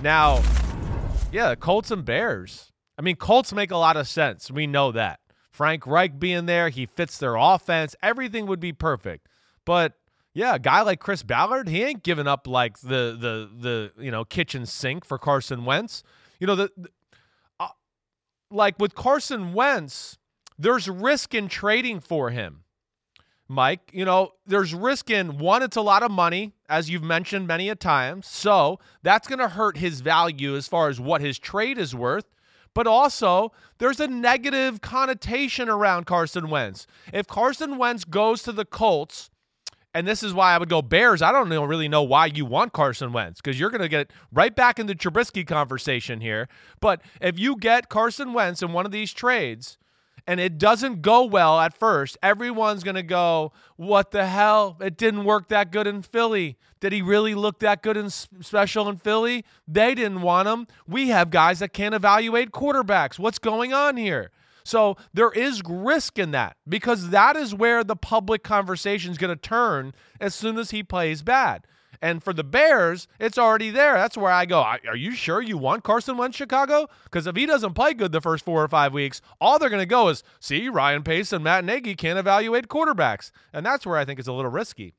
Now, 0.00 0.42
yeah, 1.30 1.54
Colts 1.54 1.90
and 1.90 2.06
Bears. 2.06 2.72
I 2.98 3.02
mean, 3.02 3.16
Colts 3.16 3.52
make 3.52 3.70
a 3.70 3.76
lot 3.76 3.98
of 3.98 4.08
sense. 4.08 4.50
We 4.50 4.66
know 4.66 4.92
that. 4.92 5.20
Frank 5.50 5.86
Reich 5.86 6.18
being 6.18 6.46
there, 6.46 6.70
he 6.70 6.86
fits 6.86 7.18
their 7.18 7.36
offense. 7.36 7.94
Everything 8.02 8.46
would 8.46 8.60
be 8.60 8.72
perfect. 8.72 9.26
But 9.66 9.92
yeah, 10.36 10.56
a 10.56 10.58
guy 10.58 10.82
like 10.82 11.00
Chris 11.00 11.22
Ballard, 11.22 11.66
he 11.66 11.82
ain't 11.82 12.02
giving 12.02 12.26
up 12.26 12.46
like 12.46 12.78
the 12.80 13.16
the 13.18 13.50
the 13.58 13.92
you 13.98 14.10
know 14.10 14.22
kitchen 14.22 14.66
sink 14.66 15.06
for 15.06 15.16
Carson 15.16 15.64
Wentz. 15.64 16.02
You 16.38 16.46
know 16.46 16.54
the, 16.54 16.70
the 16.76 16.90
uh, 17.58 17.68
like 18.50 18.78
with 18.78 18.94
Carson 18.94 19.54
Wentz, 19.54 20.18
there's 20.58 20.90
risk 20.90 21.34
in 21.34 21.48
trading 21.48 22.00
for 22.00 22.28
him. 22.28 22.64
Mike, 23.48 23.88
you 23.94 24.04
know, 24.04 24.32
there's 24.46 24.74
risk 24.74 25.08
in 25.08 25.38
one, 25.38 25.62
it's 25.62 25.76
a 25.76 25.80
lot 25.80 26.02
of 26.02 26.10
money, 26.10 26.52
as 26.68 26.90
you've 26.90 27.02
mentioned 27.02 27.46
many 27.46 27.70
a 27.70 27.74
times. 27.74 28.26
So 28.26 28.78
that's 29.02 29.28
going 29.28 29.38
to 29.38 29.48
hurt 29.48 29.78
his 29.78 30.02
value 30.02 30.54
as 30.54 30.68
far 30.68 30.88
as 30.90 31.00
what 31.00 31.22
his 31.22 31.38
trade 31.38 31.78
is 31.78 31.94
worth. 31.94 32.26
But 32.74 32.86
also, 32.86 33.52
there's 33.78 34.00
a 34.00 34.08
negative 34.08 34.82
connotation 34.82 35.70
around 35.70 36.04
Carson 36.04 36.50
Wentz. 36.50 36.86
If 37.10 37.26
Carson 37.26 37.78
Wentz 37.78 38.04
goes 38.04 38.42
to 38.42 38.52
the 38.52 38.66
Colts, 38.66 39.30
and 39.96 40.06
this 40.06 40.22
is 40.22 40.34
why 40.34 40.54
I 40.54 40.58
would 40.58 40.68
go 40.68 40.82
Bears. 40.82 41.22
I 41.22 41.32
don't 41.32 41.48
really 41.48 41.88
know 41.88 42.02
why 42.02 42.26
you 42.26 42.44
want 42.44 42.74
Carson 42.74 43.14
Wentz 43.14 43.40
because 43.40 43.58
you're 43.58 43.70
going 43.70 43.80
to 43.80 43.88
get 43.88 44.10
right 44.30 44.54
back 44.54 44.78
in 44.78 44.86
the 44.86 44.94
Trubisky 44.94 45.46
conversation 45.46 46.20
here. 46.20 46.48
But 46.80 47.00
if 47.18 47.38
you 47.38 47.56
get 47.56 47.88
Carson 47.88 48.34
Wentz 48.34 48.62
in 48.62 48.74
one 48.74 48.84
of 48.84 48.92
these 48.92 49.14
trades, 49.14 49.78
and 50.26 50.38
it 50.38 50.58
doesn't 50.58 51.00
go 51.00 51.24
well 51.24 51.58
at 51.60 51.72
first, 51.72 52.18
everyone's 52.22 52.84
going 52.84 52.96
to 52.96 53.02
go, 53.02 53.52
What 53.76 54.10
the 54.10 54.26
hell? 54.26 54.76
It 54.82 54.98
didn't 54.98 55.24
work 55.24 55.48
that 55.48 55.70
good 55.70 55.86
in 55.86 56.02
Philly. 56.02 56.58
Did 56.78 56.92
he 56.92 57.00
really 57.00 57.34
look 57.34 57.60
that 57.60 57.82
good 57.82 57.96
and 57.96 58.12
special 58.12 58.90
in 58.90 58.98
Philly? 58.98 59.46
They 59.66 59.94
didn't 59.94 60.20
want 60.20 60.46
him. 60.46 60.66
We 60.86 61.08
have 61.08 61.30
guys 61.30 61.60
that 61.60 61.72
can't 61.72 61.94
evaluate 61.94 62.50
quarterbacks. 62.50 63.18
What's 63.18 63.38
going 63.38 63.72
on 63.72 63.96
here? 63.96 64.30
So 64.66 64.96
there 65.14 65.30
is 65.30 65.62
risk 65.64 66.18
in 66.18 66.32
that 66.32 66.56
because 66.68 67.10
that 67.10 67.36
is 67.36 67.54
where 67.54 67.84
the 67.84 67.94
public 67.94 68.42
conversation 68.42 69.12
is 69.12 69.16
going 69.16 69.32
to 69.32 69.40
turn 69.40 69.94
as 70.20 70.34
soon 70.34 70.58
as 70.58 70.72
he 70.72 70.82
plays 70.82 71.22
bad. 71.22 71.68
And 72.02 72.20
for 72.22 72.32
the 72.32 72.42
Bears, 72.42 73.06
it's 73.20 73.38
already 73.38 73.70
there. 73.70 73.94
That's 73.94 74.16
where 74.18 74.32
I 74.32 74.44
go. 74.44 74.60
Are 74.60 74.96
you 74.96 75.12
sure 75.12 75.40
you 75.40 75.56
want 75.56 75.84
Carson 75.84 76.16
Wentz 76.16 76.36
Chicago? 76.36 76.88
Because 77.04 77.28
if 77.28 77.36
he 77.36 77.46
doesn't 77.46 77.74
play 77.74 77.94
good 77.94 78.10
the 78.10 78.20
first 78.20 78.44
four 78.44 78.62
or 78.62 78.68
five 78.68 78.92
weeks, 78.92 79.22
all 79.40 79.60
they're 79.60 79.70
going 79.70 79.80
to 79.80 79.86
go 79.86 80.08
is 80.08 80.24
see 80.40 80.68
Ryan 80.68 81.04
Pace 81.04 81.32
and 81.32 81.44
Matt 81.44 81.64
Nagy 81.64 81.94
can't 81.94 82.18
evaluate 82.18 82.66
quarterbacks, 82.66 83.30
and 83.52 83.64
that's 83.64 83.86
where 83.86 83.96
I 83.96 84.04
think 84.04 84.18
it's 84.18 84.28
a 84.28 84.32
little 84.32 84.50
risky. 84.50 84.94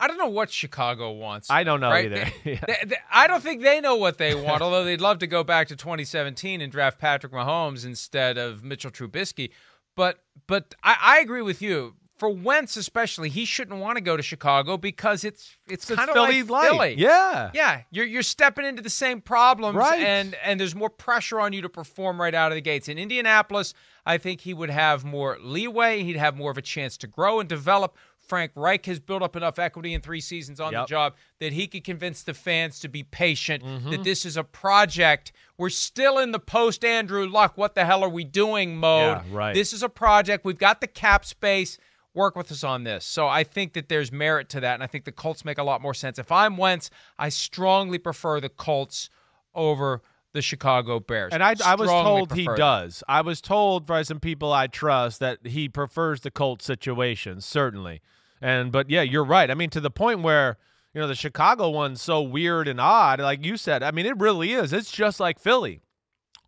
I 0.00 0.08
don't 0.08 0.18
know 0.18 0.28
what 0.28 0.50
Chicago 0.50 1.12
wants. 1.12 1.50
I 1.50 1.62
don't 1.62 1.80
know 1.80 1.90
right? 1.90 2.06
either. 2.06 2.30
They, 2.42 2.54
they, 2.66 2.76
they, 2.86 2.96
I 3.12 3.26
don't 3.26 3.42
think 3.42 3.62
they 3.62 3.80
know 3.80 3.96
what 3.96 4.18
they 4.18 4.34
want, 4.34 4.62
although 4.62 4.84
they'd 4.84 5.00
love 5.00 5.18
to 5.20 5.26
go 5.26 5.44
back 5.44 5.68
to 5.68 5.76
2017 5.76 6.60
and 6.60 6.72
draft 6.72 6.98
Patrick 6.98 7.32
Mahomes 7.32 7.84
instead 7.84 8.38
of 8.38 8.64
Mitchell 8.64 8.90
Trubisky. 8.90 9.50
But 9.94 10.22
but 10.46 10.74
I, 10.82 10.96
I 11.00 11.18
agree 11.20 11.42
with 11.42 11.60
you 11.60 11.94
for 12.20 12.28
Wentz 12.28 12.76
especially, 12.76 13.30
he 13.30 13.46
shouldn't 13.46 13.80
want 13.80 13.96
to 13.96 14.02
go 14.02 14.14
to 14.14 14.22
Chicago 14.22 14.76
because 14.76 15.24
it's 15.24 15.56
it's, 15.66 15.90
it's 15.90 15.98
kind 15.98 16.10
of 16.10 16.16
like 16.16 16.50
light. 16.50 16.70
Philly. 16.70 16.94
Yeah, 16.98 17.50
yeah. 17.54 17.82
You're 17.90 18.04
you're 18.04 18.22
stepping 18.22 18.66
into 18.66 18.82
the 18.82 18.90
same 18.90 19.22
problems, 19.22 19.76
right. 19.76 20.02
and 20.02 20.36
and 20.44 20.60
there's 20.60 20.74
more 20.74 20.90
pressure 20.90 21.40
on 21.40 21.54
you 21.54 21.62
to 21.62 21.70
perform 21.70 22.20
right 22.20 22.34
out 22.34 22.52
of 22.52 22.56
the 22.56 22.60
gates. 22.60 22.88
In 22.88 22.98
Indianapolis, 22.98 23.72
I 24.04 24.18
think 24.18 24.42
he 24.42 24.52
would 24.52 24.68
have 24.68 25.02
more 25.02 25.38
leeway. 25.40 26.02
He'd 26.02 26.16
have 26.16 26.36
more 26.36 26.50
of 26.50 26.58
a 26.58 26.62
chance 26.62 26.98
to 26.98 27.06
grow 27.06 27.40
and 27.40 27.48
develop. 27.48 27.96
Frank 28.30 28.52
Reich 28.54 28.86
has 28.86 29.00
built 29.00 29.22
up 29.22 29.34
enough 29.34 29.58
equity 29.58 29.92
in 29.92 30.00
three 30.00 30.20
seasons 30.20 30.60
on 30.60 30.72
yep. 30.72 30.84
the 30.84 30.90
job 30.90 31.16
that 31.40 31.52
he 31.52 31.66
could 31.66 31.82
convince 31.82 32.22
the 32.22 32.32
fans 32.32 32.78
to 32.78 32.88
be 32.88 33.02
patient, 33.02 33.64
mm-hmm. 33.64 33.90
that 33.90 34.04
this 34.04 34.24
is 34.24 34.36
a 34.36 34.44
project. 34.44 35.32
We're 35.58 35.68
still 35.68 36.16
in 36.16 36.30
the 36.30 36.38
post 36.38 36.84
Andrew 36.84 37.28
Luck, 37.28 37.58
what 37.58 37.74
the 37.74 37.84
hell 37.84 38.04
are 38.04 38.08
we 38.08 38.22
doing 38.22 38.76
mode. 38.76 39.22
Yeah, 39.26 39.36
right. 39.36 39.52
This 39.52 39.72
is 39.72 39.82
a 39.82 39.88
project. 39.88 40.44
We've 40.44 40.56
got 40.56 40.80
the 40.80 40.86
cap 40.86 41.24
space 41.24 41.76
work 42.14 42.36
with 42.36 42.52
us 42.52 42.62
on 42.62 42.84
this. 42.84 43.04
So 43.04 43.26
I 43.26 43.42
think 43.42 43.72
that 43.72 43.88
there's 43.88 44.12
merit 44.12 44.48
to 44.50 44.60
that, 44.60 44.74
and 44.74 44.82
I 44.82 44.86
think 44.86 45.04
the 45.04 45.12
Colts 45.12 45.44
make 45.44 45.58
a 45.58 45.64
lot 45.64 45.82
more 45.82 45.94
sense. 45.94 46.16
If 46.16 46.30
I'm 46.30 46.56
Wentz, 46.56 46.88
I 47.18 47.30
strongly 47.30 47.98
prefer 47.98 48.40
the 48.40 48.48
Colts 48.48 49.10
over 49.56 50.02
the 50.32 50.42
Chicago 50.42 51.00
Bears. 51.00 51.32
And 51.32 51.42
I, 51.42 51.56
I 51.64 51.74
was 51.74 51.88
told 51.88 52.32
he 52.32 52.46
does. 52.56 53.02
I 53.08 53.22
was 53.22 53.40
told 53.40 53.86
by 53.86 54.02
some 54.02 54.20
people 54.20 54.52
I 54.52 54.68
trust 54.68 55.18
that 55.18 55.44
he 55.44 55.68
prefers 55.68 56.20
the 56.20 56.30
Colts 56.30 56.64
situation, 56.64 57.40
certainly. 57.40 58.00
And 58.40 58.72
but 58.72 58.90
yeah, 58.90 59.02
you're 59.02 59.24
right. 59.24 59.50
I 59.50 59.54
mean, 59.54 59.70
to 59.70 59.80
the 59.80 59.90
point 59.90 60.20
where 60.20 60.56
you 60.94 61.00
know 61.00 61.06
the 61.06 61.14
Chicago 61.14 61.68
one's 61.70 62.02
so 62.02 62.22
weird 62.22 62.68
and 62.68 62.80
odd, 62.80 63.20
like 63.20 63.44
you 63.44 63.56
said. 63.56 63.82
I 63.82 63.90
mean, 63.90 64.06
it 64.06 64.18
really 64.18 64.52
is. 64.52 64.72
It's 64.72 64.90
just 64.90 65.20
like 65.20 65.38
Philly. 65.38 65.80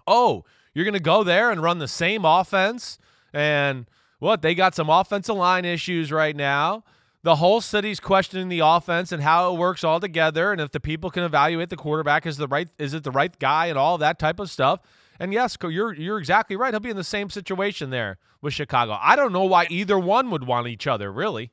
Oh, 0.07 0.45
you're 0.75 0.85
gonna 0.85 1.01
go 1.01 1.23
there 1.23 1.51
and 1.51 1.63
run 1.63 1.79
the 1.79 1.89
same 1.89 2.25
offense 2.25 2.99
and 3.33 3.87
what 4.19 4.43
they 4.43 4.55
got 4.55 4.75
some 4.75 4.89
offensive 4.89 5.37
line 5.37 5.65
issues 5.65 6.11
right 6.11 6.35
now. 6.35 6.85
The 7.25 7.37
whole 7.37 7.61
city's 7.61 8.01
questioning 8.01 8.49
the 8.49 8.61
offense 8.61 9.13
and 9.13 9.23
how 9.23 9.55
it 9.55 9.59
works 9.59 9.85
all 9.85 10.01
together, 10.01 10.51
and 10.51 10.61
if 10.61 10.73
the 10.73 10.81
people 10.81 11.11
can 11.11 11.23
evaluate 11.23 11.71
the 11.71 11.77
quarterback 11.77 12.27
is 12.27 12.37
the 12.37 12.49
right 12.49 12.69
is 12.79 12.95
it 12.95 13.05
the 13.05 13.11
right 13.13 13.39
guy 13.39 13.67
and 13.67 13.79
all 13.79 13.99
that 13.99 14.19
type 14.19 14.41
of 14.41 14.51
stuff. 14.51 14.81
And 15.21 15.33
yes, 15.33 15.57
you're 15.63 15.93
you're 15.93 16.19
exactly 16.19 16.57
right. 16.57 16.73
He'll 16.73 16.81
be 16.81 16.91
in 16.91 16.97
the 16.97 17.05
same 17.05 17.31
situation 17.31 17.91
there 17.91 18.19
with 18.41 18.55
Chicago. 18.55 18.99
I 19.01 19.15
don't 19.15 19.33
know 19.33 19.45
why 19.45 19.69
either 19.71 19.99
one 19.99 20.31
would 20.31 20.47
want 20.47 20.67
each 20.67 20.89
other, 20.89 21.13
really. 21.13 21.53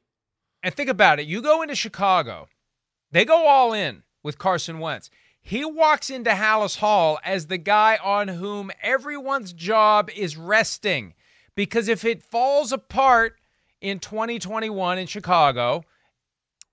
And 0.62 0.74
think 0.74 0.90
about 0.90 1.20
it. 1.20 1.28
You 1.28 1.42
go 1.42 1.62
into 1.62 1.76
Chicago, 1.76 2.48
they 3.12 3.26
go 3.26 3.48
all 3.48 3.74
in 3.74 4.04
with 4.24 4.38
Carson 4.38 4.80
Wentz. 4.80 5.10
He 5.42 5.64
walks 5.64 6.10
into 6.10 6.32
Halas 6.32 6.78
Hall 6.78 7.18
as 7.24 7.48
the 7.48 7.58
guy 7.58 7.98
on 8.04 8.28
whom 8.28 8.72
everyone's 8.84 9.54
job 9.54 10.10
is 10.16 10.38
resting. 10.38 11.14
Because 11.56 11.88
if 11.88 12.06
it 12.06 12.22
falls 12.22 12.72
apart 12.72 13.40
in 13.82 14.00
2021 14.00 14.98
in 14.98 15.08
Chicago, 15.08 15.86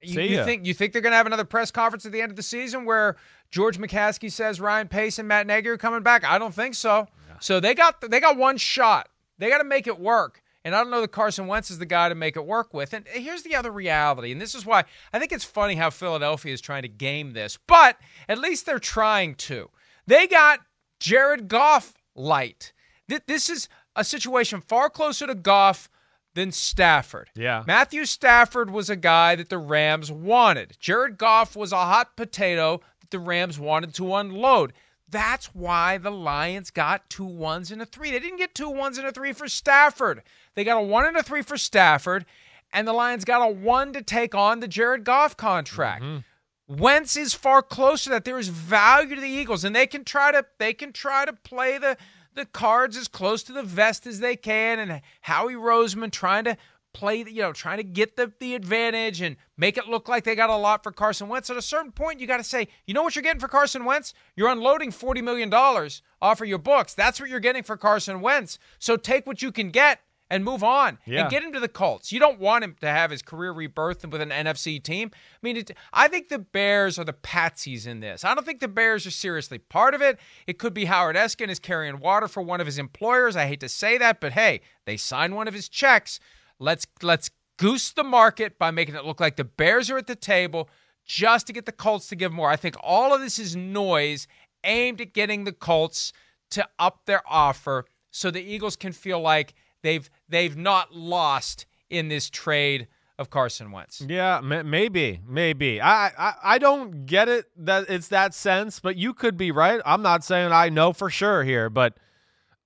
you, 0.03 0.21
you, 0.21 0.45
think 0.45 0.67
you 0.67 0.75
think 0.75 0.93
they're 0.93 1.03
going 1.03 1.13
to 1.13 1.17
have 1.17 1.27
another 1.27 1.45
press 1.45 1.71
conference 1.71 2.05
at 2.07 2.13
the 2.13 2.21
end 2.21 2.31
of 2.31 2.37
the 2.37 2.43
season 2.43 2.85
where 2.85 3.17
George 3.51 3.79
McCaskey 3.79 4.31
says 4.31 4.61
Ryan 4.61 4.89
Pace 4.89 5.19
and 5.19 5.27
Matt 5.27 5.47
Nagy 5.47 5.69
are 5.69 5.77
coming 5.77 6.03
back? 6.03 6.25
I 6.25 6.39
don't 6.39 6.55
think 6.55 6.75
so. 6.75 7.09
Yeah. 7.29 7.37
So 7.41 7.61
they 7.61 7.75
got 7.75 8.01
they 8.01 8.21
got 8.21 8.37
one 8.37 8.59
shot. 8.59 9.09
They 9.39 9.49
got 9.49 9.59
to 9.59 9.65
make 9.65 9.87
it 9.87 9.99
work. 9.99 10.43
And 10.67 10.75
I 10.75 10.81
don't 10.83 10.91
know 10.91 11.01
that 11.01 11.13
Carson 11.13 11.47
Wentz 11.47 11.71
is 11.71 11.79
the 11.79 11.87
guy 11.87 12.09
to 12.09 12.17
make 12.17 12.37
it 12.37 12.45
work 12.45 12.75
with. 12.75 12.93
And 12.93 13.07
here's 13.07 13.45
the 13.45 13.55
other 13.55 13.71
reality, 13.71 14.33
and 14.33 14.41
this 14.41 14.53
is 14.53 14.67
why 14.67 14.83
I 15.13 15.21
think 15.21 15.31
it's 15.31 15.45
funny 15.45 15.77
how 15.77 15.91
Philadelphia 15.91 16.53
is 16.53 16.61
trying 16.61 16.83
to 16.83 16.89
game 16.89 17.35
this, 17.35 17.57
but 17.69 17.97
at 18.29 18.39
least 18.39 18.67
they're 18.67 18.81
trying 18.81 19.37
to. 19.37 19.71
They 20.09 20.27
got 20.27 20.59
Jared 20.99 21.47
Goff 21.47 21.95
light. 22.17 22.73
This 23.07 23.49
is 23.49 23.69
a 23.95 24.03
situation 24.03 24.61
far 24.61 24.91
closer 24.91 25.29
to 25.29 25.37
Goff 25.37 25.89
than 26.35 26.51
Stafford. 26.51 27.31
Yeah. 27.37 27.63
Matthew 27.65 28.05
Stafford 28.05 28.69
was 28.69 28.91
a 28.91 28.97
guy 28.97 29.37
that 29.37 29.51
the 29.51 29.59
Rams 29.59 30.11
wanted. 30.11 30.77
Jared 30.81 31.17
Goff 31.17 31.55
was 31.55 31.71
a 31.71 31.77
hot 31.77 32.17
potato 32.17 32.81
that 32.99 33.11
the 33.13 33.21
Rams 33.21 33.57
wanted 33.57 33.95
to 33.95 34.17
unload. 34.17 34.73
That's 35.09 35.55
why 35.55 35.99
the 35.99 36.11
Lions 36.11 36.73
got 36.73 37.09
two 37.09 37.25
ones 37.25 37.71
and 37.71 37.81
a 37.81 37.87
three. 37.87 38.11
They 38.11 38.19
didn't 38.19 38.39
get 38.39 38.57
two 38.57 38.69
ones 38.69 38.99
and 38.99 39.07
a 39.07 39.13
three 39.13 39.33
for 39.33 39.47
Stafford. 39.47 40.25
They 40.57 40.65
got 40.65 40.79
a 40.79 40.83
one 40.83 41.05
and 41.05 41.17
a 41.17 41.23
three 41.23 41.43
for 41.43 41.57
Stafford, 41.57 42.25
and 42.73 42.89
the 42.89 42.93
Lions 42.93 43.25
got 43.25 43.49
a 43.49 43.53
one 43.53 43.93
to 43.93 44.03
take 44.03 44.35
on 44.35 44.59
the 44.59 44.67
Jared 44.67 45.05
Goff 45.05 45.37
contract. 45.37 46.03
Mm-hmm. 46.03 46.77
Wentz 46.77 47.17
is 47.17 47.33
far 47.33 47.63
closer 47.63 48.05
to 48.05 48.11
that. 48.11 48.25
There 48.25 48.39
is 48.39 48.49
value 48.49 49.15
to 49.15 49.21
the 49.21 49.29
Eagles, 49.29 49.63
and 49.63 49.77
they 49.77 49.87
can 49.87 50.03
try 50.03 50.33
to 50.33 50.45
they 50.59 50.75
can 50.75 50.93
try 50.93 51.25
to 51.25 51.33
play 51.33 51.79
the 51.79 51.97
the 52.35 52.47
cards 52.47 52.97
as 52.97 53.07
close 53.07 53.43
to 53.45 53.53
the 53.53 53.63
vest 53.63 54.07
as 54.07 54.19
they 54.19 54.35
can, 54.35 54.79
and 54.79 55.01
Howie 55.21 55.55
Roseman 55.55 56.11
trying 56.11 56.45
to 56.45 56.57
play, 56.97 57.23
the 57.23 57.31
you 57.31 57.43
know, 57.43 57.53
trying 57.53 57.77
to 57.77 57.85
get 57.85 58.17
the, 58.17 58.33
the 58.41 58.55
advantage 58.55 59.21
and 59.21 59.37
make 59.59 59.77
it 59.77 59.87
look 59.87 60.09
like 60.09 60.25
they 60.25 60.35
got 60.35 60.49
a 60.49 60.57
lot 60.57 60.83
for 60.83 60.91
Carson 60.91 61.29
Wentz. 61.29 61.51
At 61.51 61.59
a 61.59 61.63
certain 61.63 61.93
point, 61.93 62.21
you 62.21 62.27
got 62.27 62.39
to 62.39 62.45
say, 62.45 62.69
you 62.87 62.95
know 62.95 63.03
what 63.03 63.15
you're 63.15 63.23
getting 63.23 63.41
for 63.41 63.49
Carson 63.49 63.85
Wentz? 63.85 64.15
You're 64.35 64.49
unloading 64.49 64.91
$40 64.91 65.23
million 65.23 65.53
off 65.53 66.41
of 66.41 66.49
your 66.49 66.59
books. 66.59 66.95
That's 66.95 67.21
what 67.21 67.29
you're 67.29 67.39
getting 67.39 67.63
for 67.63 67.77
Carson 67.77 68.23
Wentz. 68.23 68.59
So 68.79 68.97
take 68.97 69.27
what 69.27 69.43
you 69.43 69.53
can 69.53 69.71
get 69.71 70.01
and 70.29 70.45
move 70.45 70.65
on 70.65 70.99
yeah. 71.07 71.23
and 71.23 71.31
get 71.31 71.43
him 71.43 71.53
to 71.53 71.61
the 71.61 71.69
Colts. 71.69 72.11
You 72.11 72.19
don't 72.19 72.41
want 72.41 72.65
him 72.65 72.77
to 72.81 72.89
have 72.89 73.11
his 73.11 73.23
career 73.23 73.53
rebirthed 73.53 74.11
with 74.11 74.21
an 74.21 74.31
NFC 74.31 74.83
team. 74.83 75.11
I 75.15 75.39
mean, 75.43 75.57
it, 75.57 75.71
I 75.93 76.09
think 76.09 76.29
the 76.29 76.39
Bears 76.39 76.99
are 76.99 77.05
the 77.05 77.13
patsies 77.13 77.87
in 77.87 78.01
this. 78.01 78.25
I 78.25 78.35
don't 78.35 78.45
think 78.45 78.61
the 78.61 78.69
Bears 78.69 79.07
are 79.07 79.13
seriously 79.13 79.59
part 79.59 79.95
of 79.95 80.03
it. 80.03 80.19
It 80.47 80.59
could 80.59 80.75
be 80.75 80.87
Howard 80.87 81.17
Eskin 81.17 81.49
is 81.49 81.59
carrying 81.59 82.01
water 82.01 82.29
for 82.29 82.43
one 82.43 82.61
of 82.61 82.67
his 82.67 82.79
employers. 82.79 83.37
I 83.37 83.47
hate 83.47 83.61
to 83.61 83.69
say 83.69 83.99
that, 83.99 84.21
but 84.21 84.33
hey, 84.33 84.61
they 84.85 84.97
signed 84.97 85.37
one 85.37 85.49
of 85.49 85.55
his 85.55 85.69
checks. 85.69 86.19
Let's 86.59 86.87
let's 87.03 87.31
goose 87.59 87.93
the 87.93 88.05
market 88.05 88.59
by 88.59 88.71
making 88.71 88.95
it 88.97 89.05
look 89.05 89.21
like 89.21 89.37
the 89.37 89.45
Bears 89.45 89.91
are 89.91 89.99
at 89.99 90.07
the 90.07 90.17
table. 90.17 90.69
just 91.05 91.47
to 91.47 91.53
get 91.53 91.67
the 91.67 91.73
Colts 91.73 92.09
to 92.09 92.17
give 92.17 92.33
more. 92.33 92.51
I 92.51 92.57
think 92.57 92.75
all 92.81 93.15
of 93.15 93.21
this 93.21 93.39
is 93.39 93.55
noise 93.55 94.27
aimed 94.65 95.01
at 95.01 95.13
getting 95.13 95.45
the 95.45 95.53
Colts 95.53 96.13
to 96.51 96.67
up 96.81 97.07
their 97.07 97.23
offer 97.29 97.85
so 98.11 98.31
the 98.31 98.43
Eagles 98.43 98.75
can 98.75 98.93
feel 98.93 99.21
like 99.21 99.55
they've 99.87 100.11
they've 100.29 100.57
not 100.57 100.95
lost 100.95 101.67
in 101.89 102.09
this 102.09 102.29
trade 102.29 102.89
of 103.19 103.31
Carson 103.31 103.73
Wentz. 103.73 104.03
Yeah, 104.07 104.41
maybe, 104.43 105.21
maybe. 105.27 105.81
I, 105.81 106.09
I 106.09 106.35
I 106.43 106.59
don't 106.59 107.07
get 107.07 107.29
it 107.29 107.47
that 107.57 107.87
it's 107.89 108.09
that 108.09 108.35
sense, 108.35 108.81
but 108.81 108.97
you 108.97 109.15
could 109.15 109.37
be 109.37 109.51
right. 109.51 109.81
I'm 109.87 110.03
not 110.03 110.25
saying 110.25 110.53
I 110.53 110.69
know 110.69 110.93
for 110.93 111.09
sure 111.09 111.45
here, 111.45 111.71
but 111.71 111.97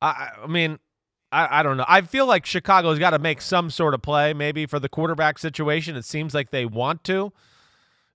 I 0.03 0.31
I 0.43 0.47
mean, 0.47 0.79
I, 1.31 1.61
I 1.61 1.63
don't 1.63 1.77
know. 1.77 1.85
I 1.87 2.01
feel 2.01 2.27
like 2.27 2.47
Chicago's 2.47 2.99
got 2.99 3.11
to 3.11 3.19
make 3.19 3.41
some 3.41 3.71
sort 3.71 3.95
of 3.95 4.03
play, 4.03 4.35
maybe 4.35 4.67
for 4.67 4.81
the 4.81 4.89
quarterback 4.89 5.39
situation. 5.39 5.97
It 5.97 6.05
seems 6.05 6.35
like 6.35 6.51
they 6.51 6.67
want 6.67 7.05
to. 7.05 7.33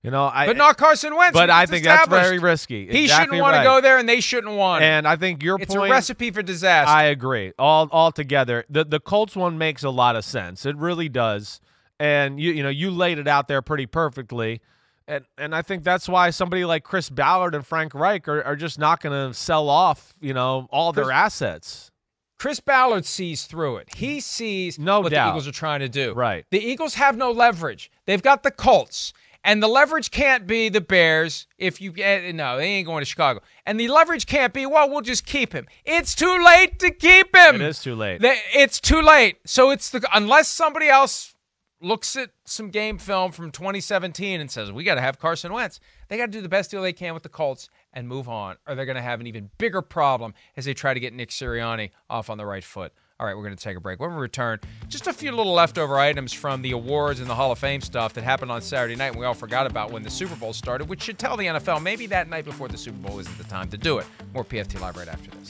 You 0.06 0.12
know, 0.12 0.30
I 0.32 0.46
but 0.46 0.56
not 0.56 0.76
Carson 0.78 1.16
Wentz. 1.16 1.36
But 1.36 1.50
I 1.50 1.66
think 1.66 1.82
that's 1.82 2.06
very 2.08 2.38
risky. 2.38 2.86
He 2.86 3.08
shouldn't 3.08 3.32
want 3.40 3.54
right. 3.56 3.64
to 3.64 3.64
go 3.64 3.80
there, 3.80 3.98
and 3.98 4.08
they 4.08 4.20
shouldn't 4.20 4.54
want. 4.54 4.84
And 4.84 5.04
I 5.06 5.16
think 5.16 5.42
your 5.42 5.60
it's 5.60 5.74
point. 5.74 5.90
a 5.90 5.92
recipe 5.92 6.30
for 6.30 6.42
disaster. 6.42 6.94
I 6.94 7.06
agree. 7.06 7.52
All 7.58 7.88
all 7.90 8.12
together, 8.12 8.64
the 8.70 8.84
the 8.84 9.00
Colts 9.00 9.34
one 9.34 9.58
makes 9.58 9.82
a 9.82 9.90
lot 9.90 10.14
of 10.14 10.24
sense. 10.24 10.64
It 10.64 10.76
really 10.76 11.08
does. 11.08 11.60
And 11.98 12.38
you 12.38 12.52
you 12.52 12.62
know 12.62 12.68
you 12.68 12.92
laid 12.92 13.18
it 13.18 13.26
out 13.26 13.48
there 13.48 13.62
pretty 13.62 13.86
perfectly. 13.86 14.60
And 15.08 15.24
and 15.38 15.52
I 15.56 15.62
think 15.62 15.82
that's 15.82 16.08
why 16.08 16.30
somebody 16.30 16.64
like 16.64 16.84
Chris 16.84 17.10
Ballard 17.10 17.56
and 17.56 17.66
Frank 17.66 17.92
Reich 17.92 18.28
are, 18.28 18.44
are 18.44 18.54
just 18.54 18.78
not 18.78 19.00
going 19.00 19.28
to 19.28 19.34
sell 19.34 19.68
off 19.68 20.14
you 20.20 20.34
know 20.34 20.68
all 20.70 20.92
their 20.92 21.06
Chris- 21.06 21.14
assets. 21.16 21.90
Chris 22.38 22.60
Ballard 22.60 23.06
sees 23.06 23.46
through 23.46 23.78
it. 23.78 23.88
He 23.96 24.20
sees 24.20 24.78
No 24.78 25.00
what 25.00 25.10
doubt. 25.10 25.24
the 25.24 25.30
Eagles 25.32 25.48
are 25.48 25.52
trying 25.52 25.80
to 25.80 25.88
do. 25.88 26.12
Right. 26.12 26.44
The 26.50 26.60
Eagles 26.60 26.94
have 26.94 27.16
no 27.16 27.30
leverage. 27.30 27.90
They've 28.04 28.22
got 28.22 28.42
the 28.42 28.50
Colts. 28.50 29.12
And 29.46 29.62
the 29.62 29.68
leverage 29.68 30.10
can't 30.10 30.44
be 30.44 30.68
the 30.68 30.80
Bears 30.80 31.46
if 31.56 31.80
you 31.80 31.92
get 31.92 32.34
no, 32.34 32.56
they 32.56 32.64
ain't 32.64 32.86
going 32.86 33.00
to 33.00 33.06
Chicago. 33.06 33.40
And 33.64 33.78
the 33.78 33.86
leverage 33.86 34.26
can't 34.26 34.52
be, 34.52 34.66
well, 34.66 34.90
we'll 34.90 35.02
just 35.02 35.24
keep 35.24 35.52
him. 35.52 35.68
It's 35.84 36.16
too 36.16 36.44
late 36.44 36.80
to 36.80 36.90
keep 36.90 37.34
him. 37.34 37.54
It 37.54 37.60
is 37.62 37.78
too 37.78 37.94
late. 37.94 38.20
It's 38.22 38.80
too 38.80 39.00
late. 39.00 39.38
So 39.46 39.70
it's 39.70 39.88
the 39.88 40.04
unless 40.12 40.48
somebody 40.48 40.88
else 40.88 41.36
looks 41.80 42.16
at 42.16 42.30
some 42.44 42.70
game 42.70 42.98
film 42.98 43.30
from 43.30 43.52
2017 43.52 44.40
and 44.40 44.50
says 44.50 44.72
we 44.72 44.82
got 44.82 44.96
to 44.96 45.00
have 45.00 45.20
Carson 45.20 45.52
Wentz. 45.52 45.78
They 46.08 46.16
got 46.16 46.26
to 46.26 46.32
do 46.32 46.40
the 46.40 46.48
best 46.48 46.72
deal 46.72 46.82
they 46.82 46.92
can 46.92 47.14
with 47.14 47.22
the 47.22 47.28
Colts 47.28 47.68
and 47.92 48.08
move 48.08 48.28
on, 48.28 48.56
or 48.66 48.74
they're 48.74 48.84
going 48.84 48.96
to 48.96 49.02
have 49.02 49.20
an 49.20 49.28
even 49.28 49.50
bigger 49.58 49.80
problem 49.80 50.34
as 50.56 50.64
they 50.64 50.74
try 50.74 50.92
to 50.92 50.98
get 50.98 51.14
Nick 51.14 51.30
Sirianni 51.30 51.90
off 52.10 52.30
on 52.30 52.38
the 52.38 52.46
right 52.46 52.64
foot. 52.64 52.92
All 53.18 53.26
right, 53.26 53.34
we're 53.34 53.44
going 53.44 53.56
to 53.56 53.64
take 53.64 53.78
a 53.78 53.80
break. 53.80 53.98
When 53.98 54.10
we 54.10 54.20
return, 54.20 54.60
just 54.88 55.06
a 55.06 55.12
few 55.12 55.32
little 55.32 55.54
leftover 55.54 55.98
items 55.98 56.34
from 56.34 56.60
the 56.60 56.72
awards 56.72 57.18
and 57.18 57.30
the 57.30 57.34
Hall 57.34 57.50
of 57.50 57.58
Fame 57.58 57.80
stuff 57.80 58.12
that 58.12 58.24
happened 58.24 58.52
on 58.52 58.60
Saturday 58.60 58.94
night, 58.94 59.12
and 59.12 59.16
we 59.16 59.24
all 59.24 59.32
forgot 59.32 59.66
about 59.66 59.90
when 59.90 60.02
the 60.02 60.10
Super 60.10 60.36
Bowl 60.36 60.52
started, 60.52 60.86
which 60.86 61.00
should 61.00 61.18
tell 61.18 61.34
the 61.34 61.46
NFL 61.46 61.82
maybe 61.82 62.06
that 62.08 62.28
night 62.28 62.44
before 62.44 62.68
the 62.68 62.76
Super 62.76 62.98
Bowl 62.98 63.18
isn't 63.18 63.38
the 63.38 63.44
time 63.44 63.70
to 63.70 63.78
do 63.78 63.96
it. 63.96 64.06
More 64.34 64.44
PFT 64.44 64.78
Live 64.82 64.98
right 64.98 65.08
after 65.08 65.30
this. 65.30 65.48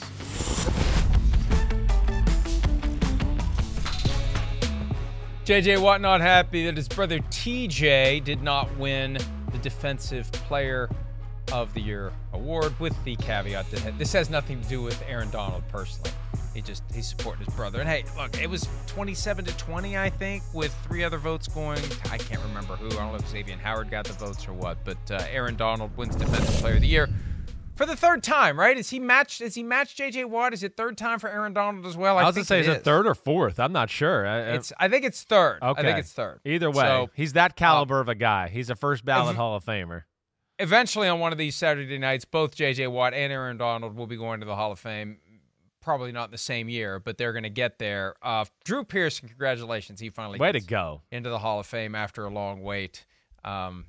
JJ 5.43 5.81
Watt 5.81 5.99
not 5.99 6.21
happy 6.21 6.65
that 6.67 6.77
his 6.77 6.87
brother 6.87 7.19
TJ 7.19 8.23
did 8.23 8.41
not 8.41 8.73
win 8.77 9.17
the 9.51 9.57
Defensive 9.57 10.31
Player 10.31 10.89
of 11.51 11.73
the 11.73 11.81
Year 11.81 12.13
award, 12.31 12.79
with 12.79 12.95
the 13.03 13.17
caveat 13.17 13.69
that 13.71 13.97
this 13.97 14.13
has 14.13 14.29
nothing 14.29 14.61
to 14.61 14.69
do 14.69 14.81
with 14.81 15.03
Aaron 15.05 15.29
Donald 15.31 15.63
personally. 15.67 16.11
He 16.57 16.63
just 16.63 16.81
he's 16.91 17.05
supporting 17.07 17.45
his 17.45 17.53
brother. 17.53 17.79
And 17.79 17.87
hey, 17.87 18.03
look, 18.17 18.41
it 18.41 18.49
was 18.49 18.67
27 18.87 19.45
to 19.45 19.55
20, 19.57 19.95
I 19.95 20.09
think, 20.09 20.41
with 20.55 20.73
three 20.87 21.03
other 21.03 21.19
votes 21.19 21.47
going. 21.47 21.77
I 22.09 22.17
can't 22.17 22.41
remember 22.41 22.75
who. 22.75 22.87
I 22.87 22.93
don't 22.93 23.09
know 23.11 23.15
if 23.15 23.27
Xavier 23.27 23.55
Howard 23.57 23.91
got 23.91 24.05
the 24.05 24.13
votes 24.13 24.47
or 24.47 24.53
what, 24.53 24.79
but 24.83 24.97
uh, 25.11 25.23
Aaron 25.29 25.55
Donald 25.55 25.95
wins 25.95 26.15
Defensive 26.15 26.55
Player 26.55 26.77
of 26.77 26.81
the 26.81 26.87
Year 26.87 27.09
for 27.75 27.85
the 27.85 27.95
third 27.95 28.23
time. 28.23 28.59
Right? 28.59 28.75
Is 28.75 28.89
he 28.89 28.99
matched? 28.99 29.39
Is 29.39 29.53
he 29.53 29.61
matched 29.61 29.99
JJ 29.99 30.25
Watt? 30.25 30.51
Is 30.55 30.63
it 30.63 30.75
third 30.75 30.97
time 30.97 31.19
for 31.19 31.29
Aaron 31.29 31.53
Donald 31.53 31.85
as 31.85 31.95
well? 31.95 32.17
I 32.17 32.23
was 32.23 32.33
gonna 32.33 32.45
say, 32.45 32.57
it 32.61 32.61
is 32.61 32.67
it 32.69 32.83
third 32.83 33.05
or 33.05 33.13
fourth? 33.13 33.59
I'm 33.59 33.71
not 33.71 33.91
sure. 33.91 34.25
I, 34.25 34.37
I- 34.37 34.39
It's. 34.55 34.73
I 34.79 34.87
think 34.87 35.05
it's 35.05 35.21
third. 35.21 35.59
okay. 35.61 35.79
I 35.79 35.83
think 35.83 35.99
it's 35.99 36.11
third. 36.11 36.39
Either 36.43 36.71
way, 36.71 36.85
So, 36.85 37.11
he's 37.13 37.33
that 37.33 37.55
caliber 37.55 37.99
of 37.99 38.09
a 38.09 38.15
guy. 38.15 38.47
He's 38.47 38.71
a 38.71 38.75
first 38.75 39.05
ballot 39.05 39.35
Hall 39.35 39.55
of 39.55 39.63
Famer. 39.63 40.05
eventually 40.57 41.07
on 41.07 41.19
one 41.19 41.31
of 41.31 41.37
these 41.37 41.55
Saturday 41.55 41.99
nights, 41.99 42.25
both 42.25 42.55
J.J. 42.55 42.87
Watt 42.87 43.13
and 43.13 43.31
Aaron 43.31 43.57
Donald 43.57 43.95
will 43.95 44.07
be 44.07 44.17
going 44.17 44.39
to 44.39 44.45
the 44.47 44.55
Hall 44.55 44.71
of 44.71 44.79
Fame. 44.79 45.19
Probably 45.87 46.11
not 46.11 46.25
in 46.25 46.31
the 46.31 46.37
same 46.37 46.67
year, 46.67 46.99
but 46.99 47.17
they're 47.17 47.31
going 47.31 47.43
to 47.43 47.49
get 47.49 47.79
there. 47.79 48.15
Uh, 48.21 48.43
Drew 48.65 48.83
Pearson, 48.83 49.29
congratulations. 49.29 50.01
He 50.01 50.09
finally 50.09 50.37
Way 50.37 50.51
to 50.51 50.59
go. 50.59 51.01
into 51.13 51.29
the 51.29 51.39
Hall 51.39 51.61
of 51.61 51.65
Fame 51.65 51.95
after 51.95 52.25
a 52.25 52.29
long 52.29 52.61
wait. 52.61 53.05
Um, 53.45 53.85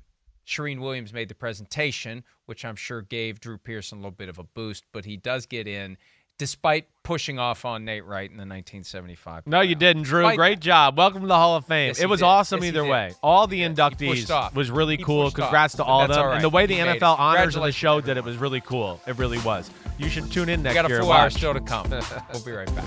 Shireen 0.47 0.79
Williams 0.79 1.11
made 1.11 1.27
the 1.27 1.35
presentation, 1.35 2.23
which 2.45 2.63
I'm 2.63 2.77
sure 2.77 3.01
gave 3.01 3.41
Drew 3.41 3.57
Pearson 3.57 3.97
a 3.97 4.01
little 4.01 4.11
bit 4.11 4.29
of 4.29 4.39
a 4.39 4.43
boost, 4.43 4.85
but 4.93 5.03
he 5.03 5.17
does 5.17 5.45
get 5.45 5.67
in 5.67 5.97
despite 6.39 6.87
pushing 7.03 7.37
off 7.37 7.65
on 7.65 7.85
Nate 7.85 8.05
Wright 8.05 8.29
in 8.29 8.37
the 8.37 8.41
1975. 8.41 9.45
No, 9.45 9.61
you 9.61 9.75
didn't, 9.75 10.03
Drew. 10.03 10.21
Despite 10.21 10.37
Great 10.37 10.59
job. 10.59 10.97
Welcome 10.97 11.21
to 11.21 11.27
the 11.27 11.35
Hall 11.35 11.55
of 11.57 11.65
Fame. 11.65 11.87
Yes, 11.89 11.99
it 11.99 12.07
was 12.09 12.21
did. 12.21 12.25
awesome 12.25 12.61
Yes, 12.63 12.69
either 12.69 12.81
did. 12.83 12.89
way. 12.89 13.11
All 13.21 13.45
the 13.45 13.57
He 13.57 13.63
inductees 13.63 14.53
was 14.55 14.71
really 14.71 14.97
He 14.97 15.03
cool. 15.03 15.25
pushed 15.25 15.37
off. 15.39 15.45
Congrats 15.49 15.75
to 15.75 15.83
all 15.83 16.01
of 16.01 16.07
them. 16.09 16.17
all 16.19 16.31
And 16.31 16.41
the 16.43 16.47
right. 16.47 16.53
way 16.53 16.65
the 16.65 16.75
He 16.75 16.81
made 16.83 16.95
it. 16.95 17.01
NFL 17.01 17.19
honors 17.19 17.55
and 17.55 17.63
the 17.63 17.71
Congratulations, 17.71 17.75
show 17.75 18.01
did 18.01 18.17
it 18.17 18.23
was 18.23 18.37
really 18.37 18.61
cool. 18.61 18.99
It 19.05 19.17
really 19.17 19.37
was. 19.39 19.69
You 19.99 20.09
should 20.09 20.31
tune 20.31 20.49
in 20.49 20.63
next 20.63 20.73
year. 20.73 20.73
We 20.73 20.73
next 20.73 20.75
got 20.75 20.85
a 20.85 20.89
year. 20.89 20.99
full 21.01 21.11
and 21.11 21.17
hour 21.19 21.25
watch. 21.25 21.33
still 21.33 21.53
to 21.53 21.59
come. 21.61 21.89
we'll 22.33 22.43
be 22.43 22.51
right 22.51 22.75
back. 22.75 22.85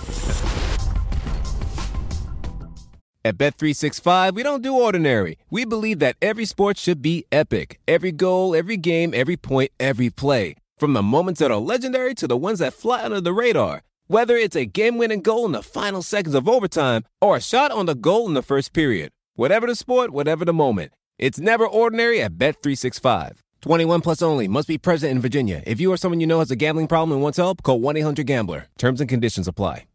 At 3.24 3.38
Bet365, 3.38 4.34
we 4.34 4.42
don't 4.42 4.62
do 4.62 4.74
ordinary. 4.74 5.38
We 5.48 5.64
believe 5.64 6.00
that 6.00 6.16
every 6.20 6.44
sport 6.44 6.76
should 6.76 7.00
be 7.02 7.24
epic. 7.30 7.78
Every 7.86 8.10
goal, 8.10 8.54
every 8.56 8.76
game, 8.76 9.12
every 9.14 9.36
point, 9.36 9.70
every 9.78 10.10
play. 10.10 10.56
From 10.82 10.94
the 10.94 11.00
moments 11.16 11.38
that 11.38 11.52
are 11.52 11.58
legendary 11.58 12.12
to 12.12 12.26
the 12.26 12.36
ones 12.36 12.58
that 12.58 12.72
fly 12.72 13.04
under 13.04 13.20
the 13.20 13.32
radar. 13.32 13.82
Whether 14.08 14.36
it's 14.36 14.56
a 14.56 14.64
game-winning 14.64 15.22
goal 15.22 15.46
in 15.46 15.52
the 15.52 15.62
final 15.62 16.02
seconds 16.02 16.34
of 16.34 16.48
overtime 16.48 17.04
or 17.20 17.36
a 17.36 17.40
shot 17.40 17.70
on 17.70 17.86
the 17.86 17.94
goal 17.94 18.26
in 18.26 18.34
the 18.34 18.42
first 18.42 18.72
period. 18.72 19.12
Whatever 19.36 19.68
the 19.68 19.76
sport, 19.76 20.10
whatever 20.10 20.44
the 20.44 20.52
moment. 20.52 20.92
It's 21.20 21.38
never 21.38 21.64
ordinary 21.64 22.20
at 22.20 22.36
Bet365. 22.36 23.38
21 23.60 24.00
plus 24.00 24.22
only. 24.22 24.48
Must 24.48 24.66
be 24.66 24.76
present 24.76 25.12
in 25.12 25.20
Virginia. 25.20 25.62
If 25.68 25.80
you 25.80 25.92
or 25.92 25.96
someone 25.96 26.18
you 26.18 26.26
know 26.26 26.40
has 26.40 26.50
a 26.50 26.56
gambling 26.56 26.88
problem 26.88 27.12
and 27.12 27.22
wants 27.22 27.38
help, 27.38 27.62
call 27.62 27.78
1-800-GAMBLER. 27.78 28.66
Terms 28.76 29.00
and 29.00 29.08
conditions 29.08 29.46
apply. 29.46 29.86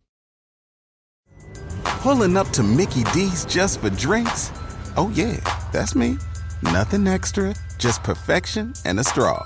Pulling 1.84 2.38
up 2.38 2.48
to 2.52 2.64
Mickey 2.64 3.04
D's 3.12 3.44
just 3.44 3.82
for 3.82 3.90
drinks? 3.90 4.54
Oh, 4.96 5.12
yeah, 5.14 5.36
that's 5.74 5.96
me. 5.96 6.18
Nothing 6.64 7.08
extra, 7.08 7.54
just 7.78 8.06
perfection 8.06 8.74
and 8.86 8.98
a 9.02 9.04
straw. 9.04 9.46